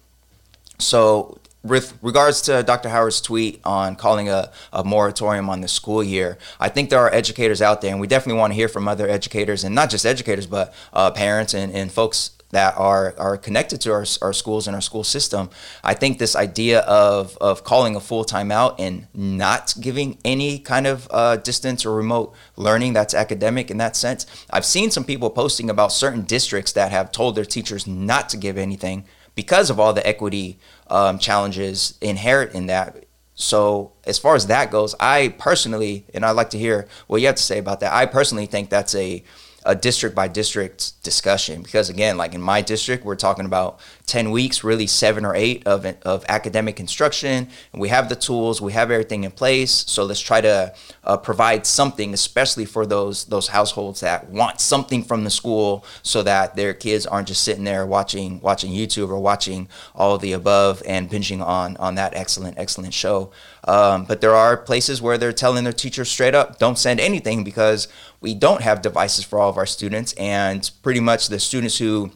So, 0.80 1.40
with 1.62 1.98
regards 2.02 2.42
to 2.44 2.64
Dr. 2.64 2.88
Howard's 2.88 3.20
tweet 3.20 3.60
on 3.66 3.98
calling 3.98 4.30
a, 4.30 4.50
a 4.72 4.86
moratorium 4.86 5.50
on 5.50 5.60
the 5.60 5.68
school 5.68 6.02
year, 6.02 6.38
I 6.58 6.70
think 6.70 6.90
there 6.90 7.00
are 7.00 7.14
educators 7.14 7.62
out 7.62 7.82
there, 7.82 7.92
and 7.92 8.00
we 8.00 8.08
definitely 8.08 8.40
want 8.40 8.52
to 8.52 8.56
hear 8.56 8.70
from 8.70 8.88
other 8.88 9.10
educators, 9.10 9.66
and 9.66 9.76
not 9.76 9.90
just 9.90 10.06
educators, 10.06 10.48
but 10.48 10.74
uh, 10.94 11.12
parents 11.12 11.54
and, 11.54 11.74
and 11.74 11.92
folks 11.92 12.37
that 12.52 12.78
are, 12.78 13.14
are 13.18 13.38
connected 13.38 13.82
to 13.82 13.92
our, 13.92 14.06
our 14.22 14.34
schools 14.34 14.68
and 14.68 14.76
our 14.76 14.82
school 14.82 15.04
system. 15.04 15.50
I 15.84 15.94
think 15.94 16.18
this 16.18 16.36
idea 16.36 16.80
of, 16.82 17.38
of 17.42 17.64
calling 17.64 17.96
a 17.96 18.00
full 18.00 18.24
time 18.24 18.52
out 18.52 18.80
and 18.80 19.08
not 19.14 19.74
giving 19.80 20.18
any 20.24 20.60
kind 20.60 20.88
of 20.88 21.08
uh, 21.12 21.38
distance 21.38 21.86
or 21.86 21.94
remote 21.94 22.34
learning 22.56 22.94
that's 22.94 23.14
academic 23.14 23.70
in 23.70 23.78
that 23.78 23.96
sense. 23.96 24.26
I've 24.50 24.66
seen 24.66 24.92
some 24.92 25.04
people 25.04 25.30
posting 25.30 25.70
about 25.70 25.92
certain 25.92 26.22
districts 26.22 26.72
that 26.74 26.92
have 26.92 27.12
told 27.12 27.36
their 27.36 27.46
teachers 27.46 27.86
not 27.86 28.30
to 28.30 28.38
give 28.38 28.58
anything 28.58 29.06
because 29.36 29.70
of 29.70 29.80
all 29.80 29.94
the 29.94 30.06
equity 30.06 30.58
um, 30.90 31.20
challenges 31.20 31.98
inherent 32.02 32.54
in 32.54 32.68
that. 32.68 33.06
So 33.36 33.92
as 34.06 34.18
far 34.18 34.34
as 34.34 34.48
that 34.48 34.72
goes, 34.72 34.96
I 35.00 35.36
personally, 35.38 36.06
and 36.14 36.26
I'd 36.26 36.32
like 36.32 36.50
to 36.52 36.58
hear 36.58 36.88
what 37.06 37.22
you 37.22 37.28
have 37.28 37.36
to 37.36 37.44
say 37.44 37.60
about 37.60 37.82
that. 37.82 37.94
I 37.94 38.08
personally 38.08 38.48
think 38.48 38.72
that's 38.72 38.96
a 38.96 39.24
a 39.68 39.76
district 39.76 40.16
by 40.16 40.28
district 40.28 41.04
discussion. 41.04 41.62
Because 41.62 41.90
again 41.90 42.18
like 42.18 42.34
in 42.34 42.42
my 42.42 42.62
district 42.62 43.06
we're 43.06 43.16
talking 43.16 43.46
about 43.46 43.80
10 44.08 44.32
weeks 44.32 44.64
really 44.64 44.88
seven 44.88 45.26
or 45.26 45.36
eight 45.36 45.68
of, 45.68 45.86
of 46.04 46.26
academic 46.30 46.80
instruction 46.80 47.50
and 47.74 47.82
we 47.82 47.90
have 47.90 48.10
the 48.10 48.16
tools 48.16 48.62
we 48.62 48.72
have 48.72 48.90
everything 48.90 49.26
in 49.26 49.32
place. 49.32 49.72
So 49.88 50.06
let's 50.06 50.22
try 50.22 50.42
to 50.42 50.74
uh, 51.04 51.18
provide 51.18 51.66
something 51.68 52.14
especially 52.14 52.66
for 52.66 52.86
those 52.86 53.26
those 53.26 53.50
households 53.50 54.00
that 54.00 54.30
want 54.30 54.62
something 54.62 55.04
from 55.04 55.26
the 55.26 55.30
school 55.30 55.86
so 56.02 56.24
that 56.24 56.56
their 56.56 56.74
kids 56.74 57.06
aren't 57.06 57.28
just 57.28 57.44
sitting 57.44 57.66
there 57.66 57.86
watching 57.86 58.40
watching 58.42 58.72
youtube 58.72 59.10
or 59.10 59.20
watching 59.20 59.68
all 59.94 60.16
of 60.16 60.22
the 60.22 60.32
above 60.32 60.82
and 60.86 61.10
binging 61.10 61.46
on 61.46 61.76
on 61.78 61.96
that 61.96 62.14
excellent 62.16 62.58
excellent 62.58 62.94
show 62.94 63.32
um, 63.68 64.06
but 64.06 64.22
there 64.22 64.34
are 64.34 64.58
places 64.58 65.02
where 65.02 65.18
they're 65.18 65.34
telling 65.34 65.64
their 65.64 65.74
teachers 65.74 66.10
straight 66.10 66.34
up 66.34 66.58
don't 66.58 66.78
send 66.78 67.00
anything 67.00 67.44
because 67.44 67.88
we 68.22 68.34
don't 68.34 68.62
have 68.62 68.82
devices 68.82 69.24
for 69.24 69.38
all 69.38 69.50
of 69.50 69.58
our 69.58 69.66
students 69.66 70.14
and 70.14 70.72
pretty 70.82 71.00
much 71.00 71.28
the 71.28 71.40
students 71.40 71.78
who 71.78 72.12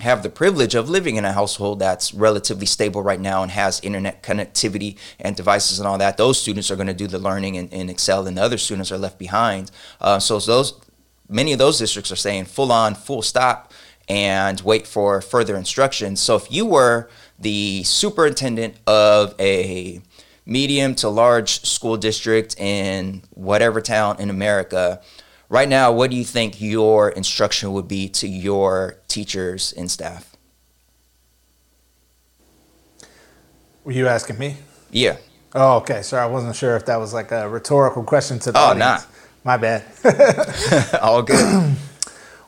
have 0.00 0.22
the 0.22 0.30
privilege 0.30 0.74
of 0.74 0.90
living 0.90 1.16
in 1.16 1.24
a 1.24 1.32
household 1.32 1.78
that's 1.78 2.12
relatively 2.12 2.66
stable 2.66 3.02
right 3.02 3.20
now 3.20 3.42
and 3.42 3.52
has 3.52 3.80
internet 3.80 4.22
connectivity 4.22 4.96
and 5.20 5.36
devices 5.36 5.78
and 5.78 5.86
all 5.86 5.98
that, 5.98 6.16
those 6.16 6.40
students 6.40 6.70
are 6.70 6.76
going 6.76 6.88
to 6.88 6.94
do 6.94 7.06
the 7.06 7.18
learning 7.18 7.56
and, 7.56 7.90
excel, 7.90 8.26
and 8.26 8.36
the 8.36 8.42
other 8.42 8.58
students 8.58 8.90
are 8.90 8.98
left 8.98 9.18
behind. 9.18 9.70
Uh, 10.00 10.18
so 10.18 10.38
those 10.40 10.80
many 11.28 11.52
of 11.52 11.58
those 11.58 11.78
districts 11.78 12.10
are 12.10 12.16
saying 12.16 12.44
full 12.44 12.72
on, 12.72 12.94
full 12.94 13.22
stop, 13.22 13.72
and 14.08 14.60
wait 14.62 14.86
for 14.86 15.20
further 15.20 15.56
instructions. 15.56 16.20
So 16.20 16.36
if 16.36 16.50
you 16.50 16.66
were 16.66 17.08
the 17.38 17.82
superintendent 17.84 18.76
of 18.86 19.34
a 19.38 20.00
medium 20.46 20.94
to 20.96 21.08
large 21.08 21.64
school 21.64 21.96
district 21.96 22.58
in 22.58 23.22
whatever 23.30 23.80
town 23.80 24.16
in 24.18 24.30
America, 24.30 25.00
right 25.48 25.68
now, 25.68 25.92
what 25.92 26.10
do 26.10 26.16
you 26.16 26.24
think 26.24 26.60
your 26.60 27.10
instruction 27.10 27.72
would 27.72 27.88
be 27.88 28.08
to 28.08 28.28
your 28.28 28.96
teachers 29.08 29.72
and 29.72 29.90
staff? 29.90 30.34
Were 33.84 33.92
you 33.92 34.08
asking 34.08 34.38
me? 34.38 34.56
Yeah. 34.90 35.16
Oh, 35.54 35.76
okay. 35.78 36.02
Sorry, 36.02 36.22
I 36.22 36.26
wasn't 36.26 36.56
sure 36.56 36.74
if 36.76 36.86
that 36.86 36.96
was 36.96 37.12
like 37.12 37.30
a 37.30 37.48
rhetorical 37.48 38.02
question 38.02 38.38
to 38.40 38.52
the 38.52 38.58
oh, 38.58 38.62
audience. 38.62 39.06
Nah. 39.06 39.10
My 39.44 39.56
bad. 39.58 39.84
All 41.02 41.22
good. 41.22 41.76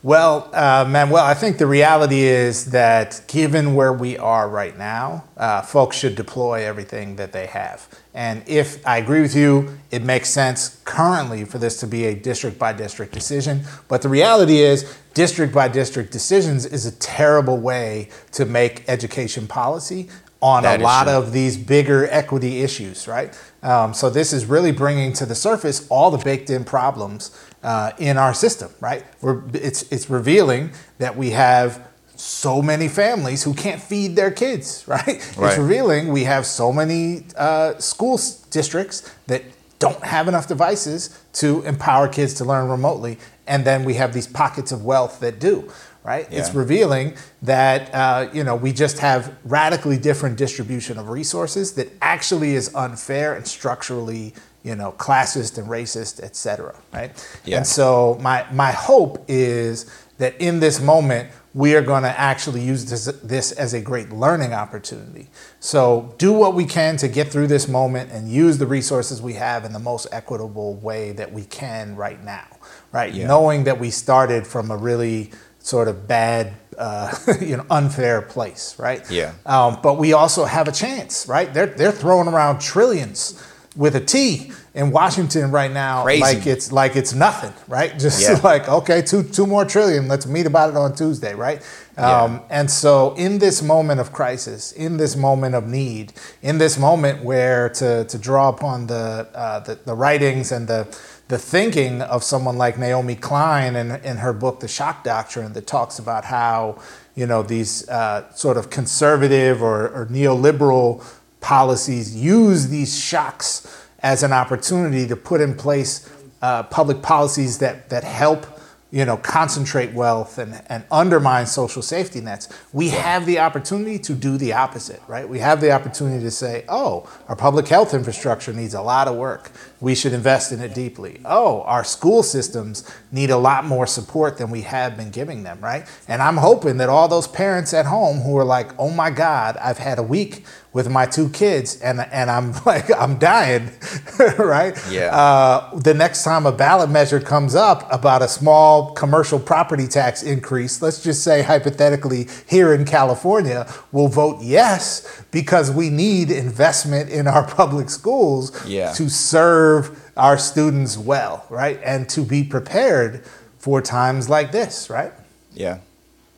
Well, 0.03 0.51
uh, 0.53 0.87
Manuel, 0.89 1.25
I 1.25 1.35
think 1.35 1.59
the 1.59 1.67
reality 1.67 2.21
is 2.21 2.67
that 2.67 3.23
given 3.27 3.75
where 3.75 3.93
we 3.93 4.17
are 4.19 4.49
right 4.49 4.77
now, 4.77 5.25
uh, 5.37 5.63
folks 5.63 5.97
should 5.97 6.15
deploy 6.15 6.65
everything 6.65 7.17
that 7.17 7.33
they 7.33 7.47
have. 7.47 7.89
And 8.15 8.43
if 8.47 8.87
I 8.87 8.99
agree 8.99 9.21
with 9.21 9.35
you, 9.35 9.79
it 9.91 10.03
makes 10.03 10.29
sense 10.29 10.81
currently 10.85 11.45
for 11.45 11.59
this 11.59 11.81
to 11.81 11.87
be 11.87 12.05
a 12.07 12.15
district 12.15 12.59
by 12.59 12.73
district 12.73 13.13
decision. 13.13 13.63
But 13.89 14.03
the 14.03 14.09
reality 14.09 14.59
is, 14.59 14.97
district 15.15 15.55
by 15.55 15.69
district 15.69 16.13
decisions 16.13 16.67
is 16.67 16.87
a 16.87 16.93
terrible 16.93 17.59
way 17.59 18.11
to 18.33 18.45
make 18.45 18.85
education 18.89 19.47
policy 19.47 20.09
on 20.43 20.63
that 20.63 20.81
a 20.81 20.83
lot 20.83 21.05
true. 21.05 21.15
of 21.15 21.33
these 21.33 21.57
bigger 21.57 22.07
equity 22.11 22.61
issues, 22.61 23.09
right? 23.09 23.37
Um, 23.63 23.95
so 23.95 24.11
this 24.11 24.33
is 24.33 24.45
really 24.45 24.71
bringing 24.71 25.13
to 25.15 25.27
the 25.27 25.35
surface 25.35 25.87
all 25.89 26.11
the 26.11 26.19
baked 26.19 26.51
in 26.51 26.65
problems 26.65 27.37
uh, 27.67 27.91
in 27.99 28.17
our 28.17 28.33
system, 28.33 28.71
right? 28.81 29.05
We're, 29.21 29.43
it's, 29.53 29.83
it's 29.91 30.09
revealing 30.09 30.71
that 30.99 31.17
we 31.17 31.31
have 31.31 31.85
so 32.15 32.63
many 32.63 32.87
families 32.87 33.43
who 33.43 33.55
can't 33.55 33.83
feed 33.83 34.15
their 34.15 34.31
kids, 34.31 34.85
right? 34.87 35.05
right. 35.37 35.51
It's 35.51 35.59
revealing 35.59 36.13
we 36.13 36.25
have 36.25 36.47
so 36.47 36.73
many 36.73 37.25
uh, 37.37 37.77
school 37.79 38.21
districts 38.51 39.13
that 39.27 39.43
don't 39.81 40.03
have 40.05 40.29
enough 40.29 40.47
devices 40.47 41.21
to 41.35 41.63
empower 41.63 42.07
kids 42.07 42.35
to 42.35 42.45
learn 42.45 42.71
remotely. 42.71 43.19
And 43.49 43.65
then 43.65 43.85
we 43.85 43.95
have 43.95 44.15
these 44.15 44.29
pockets 44.29 44.71
of 44.71 44.85
wealth 44.85 45.19
that 45.21 45.41
do, 45.41 45.71
right? 46.05 46.27
Yeah. 46.31 46.39
It's 46.39 46.55
revealing 46.55 47.15
that 47.43 47.93
uh, 47.93 48.31
you 48.33 48.45
know 48.45 48.55
we 48.57 48.73
just 48.73 49.01
have 49.01 49.37
radically 49.45 49.99
different 49.99 50.39
distribution 50.39 50.99
of 50.99 51.11
resources 51.11 51.75
that 51.75 51.89
actually 52.01 52.55
is 52.55 52.73
unfair 52.75 53.35
and 53.35 53.47
structurally 53.47 54.35
you 54.67 54.75
know 54.75 54.93
classist 54.93 55.59
and 55.59 55.69
racist, 55.69 56.23
et 56.23 56.35
cetera, 56.35 56.75
right? 56.93 57.11
Yeah. 57.45 57.59
And 57.59 57.67
so 57.67 58.19
my 58.21 58.45
my 58.53 58.73
hope 58.73 59.25
is 59.29 59.87
that 60.19 60.39
in 60.41 60.59
this 60.59 60.81
moment 60.81 61.31
we 61.55 61.75
are 61.75 61.81
going 61.81 62.03
to 62.03 62.21
actually 62.21 62.61
use 62.61 62.85
this, 62.85 63.07
this 63.23 63.51
as 63.53 63.73
a 63.73 63.81
great 63.81 64.11
learning 64.11 64.53
opportunity. 64.53 65.29
So 65.59 66.15
do 66.19 66.33
what 66.35 66.53
we 66.53 66.67
can 66.67 66.99
to 66.99 67.09
get 67.09 67.29
through 67.29 67.47
this 67.47 67.67
moment 67.67 68.13
and 68.13 68.31
use 68.31 68.59
the 68.59 68.67
resources 68.67 69.23
we 69.23 69.35
have 69.35 69.65
in 69.65 69.73
the 69.73 69.79
most 69.79 70.07
equitable 70.13 70.75
way 70.75 71.13
that 71.13 71.33
we 71.33 71.45
can 71.45 71.97
right 71.97 72.23
now, 72.23 72.47
right? 72.93 73.15
Yeah. 73.15 73.29
Knowing 73.29 73.65
that 73.65 73.81
we 73.81 73.91
started 73.91 74.47
from 74.47 74.71
a 74.71 74.77
really 74.77 75.31
sort 75.61 75.89
of 75.89 76.07
bad, 76.07 76.53
uh, 76.77 77.17
you 77.41 77.57
know, 77.57 77.65
unfair 77.71 78.21
place, 78.21 78.79
right? 78.79 79.09
Yeah. 79.11 79.33
Um, 79.47 79.79
but 79.83 79.95
we 79.95 80.13
also 80.13 80.45
have 80.45 80.69
a 80.69 80.73
chance, 80.73 81.27
right? 81.27 81.53
They're 81.55 81.67
they're 81.67 81.93
throwing 81.93 82.29
around 82.29 82.61
trillions 82.61 83.43
with 83.77 83.95
a 83.95 84.01
T 84.01 84.51
in 84.75 84.91
Washington 84.91 85.51
right 85.51 85.71
now, 85.71 86.03
Crazy. 86.03 86.21
like 86.23 86.47
it's 86.47 86.73
like 86.73 86.97
it's 86.97 87.13
nothing, 87.13 87.53
right? 87.69 87.99
Just 87.99 88.23
yeah. 88.23 88.41
like 88.43 88.69
okay, 88.69 89.03
two 89.03 89.23
two 89.23 89.47
more 89.47 89.65
trillion. 89.65 90.09
Let's 90.09 90.27
meet 90.27 90.47
about 90.47 90.71
it 90.71 90.77
on 90.77 90.95
Tuesday, 90.95 91.35
right? 91.35 91.63
Yeah. 91.97 92.23
Um, 92.23 92.41
and 92.51 92.71
so, 92.71 93.15
in 93.15 93.39
this 93.39 93.63
moment 93.63 94.01
of 94.01 94.13
crisis, 94.13 94.73
in 94.73 94.97
this 94.97 95.17
moment 95.17 95.55
of 95.55 95.67
need, 95.67 96.13
in 96.43 96.59
this 96.59 96.79
moment 96.79 97.25
where 97.25 97.69
to 97.71 98.05
to 98.05 98.19
draw 98.19 98.49
upon 98.49 98.87
the 98.87 99.29
uh, 99.35 99.61
the, 99.61 99.77
the 99.77 99.95
writings 99.95 100.53
and 100.53 100.69
the 100.69 100.87
the 101.29 101.39
thinking 101.39 102.03
of 102.03 102.23
someone 102.23 102.57
like 102.57 102.79
Naomi 102.79 103.17
Klein 103.17 103.75
in, 103.75 103.91
in 103.91 104.19
her 104.19 104.33
book, 104.33 104.61
The 104.61 104.69
Shock 104.69 105.03
Doctrine, 105.03 105.55
that 105.55 105.67
talks 105.67 105.99
about 105.99 106.25
how, 106.25 106.81
you 107.17 107.27
know, 107.27 107.43
these 107.43 107.89
uh, 107.89 108.33
sort 108.33 108.57
of 108.57 108.71
conservative 108.71 109.61
or, 109.61 109.89
or 109.89 110.07
neoliberal 110.07 111.05
policies 111.47 112.17
use 112.17 112.67
these 112.71 112.99
shocks 112.99 113.87
as 114.01 114.25
an 114.25 114.33
opportunity 114.33 115.07
to 115.07 115.15
put 115.15 115.41
in 115.41 115.55
place 115.55 116.11
uh, 116.43 116.65
public 116.65 117.01
policies 117.03 117.59
that, 117.59 117.89
that 117.89 118.03
help 118.03 118.45
you 118.91 119.05
know, 119.05 119.17
concentrate 119.17 119.93
wealth 119.93 120.39
and, 120.39 120.63
and 120.69 120.85
undermine 120.91 121.45
social 121.45 121.83
safety 121.83 122.21
nets. 122.21 122.49
We 122.73 122.89
have 122.91 123.27
the 123.27 123.41
opportunity 123.41 123.99
to 123.99 124.15
do 124.15 124.39
the 124.39 124.53
opposite, 124.53 125.03
right? 125.09 125.29
We 125.29 125.41
have 125.41 125.61
the 125.61 125.73
opportunity 125.73 126.23
to 126.23 126.31
say, 126.31 126.65
oh, 126.69 127.09
our 127.29 127.35
public 127.35 127.67
health 127.67 127.95
infrastructure 127.95 128.53
needs 128.53 128.75
a 128.75 128.81
lot 128.81 129.09
of 129.09 129.17
work. 129.17 129.51
We 129.81 129.95
should 129.95 130.13
invest 130.13 130.53
in 130.53 130.61
it 130.61 130.73
deeply. 130.73 131.21
Oh, 131.25 131.63
our 131.63 131.83
school 131.83 132.23
systems 132.23 132.91
need 133.11 133.31
a 133.31 133.37
lot 133.37 133.65
more 133.65 133.87
support 133.87 134.39
than 134.39 134.51
we 134.51 134.63
have 134.63 134.97
been 134.97 135.11
giving 135.11 135.43
them, 135.43 135.61
right? 135.61 135.87
And 136.07 136.23
I'm 136.23 136.37
hoping 136.37 136.77
that 136.77 136.89
all 136.89 137.09
those 137.09 137.27
parents 137.27 137.75
at 137.75 137.87
home 137.87 138.19
who 138.21 138.39
are 138.39 138.45
like, 138.45 138.71
oh 138.79 138.91
my 138.91 139.11
God, 139.11 139.57
I've 139.59 139.79
had 139.79 139.99
a 139.99 140.03
week 140.03 140.45
with 140.77 140.91
my 140.91 141.07
two 141.07 141.31
kids 141.31 141.81
and 141.81 142.01
and 142.13 142.31
I'm 142.31 142.53
like 142.67 142.95
I'm 142.95 143.17
dying, 143.19 143.71
right? 144.39 144.77
Yeah. 144.91 145.07
Uh, 145.07 145.75
the 145.75 145.95
next 145.95 146.23
time 146.23 146.45
a 146.45 146.53
ballot 146.53 146.91
measure 146.91 147.19
comes 147.19 147.55
up 147.55 147.91
about 147.91 148.21
a 148.21 148.29
small 148.29 148.93
commercial 148.93 149.41
property 149.41 149.87
tax 149.89 150.23
increase, 150.23 150.83
let's 150.83 151.03
just 151.03 151.25
say 151.25 151.41
hypothetically 151.41 152.29
here 152.47 152.75
in 152.75 152.85
California, 152.85 153.67
we'll 153.91 154.09
vote 154.09 154.43
yes 154.43 155.25
because 155.31 155.71
we 155.71 155.89
need 155.89 156.31
investment 156.31 157.09
in 157.09 157.27
our 157.27 157.47
public 157.61 157.89
schools 157.89 158.53
yeah. 158.67 158.93
to 158.93 159.09
serve 159.09 159.99
our 160.15 160.37
students 160.37 160.99
well, 160.99 161.47
right? 161.49 161.81
And 161.83 162.07
to 162.11 162.21
be 162.21 162.45
prepared 162.45 163.25
for 163.59 163.81
times 163.81 164.29
like 164.29 164.53
this, 164.53 164.91
right? 164.91 165.13
Yeah. 165.55 165.79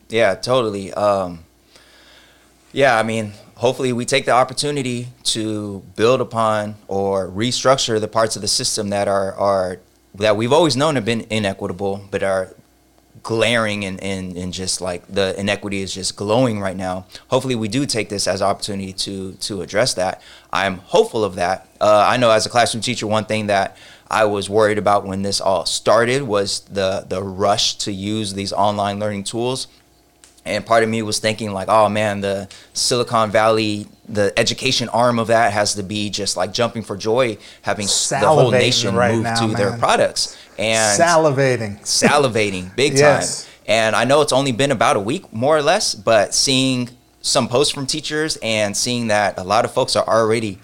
Yeah, 0.08 0.36
totally. 0.36 0.94
Um, 0.94 1.40
yeah, 2.72 2.96
I 2.96 3.02
mean, 3.02 3.32
hopefully 3.58 3.92
we 3.92 4.04
take 4.04 4.24
the 4.24 4.30
opportunity 4.30 5.08
to 5.24 5.82
build 5.96 6.20
upon 6.20 6.76
or 6.86 7.28
restructure 7.28 8.00
the 8.00 8.08
parts 8.08 8.36
of 8.36 8.42
the 8.42 8.48
system 8.48 8.90
that 8.90 9.08
are, 9.08 9.32
are 9.34 9.78
that 10.14 10.36
we've 10.36 10.52
always 10.52 10.76
known 10.76 10.94
have 10.94 11.04
been 11.04 11.26
inequitable 11.28 12.00
but 12.10 12.22
are 12.22 12.54
glaring 13.24 13.84
and, 13.84 14.00
and, 14.00 14.36
and 14.36 14.52
just 14.52 14.80
like 14.80 15.04
the 15.08 15.38
inequity 15.38 15.82
is 15.82 15.92
just 15.92 16.14
glowing 16.14 16.60
right 16.60 16.76
now. 16.76 17.04
Hopefully 17.28 17.56
we 17.56 17.66
do 17.66 17.84
take 17.84 18.08
this 18.08 18.28
as 18.28 18.40
opportunity 18.40 18.92
to 18.92 19.32
to 19.32 19.60
address 19.60 19.94
that. 19.94 20.22
I'm 20.52 20.78
hopeful 20.78 21.24
of 21.24 21.34
that. 21.34 21.68
Uh, 21.80 22.06
i 22.08 22.16
know 22.16 22.30
as 22.30 22.46
a 22.46 22.48
classroom 22.48 22.80
teacher 22.80 23.06
one 23.06 23.24
thing 23.24 23.48
that 23.48 23.76
I 24.10 24.24
was 24.24 24.48
worried 24.48 24.78
about 24.78 25.04
when 25.04 25.22
this 25.22 25.40
all 25.40 25.66
started 25.66 26.22
was 26.22 26.60
the 26.60 27.04
the 27.08 27.22
rush 27.22 27.74
to 27.78 27.92
use 27.92 28.34
these 28.34 28.52
online 28.52 29.00
learning 29.00 29.24
tools 29.24 29.66
and 30.44 30.64
part 30.64 30.82
of 30.82 30.88
me 30.88 31.02
was 31.02 31.18
thinking 31.18 31.52
like 31.52 31.68
oh 31.68 31.88
man 31.88 32.20
the 32.20 32.48
silicon 32.72 33.30
valley 33.30 33.86
the 34.08 34.32
education 34.38 34.88
arm 34.90 35.18
of 35.18 35.26
that 35.26 35.52
has 35.52 35.74
to 35.74 35.82
be 35.82 36.10
just 36.10 36.36
like 36.36 36.52
jumping 36.52 36.82
for 36.82 36.96
joy 36.96 37.36
having 37.62 37.86
salivating 37.86 38.20
the 38.20 38.28
whole 38.28 38.50
nation 38.50 38.94
right 38.94 39.14
move 39.14 39.24
now, 39.24 39.34
to 39.34 39.46
man. 39.48 39.56
their 39.56 39.76
products 39.78 40.36
and 40.58 41.00
salivating 41.00 41.78
salivating 41.80 42.74
big 42.76 42.94
yes. 42.94 43.44
time 43.44 43.52
and 43.66 43.96
i 43.96 44.04
know 44.04 44.20
it's 44.22 44.32
only 44.32 44.52
been 44.52 44.72
about 44.72 44.96
a 44.96 45.00
week 45.00 45.30
more 45.32 45.56
or 45.56 45.62
less 45.62 45.94
but 45.94 46.34
seeing 46.34 46.88
some 47.20 47.48
posts 47.48 47.72
from 47.72 47.86
teachers 47.86 48.38
and 48.42 48.76
seeing 48.76 49.08
that 49.08 49.38
a 49.38 49.44
lot 49.44 49.64
of 49.64 49.72
folks 49.72 49.96
are 49.96 50.06
already 50.06 50.58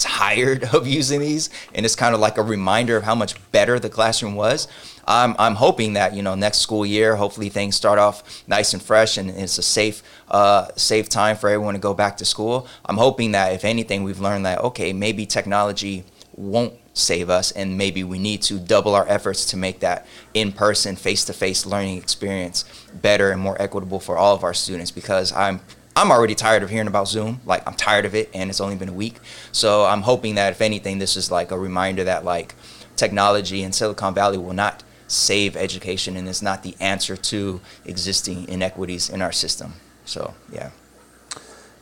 tired 0.00 0.64
of 0.74 0.86
using 0.88 1.20
these, 1.20 1.50
and 1.74 1.86
it's 1.86 1.94
kind 1.94 2.14
of 2.14 2.20
like 2.20 2.38
a 2.38 2.42
reminder 2.42 2.96
of 2.96 3.04
how 3.04 3.14
much 3.14 3.34
better 3.52 3.78
the 3.78 3.88
classroom 3.88 4.34
was. 4.34 4.66
I'm, 5.06 5.34
I'm 5.38 5.54
hoping 5.54 5.94
that 5.94 6.14
you 6.14 6.22
know 6.22 6.34
next 6.34 6.58
school 6.58 6.84
year, 6.84 7.16
hopefully 7.16 7.48
things 7.48 7.76
start 7.76 7.98
off 7.98 8.44
nice 8.46 8.72
and 8.72 8.82
fresh, 8.82 9.16
and 9.16 9.30
it's 9.30 9.58
a 9.58 9.62
safe 9.62 10.02
uh, 10.30 10.68
safe 10.76 11.08
time 11.08 11.36
for 11.36 11.48
everyone 11.48 11.74
to 11.74 11.80
go 11.80 11.94
back 11.94 12.16
to 12.18 12.24
school. 12.24 12.66
I'm 12.84 12.96
hoping 12.96 13.32
that 13.32 13.52
if 13.52 13.64
anything, 13.64 14.04
we've 14.04 14.20
learned 14.20 14.46
that 14.46 14.60
okay, 14.60 14.92
maybe 14.92 15.26
technology 15.26 16.04
won't 16.36 16.74
save 16.94 17.30
us 17.30 17.52
and 17.52 17.78
maybe 17.78 18.02
we 18.02 18.18
need 18.18 18.42
to 18.42 18.58
double 18.58 18.94
our 18.94 19.06
efforts 19.08 19.44
to 19.46 19.56
make 19.56 19.80
that 19.80 20.06
in-person 20.34 20.96
face-to-face 20.96 21.64
learning 21.64 21.96
experience 21.96 22.64
better 22.94 23.30
and 23.30 23.40
more 23.40 23.60
equitable 23.60 24.00
for 24.00 24.16
all 24.16 24.34
of 24.34 24.42
our 24.42 24.52
students 24.52 24.90
because 24.90 25.32
i'm 25.32 25.60
i'm 25.94 26.10
already 26.10 26.34
tired 26.34 26.62
of 26.62 26.70
hearing 26.70 26.88
about 26.88 27.06
zoom 27.06 27.40
like 27.46 27.66
i'm 27.66 27.74
tired 27.74 28.04
of 28.04 28.14
it 28.14 28.28
and 28.34 28.50
it's 28.50 28.60
only 28.60 28.76
been 28.76 28.88
a 28.88 28.92
week 28.92 29.18
so 29.52 29.84
i'm 29.84 30.02
hoping 30.02 30.34
that 30.34 30.52
if 30.52 30.60
anything 30.60 30.98
this 30.98 31.16
is 31.16 31.30
like 31.30 31.52
a 31.52 31.58
reminder 31.58 32.02
that 32.02 32.24
like 32.24 32.54
technology 32.96 33.62
in 33.62 33.72
silicon 33.72 34.12
valley 34.12 34.36
will 34.38 34.52
not 34.52 34.82
save 35.10 35.56
education 35.56 36.16
and 36.16 36.28
is 36.28 36.42
not 36.42 36.62
the 36.62 36.74
answer 36.80 37.16
to 37.16 37.60
existing 37.84 38.48
inequities 38.48 39.08
in 39.08 39.20
our 39.20 39.32
system 39.32 39.74
so 40.04 40.34
yeah 40.52 40.70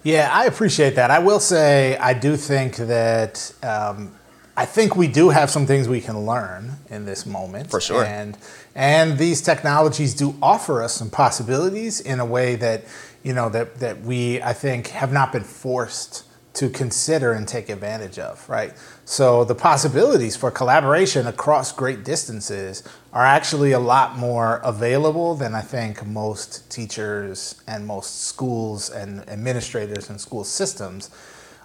yeah, 0.05 0.31
I 0.33 0.47
appreciate 0.47 0.95
that. 0.95 1.11
I 1.11 1.19
will 1.19 1.41
say 1.41 1.97
I 1.99 2.15
do 2.15 2.37
think 2.37 2.77
that 2.77 3.53
um, 3.63 4.15
I 4.57 4.65
think 4.65 4.97
we 4.97 5.09
do 5.09 5.29
have 5.31 5.51
some 5.51 5.67
things 5.67 5.89
we 5.89 6.01
can 6.01 6.25
learn 6.25 6.73
in 6.89 7.05
this 7.05 7.27
moment. 7.27 7.71
For 7.71 7.81
sure. 7.81 8.05
And 8.05 8.39
and 8.75 9.19
these 9.19 9.43
technologies 9.43 10.15
do 10.15 10.37
offer 10.41 10.83
us 10.83 10.95
some 10.95 11.11
possibilities 11.11 12.01
in 12.01 12.21
a 12.21 12.25
way 12.25 12.55
that, 12.57 12.85
you 13.23 13.33
know, 13.33 13.49
that, 13.51 13.81
that 13.81 14.01
we 14.01 14.41
I 14.41 14.53
think 14.53 14.89
have 14.89 15.13
not 15.13 15.33
been 15.33 15.45
forced 15.45 16.25
to 16.55 16.71
consider 16.71 17.33
and 17.33 17.47
take 17.47 17.69
advantage 17.69 18.19
of, 18.19 18.49
right? 18.49 18.73
So 19.09 19.43
the 19.43 19.55
possibilities 19.55 20.37
for 20.37 20.51
collaboration 20.51 21.27
across 21.27 21.73
great 21.73 22.05
distances 22.05 22.83
are 23.11 23.25
actually 23.25 23.73
a 23.73 23.79
lot 23.79 24.19
more 24.19 24.61
available 24.63 25.35
than 25.35 25.55
I 25.55 25.63
think 25.63 26.07
most 26.07 26.71
teachers 26.71 27.63
and 27.67 27.87
most 27.87 28.25
schools 28.25 28.91
and 28.91 29.27
administrators 29.27 30.11
and 30.11 30.21
school 30.21 30.45
systems 30.45 31.09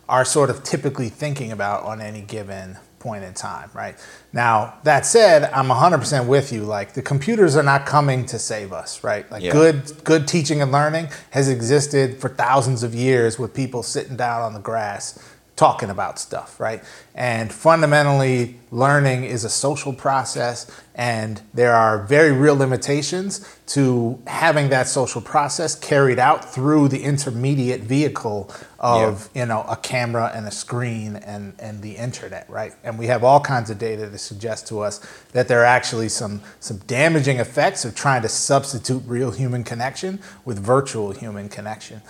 are 0.07 0.23
sort 0.23 0.49
of 0.49 0.63
typically 0.63 1.09
thinking 1.09 1.51
about 1.51 1.83
on 1.83 1.99
any 1.99 2.21
given 2.21 2.77
point 2.99 3.25
in 3.25 3.33
time, 3.33 3.69
right? 3.73 3.97
Now, 4.31 4.75
that 4.83 5.05
said, 5.05 5.43
I'm 5.51 5.67
100% 5.67 6.25
with 6.25 6.53
you. 6.53 6.63
Like 6.63 6.93
the 6.93 7.01
computers 7.01 7.57
are 7.57 7.63
not 7.63 7.85
coming 7.85 8.25
to 8.27 8.39
save 8.39 8.71
us, 8.71 9.03
right? 9.03 9.29
Like 9.29 9.43
yeah. 9.43 9.51
good 9.51 10.03
good 10.05 10.29
teaching 10.29 10.61
and 10.61 10.71
learning 10.71 11.09
has 11.31 11.49
existed 11.49 12.21
for 12.21 12.29
thousands 12.29 12.83
of 12.83 12.95
years 12.95 13.37
with 13.37 13.53
people 13.53 13.83
sitting 13.83 14.15
down 14.15 14.41
on 14.41 14.53
the 14.53 14.61
grass 14.61 15.19
talking 15.55 15.91
about 15.91 16.17
stuff, 16.17 16.59
right? 16.59 16.83
And 17.13 17.53
fundamentally, 17.53 18.59
learning 18.71 19.23
is 19.23 19.43
a 19.43 19.49
social 19.49 19.93
process, 19.93 20.69
and 20.95 21.39
there 21.53 21.75
are 21.75 22.03
very 22.05 22.31
real 22.31 22.55
limitations 22.55 23.47
to 23.67 24.19
having 24.25 24.69
that 24.69 24.87
social 24.87 25.21
process 25.21 25.75
carried 25.75 26.17
out 26.17 26.51
through 26.51 26.87
the 26.87 27.03
intermediate 27.03 27.81
vehicle 27.81 28.51
of 28.79 29.29
yeah. 29.33 29.41
you 29.41 29.47
know 29.47 29.63
a 29.69 29.75
camera 29.75 30.31
and 30.33 30.47
a 30.47 30.51
screen 30.51 31.17
and 31.17 31.53
and 31.59 31.83
the 31.83 31.97
internet, 31.97 32.49
right? 32.49 32.73
And 32.83 32.97
we 32.97 33.05
have 33.07 33.23
all 33.23 33.39
kinds 33.39 33.69
of 33.69 33.77
data 33.77 34.09
to 34.09 34.17
suggest 34.17 34.67
to 34.69 34.79
us 34.79 34.99
that 35.33 35.47
there 35.47 35.61
are 35.61 35.65
actually 35.65 36.09
some 36.09 36.41
some 36.59 36.77
damaging 36.87 37.37
effects 37.37 37.85
of 37.85 37.93
trying 37.93 38.23
to 38.23 38.29
substitute 38.29 39.03
real 39.05 39.29
human 39.29 39.63
connection 39.63 40.19
with 40.45 40.57
virtual 40.57 41.11
human 41.11 41.47
connection. 41.47 42.01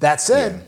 That 0.00 0.22
said. 0.22 0.52
Yeah 0.52 0.67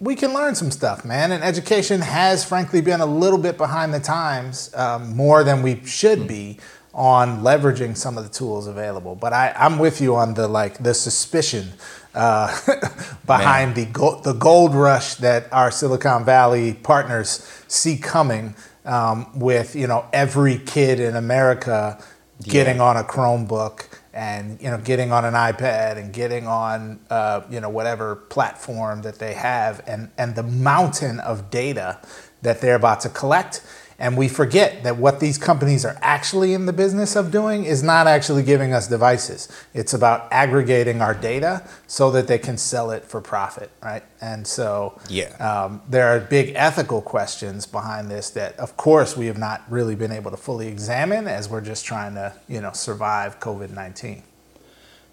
we 0.00 0.14
can 0.14 0.34
learn 0.34 0.54
some 0.54 0.70
stuff, 0.70 1.04
man. 1.04 1.32
And 1.32 1.42
education 1.42 2.00
has, 2.00 2.44
frankly, 2.44 2.80
been 2.80 3.00
a 3.00 3.06
little 3.06 3.38
bit 3.38 3.56
behind 3.56 3.94
the 3.94 4.00
times, 4.00 4.74
um, 4.74 5.16
more 5.16 5.42
than 5.42 5.62
we 5.62 5.82
should 5.84 6.28
be 6.28 6.58
on 6.92 7.40
leveraging 7.40 7.96
some 7.96 8.16
of 8.16 8.24
the 8.24 8.30
tools 8.30 8.66
available. 8.66 9.14
But 9.14 9.32
I, 9.32 9.54
I'm 9.56 9.78
with 9.78 10.00
you 10.00 10.16
on 10.16 10.34
the 10.34 10.48
like 10.48 10.82
the 10.82 10.94
suspicion 10.94 11.72
uh, 12.14 12.58
behind 13.26 13.74
the 13.74 13.86
go- 13.86 14.20
the 14.20 14.32
gold 14.32 14.74
rush 14.74 15.16
that 15.16 15.52
our 15.52 15.70
Silicon 15.70 16.24
Valley 16.24 16.74
partners 16.74 17.46
see 17.68 17.96
coming. 17.96 18.54
Um, 18.84 19.36
with 19.36 19.74
you 19.74 19.88
know 19.88 20.06
every 20.12 20.58
kid 20.58 21.00
in 21.00 21.16
America 21.16 22.00
getting 22.44 22.80
on 22.80 22.96
a 22.96 23.02
Chromebook 23.02 23.86
and 24.16 24.60
you 24.62 24.70
know 24.70 24.78
getting 24.78 25.12
on 25.12 25.26
an 25.26 25.34
iPad 25.34 25.98
and 25.98 26.12
getting 26.12 26.46
on 26.46 26.98
uh, 27.10 27.42
you 27.50 27.60
know 27.60 27.68
whatever 27.68 28.16
platform 28.16 29.02
that 29.02 29.18
they 29.18 29.34
have 29.34 29.82
and 29.86 30.10
and 30.16 30.34
the 30.34 30.42
mountain 30.42 31.20
of 31.20 31.50
data 31.50 32.00
that 32.40 32.60
they're 32.62 32.76
about 32.76 33.00
to 33.00 33.10
collect 33.10 33.62
and 33.98 34.16
we 34.16 34.28
forget 34.28 34.82
that 34.82 34.96
what 34.98 35.20
these 35.20 35.38
companies 35.38 35.84
are 35.84 35.96
actually 36.02 36.52
in 36.52 36.66
the 36.66 36.72
business 36.72 37.16
of 37.16 37.30
doing 37.30 37.64
is 37.64 37.82
not 37.82 38.06
actually 38.06 38.42
giving 38.42 38.72
us 38.72 38.88
devices. 38.88 39.48
It's 39.72 39.94
about 39.94 40.28
aggregating 40.30 41.00
our 41.00 41.14
data 41.14 41.66
so 41.86 42.10
that 42.10 42.28
they 42.28 42.38
can 42.38 42.58
sell 42.58 42.90
it 42.90 43.04
for 43.04 43.20
profit, 43.20 43.70
right? 43.82 44.02
And 44.20 44.46
so 44.46 44.98
yeah. 45.08 45.34
Um, 45.36 45.82
there 45.88 46.08
are 46.08 46.20
big 46.20 46.52
ethical 46.54 47.00
questions 47.00 47.66
behind 47.66 48.10
this 48.10 48.30
that, 48.30 48.58
of 48.58 48.76
course, 48.76 49.16
we 49.16 49.26
have 49.26 49.38
not 49.38 49.62
really 49.70 49.94
been 49.94 50.12
able 50.12 50.30
to 50.30 50.36
fully 50.36 50.68
examine 50.68 51.26
as 51.26 51.48
we're 51.48 51.60
just 51.60 51.84
trying 51.84 52.14
to, 52.14 52.34
you 52.48 52.60
know, 52.60 52.72
survive 52.72 53.40
COVID 53.40 53.70
19. 53.70 54.22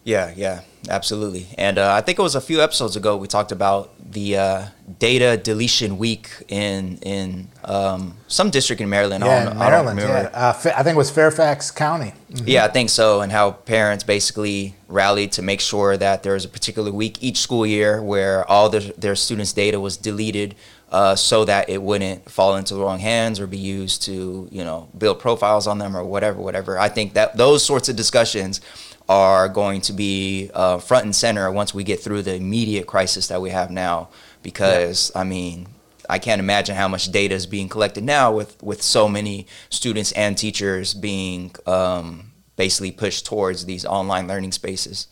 Yeah, 0.03 0.33
yeah, 0.35 0.61
absolutely. 0.89 1.47
And 1.57 1.77
uh, 1.77 1.93
I 1.93 2.01
think 2.01 2.19
it 2.19 2.21
was 2.21 2.35
a 2.35 2.41
few 2.41 2.61
episodes 2.61 2.95
ago 2.95 3.15
we 3.15 3.27
talked 3.27 3.51
about 3.51 3.91
the 4.11 4.37
uh, 4.37 4.65
data 4.99 5.37
deletion 5.37 5.97
week 5.97 6.29
in 6.49 6.97
in 6.97 7.47
um, 7.63 8.15
some 8.27 8.49
district 8.49 8.81
in 8.81 8.89
Maryland. 8.89 9.23
Yeah, 9.23 9.51
in 9.51 9.57
Maryland. 9.57 9.99
Yeah, 9.99 10.29
uh, 10.33 10.53
I 10.75 10.83
think 10.83 10.95
it 10.95 10.97
was 10.97 11.09
Fairfax 11.09 11.71
County. 11.71 12.13
Mm-hmm. 12.31 12.47
Yeah, 12.47 12.65
I 12.65 12.67
think 12.67 12.89
so. 12.89 13.21
And 13.21 13.31
how 13.31 13.51
parents 13.51 14.03
basically 14.03 14.75
rallied 14.87 15.31
to 15.33 15.41
make 15.41 15.61
sure 15.61 15.95
that 15.97 16.23
there 16.23 16.33
was 16.33 16.45
a 16.45 16.49
particular 16.49 16.91
week 16.91 17.17
each 17.21 17.37
school 17.37 17.65
year 17.65 18.01
where 18.01 18.49
all 18.49 18.69
their, 18.69 18.81
their 18.81 19.15
students' 19.15 19.53
data 19.53 19.79
was 19.79 19.97
deleted. 19.97 20.55
Uh, 20.91 21.15
so 21.15 21.43
that 21.43 21.67
it 21.69 21.81
wouldn't 21.81 22.29
fall 22.29 22.55
into 22.55 22.75
the 22.75 22.79
wrong 22.79 22.99
hands 22.99 23.39
or 23.39 23.47
be 23.47 23.57
used 23.57 24.03
to, 24.03 24.47
you 24.51 24.63
know, 24.63 24.87
build 24.95 25.17
profiles 25.19 25.65
on 25.65 25.79
them 25.79 25.97
or 25.97 26.03
whatever, 26.03 26.39
whatever. 26.39 26.77
I 26.77 26.87
think 26.87 27.13
that 27.13 27.35
those 27.35 27.65
sorts 27.65 27.89
of 27.89 27.95
discussions 27.95 28.61
are 29.09 29.49
going 29.49 29.81
to 29.81 29.93
be 29.93 30.49
uh, 30.53 30.77
front 30.77 31.05
and 31.05 31.15
center 31.15 31.51
once 31.51 31.73
we 31.73 31.83
get 31.83 31.99
through 31.99 32.21
the 32.21 32.35
immediate 32.35 32.87
crisis 32.87 33.27
that 33.27 33.41
we 33.41 33.49
have 33.49 33.69
now. 33.71 34.09
Because 34.41 35.11
yeah. 35.13 35.21
I 35.21 35.23
mean, 35.23 35.67
I 36.09 36.19
can't 36.19 36.39
imagine 36.39 36.75
how 36.75 36.87
much 36.87 37.11
data 37.11 37.35
is 37.35 37.45
being 37.45 37.69
collected 37.69 38.03
now 38.03 38.31
with 38.33 38.61
with 38.61 38.81
so 38.81 39.07
many 39.07 39.47
students 39.69 40.11
and 40.13 40.37
teachers 40.37 40.93
being 40.93 41.55
um, 41.65 42.31
basically 42.55 42.91
pushed 42.91 43.25
towards 43.25 43.65
these 43.65 43.85
online 43.85 44.27
learning 44.27 44.51
spaces. 44.51 45.07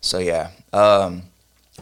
So 0.00 0.18
yeah. 0.18 0.50
Um, 0.72 1.24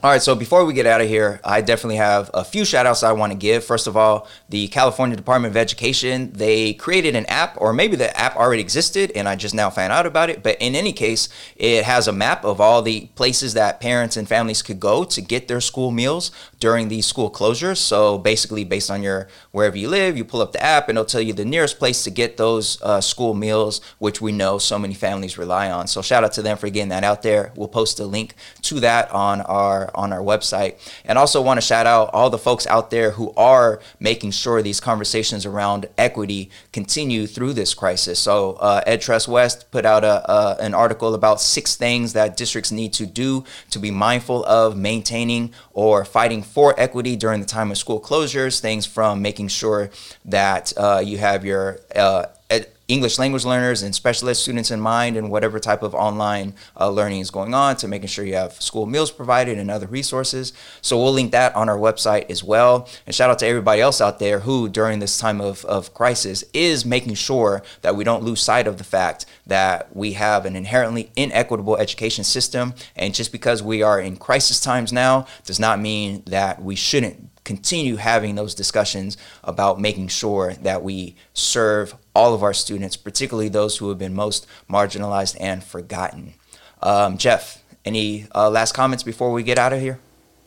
all 0.05 0.11
right, 0.11 0.21
so 0.21 0.35
before 0.35 0.65
we 0.65 0.75
get 0.75 0.85
out 0.85 1.01
of 1.01 1.07
here, 1.07 1.41
I 1.45 1.61
definitely 1.61 1.99
have 1.99 2.29
a 2.35 2.43
few 2.43 2.65
shout 2.65 2.87
outs 2.87 3.05
I 3.05 3.13
want 3.13 3.31
to 3.31 3.39
give. 3.39 3.65
First 3.65 3.87
of 3.87 3.97
all, 3.97 4.27
the 4.49 4.67
California 4.67 5.17
Department 5.17 5.53
of 5.53 5.57
Education, 5.57 6.33
they 6.33 6.75
created 6.75 7.15
an 7.15 7.25
app, 7.27 7.55
or 7.61 7.73
maybe 7.73 7.95
the 7.95 8.19
app 8.19 8.35
already 8.35 8.63
existed 8.63 9.13
and 9.15 9.29
I 9.29 9.37
just 9.37 9.55
now 9.55 9.71
found 9.71 9.93
out 9.93 10.05
about 10.05 10.29
it. 10.29 10.43
But 10.43 10.57
in 10.59 10.75
any 10.75 10.93
case, 10.93 11.29
it 11.55 11.85
has 11.85 12.09
a 12.09 12.13
map 12.13 12.45
of 12.45 12.61
all 12.61 12.83
the 12.83 13.07
places 13.15 13.55
that 13.55 13.81
parents 13.81 14.17
and 14.17 14.27
families 14.27 14.61
could 14.61 14.81
go 14.81 15.05
to 15.05 15.21
get 15.21 15.47
their 15.47 15.61
school 15.61 15.93
meals 15.93 16.33
during 16.59 16.89
these 16.89 17.07
school 17.07 17.31
closures. 17.31 17.77
So 17.77 18.19
basically, 18.19 18.65
based 18.65 18.91
on 18.91 19.05
your 19.05 19.29
wherever 19.53 19.79
you 19.79 19.89
live, 19.89 20.17
you 20.17 20.25
pull 20.25 20.43
up 20.43 20.51
the 20.51 20.63
app 20.63 20.89
and 20.89 20.99
it'll 20.99 21.07
tell 21.07 21.21
you 21.21 21.33
the 21.33 21.45
nearest 21.45 21.79
place 21.79 22.03
to 22.03 22.11
get 22.11 22.39
those 22.39 22.83
uh, 22.83 23.01
school 23.01 23.35
meals, 23.35 23.81
which 24.01 24.21
we 24.21 24.33
know 24.33 24.59
so 24.59 24.81
many 24.81 24.95
families 24.95 25.39
rely 25.39 25.71
on. 25.71 25.87
So 25.87 26.03
shout 26.03 26.25
out 26.25 26.33
to 26.33 26.43
them 26.43 26.57
for 26.57 26.69
getting 26.71 26.89
that 26.89 27.05
out 27.05 27.23
there. 27.23 27.53
We'll 27.55 27.69
post 27.69 28.01
a 28.01 28.05
link 28.05 28.35
to 28.63 28.81
that 28.81 29.09
on 29.13 29.43
our 29.43 29.91
on 29.95 30.12
our 30.12 30.20
website. 30.20 30.78
And 31.05 31.18
also 31.18 31.43
want 31.43 31.59
to 31.59 31.66
shout 31.66 31.86
out 31.86 32.11
all 32.12 32.30
the 32.30 32.38
folks 32.38 32.66
out 32.66 32.90
there 32.90 33.12
who 33.12 33.32
are 33.36 33.80
making 34.01 34.32
sure 34.32 34.62
these 34.62 34.80
conversations 34.80 35.47
around 35.47 35.86
equity 35.99 36.51
continue 36.72 37.26
through 37.26 37.53
this 37.55 37.74
crisis. 37.74 38.18
So 38.18 38.55
uh, 38.55 38.82
Ed 38.86 39.01
Trust 39.01 39.28
West 39.28 39.70
put 39.70 39.84
out 39.84 40.05
a, 40.05 40.57
an 40.61 40.74
article 40.74 41.14
about 41.14 41.40
six 41.40 41.76
things 41.76 42.12
that 42.12 42.36
districts 42.36 42.72
need 42.72 42.93
to 42.95 43.07
do 43.07 43.45
to 43.70 43.78
be 43.78 43.90
mindful 43.90 44.45
of 44.45 44.76
maintaining 44.76 45.53
or 45.72 46.05
fighting 46.05 46.43
for 46.43 46.78
equity 46.78 47.16
during 47.16 47.40
the 47.40 47.47
time 47.47 47.70
of 47.70 47.78
school 47.78 48.01
closures. 48.01 48.61
Things 48.61 48.86
from 48.86 49.22
making 49.22 49.49
sure 49.49 49.90
that 50.24 50.72
uh, 50.76 51.03
you 51.05 51.18
have 51.18 51.45
your 51.45 51.80
uh, 51.95 52.26
English 52.89 53.18
language 53.18 53.45
learners 53.45 53.83
and 53.83 53.95
specialist 53.95 54.43
students 54.43 54.70
in 54.70 54.80
mind 54.80 55.16
and 55.16 55.30
whatever 55.30 55.59
type 55.61 55.83
of 55.83 55.95
online 55.95 56.55
uh, 56.78 56.91
learning 56.91 57.20
is 57.20 57.30
going 57.30 57.55
on 57.55 57.76
to 57.76 57.89
making 57.89 58.09
sure 58.09 58.24
you 58.24 58.35
have 58.35 58.61
school 58.61 58.87
meals 58.87 59.11
provided 59.11 59.59
and 59.59 59.70
other 59.70 59.87
resources. 59.87 60.53
So 60.80 60.99
we'll 60.99 61.12
link 61.12 61.33
that 61.33 61.55
on 61.55 61.68
our 61.68 61.78
website 61.78 62.30
as 62.30 62.43
well. 62.43 62.89
And 63.07 63.14
shout 63.14 63.30
out 63.30 63.39
to 63.41 63.47
everybody 63.47 63.80
else 63.80 64.01
out 64.01 64.18
there 64.18 64.41
who, 64.41 64.68
during 64.68 64.99
this 64.99 65.18
time 65.18 65.41
of, 65.41 65.64
of 65.64 65.95
crisis, 65.95 66.45
is 66.53 66.85
making 66.85 67.14
sure 67.14 67.62
that 67.83 67.97
we 67.97 68.05
don't 68.05 68.24
lose 68.24 68.43
sight 68.43 68.66
of 68.66 68.78
the 68.78 68.85
fact 68.85 69.26
that 69.47 69.95
we 69.95 70.12
have 70.14 70.45
an 70.45 70.57
inherently 70.57 71.11
inequitable 71.16 71.76
education 71.76 72.24
system. 72.24 72.74
And 72.97 73.14
just 73.14 73.33
because 73.33 73.62
we 73.62 73.83
are 73.83 74.01
in 74.01 74.16
crisis 74.16 74.61
times 74.61 74.93
now 74.93 75.26
does 75.45 75.61
not 75.61 75.80
mean 75.80 76.22
that 76.26 76.62
we 76.62 76.76
shouldn't 76.76 77.32
continue 77.45 77.97
having 77.97 78.34
those 78.34 78.55
discussions 78.55 79.16
about 79.43 79.80
making 79.80 80.09
sure 80.09 80.55
that 80.55 80.82
we 80.82 81.16
serve 81.34 81.95
all 82.14 82.34
of 82.34 82.43
our 82.43 82.55
students, 82.55 82.97
particularly 82.97 83.49
those 83.49 83.78
who 83.78 83.88
have 83.88 83.99
been 83.99 84.14
most 84.14 84.47
marginalized 84.70 85.36
and 85.40 85.64
forgotten. 85.64 86.34
Um, 86.82 87.18
Jeff, 87.18 87.62
any 87.84 88.26
uh, 88.34 88.51
last 88.51 88.72
comments 88.72 89.03
before 89.03 89.32
we 89.32 89.43
get 89.43 89.59
out 89.59 89.72
of 89.72 89.80
here? 89.80 89.99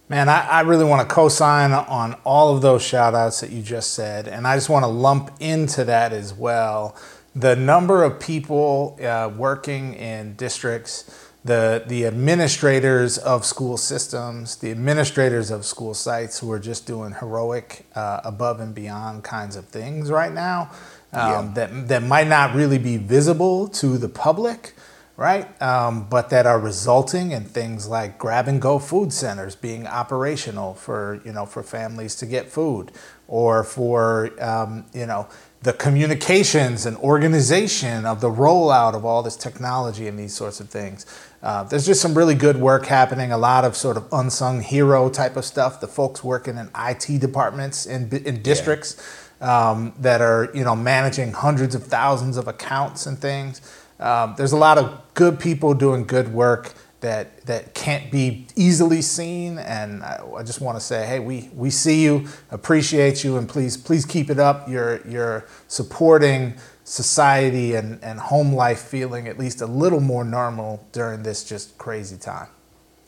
Man, 0.07 0.29
I, 0.29 0.47
I 0.47 0.61
really 0.61 0.85
want 0.85 1.07
to 1.07 1.13
co 1.13 1.29
sign 1.29 1.71
on 1.71 2.13
all 2.23 2.55
of 2.55 2.61
those 2.61 2.83
shout 2.83 3.15
outs 3.15 3.41
that 3.41 3.49
you 3.49 3.63
just 3.63 3.93
said. 3.93 4.27
And 4.27 4.45
I 4.45 4.55
just 4.55 4.69
want 4.69 4.83
to 4.83 4.87
lump 4.87 5.31
into 5.39 5.83
that 5.85 6.13
as 6.13 6.33
well 6.33 6.95
the 7.35 7.55
number 7.55 8.03
of 8.03 8.19
people 8.19 8.97
uh, 9.03 9.29
working 9.35 9.93
in 9.95 10.35
districts, 10.35 11.24
the, 11.45 11.83
the 11.85 12.05
administrators 12.07 13.19
of 13.19 13.45
school 13.45 13.77
systems, 13.77 14.57
the 14.57 14.71
administrators 14.71 15.51
of 15.51 15.63
school 15.63 15.93
sites 15.93 16.39
who 16.39 16.51
are 16.51 16.59
just 16.59 16.87
doing 16.87 17.13
heroic, 17.13 17.85
uh, 17.95 18.19
above 18.25 18.59
and 18.59 18.73
beyond 18.73 19.23
kinds 19.23 19.55
of 19.55 19.65
things 19.65 20.09
right 20.09 20.33
now 20.33 20.71
um, 21.13 21.29
yeah. 21.29 21.51
that, 21.53 21.87
that 21.87 22.03
might 22.03 22.27
not 22.27 22.55
really 22.55 22.79
be 22.79 22.97
visible 22.97 23.67
to 23.67 23.97
the 23.97 24.09
public 24.09 24.73
right? 25.17 25.61
Um, 25.61 26.07
but 26.09 26.29
that 26.29 26.45
are 26.45 26.59
resulting 26.59 27.31
in 27.31 27.45
things 27.45 27.87
like 27.87 28.17
grab 28.17 28.47
and 28.47 28.61
go 28.61 28.79
food 28.79 29.13
centers 29.13 29.55
being 29.55 29.87
operational 29.87 30.73
for 30.73 31.21
you 31.23 31.31
know 31.31 31.45
for 31.45 31.63
families 31.63 32.15
to 32.15 32.25
get 32.25 32.51
food, 32.51 32.91
or 33.27 33.63
for 33.63 34.31
um, 34.43 34.85
you 34.93 35.05
know 35.05 35.27
the 35.66 35.74
communications 35.74 36.86
and 36.86 36.95
organization 36.97 38.05
of 38.05 38.22
the 38.22 38.30
rollout 38.30 38.93
of 38.93 39.03
all 39.03 39.24
this 39.24 39.36
technology 39.36 40.07
and 40.07 40.18
these 40.18 40.32
sorts 40.32 40.59
of 40.59 40.70
things. 40.70 41.07
Uh, 41.41 41.63
there's 41.63 41.88
just 41.88 41.99
some 41.99 42.13
really 42.13 42.36
good 42.36 42.57
work 42.57 42.86
happening. 42.86 43.32
A 43.32 43.38
lot 43.38 43.66
of 43.66 43.76
sort 43.76 43.97
of 43.97 44.07
unsung 44.11 44.61
hero 44.61 45.09
type 45.09 45.36
of 45.36 45.43
stuff. 45.43 45.82
The 45.82 45.88
folks 45.88 46.24
working 46.24 46.57
in 46.57 46.70
IT 46.78 47.20
departments 47.20 47.88
in 47.88 48.09
in 48.16 48.43
districts. 48.43 48.95
Yeah. 48.95 49.22
Um, 49.41 49.93
that 49.99 50.22
are 50.22 50.49
you 50.53 50.63
know 50.63 50.78
managing 50.78 51.34
hundreds 51.34 51.76
of 51.76 51.84
thousands 51.84 52.38
of 52.38 52.47
accounts 52.47 53.05
and 53.05 53.20
things. 53.20 53.59
Um, 53.99 54.36
there's 54.38 54.53
a 54.53 54.57
lot 54.57 54.78
of 54.78 55.01
good 55.13 55.39
people 55.39 55.74
doing 55.74 56.05
good 56.05 56.32
work 56.32 56.74
that 57.06 57.45
that 57.45 57.76
can't 57.76 58.12
be 58.12 58.47
easily 58.56 59.01
seen, 59.03 59.60
and 59.60 60.01
I, 60.01 60.26
I 60.38 60.43
just 60.43 60.60
want 60.60 60.76
to 60.76 60.84
say, 60.84 61.06
hey, 61.06 61.20
we 61.20 61.51
we 61.53 61.70
see 61.70 62.03
you, 62.03 62.28
appreciate 62.49 63.24
you, 63.24 63.38
and 63.38 63.47
please 63.47 63.78
please 63.78 64.06
keep 64.06 64.32
it 64.32 64.39
up. 64.39 64.68
You're 64.68 65.06
you're 65.08 65.45
supporting 65.68 66.56
society 66.84 67.76
and, 67.76 68.03
and 68.03 68.20
home 68.20 68.53
life 68.53 68.80
feeling 68.80 69.28
at 69.28 69.38
least 69.38 69.62
a 69.62 69.68
little 69.68 69.99
more 69.99 70.24
normal 70.24 70.88
during 70.91 71.22
this 71.22 71.43
just 71.43 71.78
crazy 71.78 72.18
time. 72.18 72.47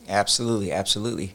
Absolutely, 0.08 0.70
absolutely. 0.72 1.34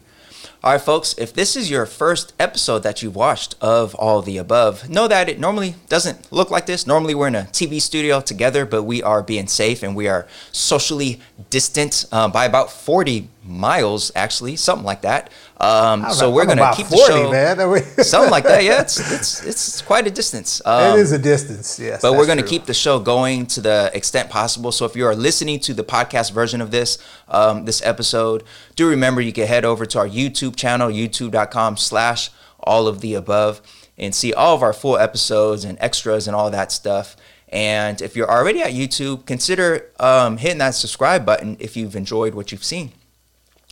All 0.63 0.71
right, 0.71 0.81
folks, 0.81 1.15
if 1.17 1.33
this 1.33 1.55
is 1.55 1.69
your 1.69 1.85
first 1.85 2.33
episode 2.39 2.79
that 2.83 3.01
you've 3.01 3.15
watched 3.15 3.55
of 3.61 3.95
all 3.95 4.21
the 4.21 4.37
above, 4.37 4.89
know 4.89 5.07
that 5.07 5.29
it 5.29 5.39
normally 5.39 5.75
doesn't 5.89 6.31
look 6.31 6.49
like 6.51 6.65
this. 6.65 6.87
Normally, 6.87 7.15
we're 7.15 7.27
in 7.27 7.35
a 7.35 7.49
TV 7.51 7.81
studio 7.81 8.21
together, 8.21 8.65
but 8.65 8.83
we 8.83 9.03
are 9.03 9.21
being 9.21 9.47
safe 9.47 9.83
and 9.83 9.95
we 9.95 10.07
are 10.07 10.27
socially 10.51 11.19
distant 11.49 12.05
uh, 12.11 12.27
by 12.27 12.45
about 12.45 12.71
40 12.71 13.29
miles, 13.43 14.11
actually, 14.15 14.55
something 14.55 14.85
like 14.85 15.01
that. 15.01 15.31
Um, 15.63 16.11
so 16.11 16.29
we're 16.29 16.45
going 16.45 16.57
to 16.57 16.73
keep 16.75 16.87
40, 16.87 17.01
the 17.01 17.07
show 17.07 17.31
man. 17.31 17.83
something 18.03 18.31
like 18.31 18.43
that. 18.43 18.63
Yeah, 18.63 18.81
it's 18.81 18.99
it's 19.11 19.43
it's 19.45 19.81
quite 19.81 20.05
a 20.05 20.11
distance. 20.11 20.61
Um, 20.65 20.97
it 20.97 20.99
is 20.99 21.11
a 21.11 21.19
distance, 21.19 21.79
yes. 21.79 22.01
But 22.01 22.13
we're 22.13 22.25
going 22.25 22.37
to 22.37 22.45
keep 22.45 22.65
the 22.65 22.73
show 22.73 22.99
going 22.99 23.45
to 23.47 23.61
the 23.61 23.91
extent 23.93 24.29
possible. 24.29 24.71
So 24.71 24.85
if 24.85 24.95
you 24.95 25.05
are 25.05 25.15
listening 25.15 25.59
to 25.61 25.73
the 25.73 25.83
podcast 25.83 26.33
version 26.33 26.59
of 26.59 26.71
this 26.71 26.97
um, 27.29 27.65
this 27.65 27.81
episode, 27.85 28.43
do 28.75 28.87
remember 28.89 29.21
you 29.21 29.31
can 29.31 29.47
head 29.47 29.63
over 29.63 29.85
to 29.85 29.99
our 29.99 30.07
YouTube 30.07 30.55
channel, 30.55 30.89
youtube.com/slash 30.89 32.29
all 32.59 32.87
of 32.87 33.01
the 33.01 33.13
above, 33.13 33.61
and 33.97 34.13
see 34.13 34.33
all 34.33 34.55
of 34.55 34.63
our 34.63 34.73
full 34.73 34.97
episodes 34.97 35.63
and 35.63 35.77
extras 35.79 36.27
and 36.27 36.35
all 36.35 36.51
that 36.51 36.71
stuff. 36.71 37.15
And 37.49 38.01
if 38.01 38.15
you're 38.15 38.29
already 38.29 38.61
at 38.63 38.71
YouTube, 38.71 39.27
consider 39.27 39.91
um, 39.99 40.37
hitting 40.37 40.57
that 40.57 40.71
subscribe 40.71 41.23
button 41.23 41.55
if 41.59 41.77
you've 41.77 41.95
enjoyed 41.95 42.33
what 42.33 42.51
you've 42.51 42.63
seen. 42.63 42.93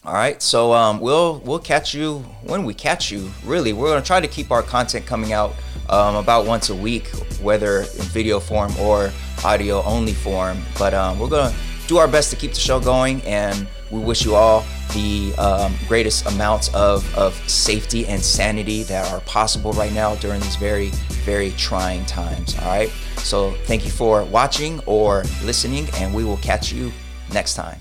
All 0.04 0.14
right, 0.14 0.42
so 0.42 0.74
um, 0.74 1.00
we'll 1.00 1.42
we'll 1.46 1.60
catch 1.60 1.94
you 1.94 2.20
when 2.42 2.66
we 2.66 2.74
catch 2.74 3.12
you. 3.12 3.32
Really, 3.46 3.72
we're 3.72 3.90
gonna 3.90 4.02
try 4.02 4.20
to 4.20 4.28
keep 4.28 4.50
our 4.50 4.64
content 4.64 5.06
coming 5.06 5.32
out 5.32 5.54
um, 5.90 6.16
about 6.16 6.48
once 6.48 6.72
a 6.72 6.76
week, 6.76 7.08
whether 7.40 7.82
in 7.82 8.06
video 8.10 8.40
form 8.40 8.76
or 8.80 9.12
audio 9.46 9.84
only 9.84 10.14
form. 10.14 10.60
But 10.80 10.96
um, 10.96 11.20
we're 11.20 11.30
gonna 11.30 11.56
do 11.86 11.98
our 12.00 12.08
best 12.08 12.32
to 12.32 12.36
keep 12.36 12.54
the 12.54 12.60
show 12.60 12.80
going, 12.80 13.22
and 13.26 13.68
we 13.92 14.00
wish 14.00 14.26
you 14.26 14.34
all 14.34 14.66
the 14.96 15.36
um, 15.38 15.76
greatest 15.88 16.26
amounts 16.26 16.74
of 16.74 17.16
of 17.16 17.36
safety 17.48 18.08
and 18.08 18.24
sanity 18.24 18.82
that 18.84 19.12
are 19.14 19.20
possible 19.22 19.72
right 19.74 19.94
now 19.94 20.16
during 20.16 20.42
these 20.42 20.56
very 20.56 20.90
very 21.26 21.52
trying 21.52 22.04
times. 22.08 22.58
All 22.58 22.66
right, 22.66 22.90
so 23.18 23.52
thank 23.66 23.86
you 23.86 23.92
for 23.92 24.24
watching 24.24 24.80
or 24.88 25.26
listening, 25.44 25.88
and 25.98 26.12
we 26.12 26.24
will 26.24 26.38
catch 26.38 26.74
you 26.74 26.92
next 27.32 27.54
time. 27.54 27.80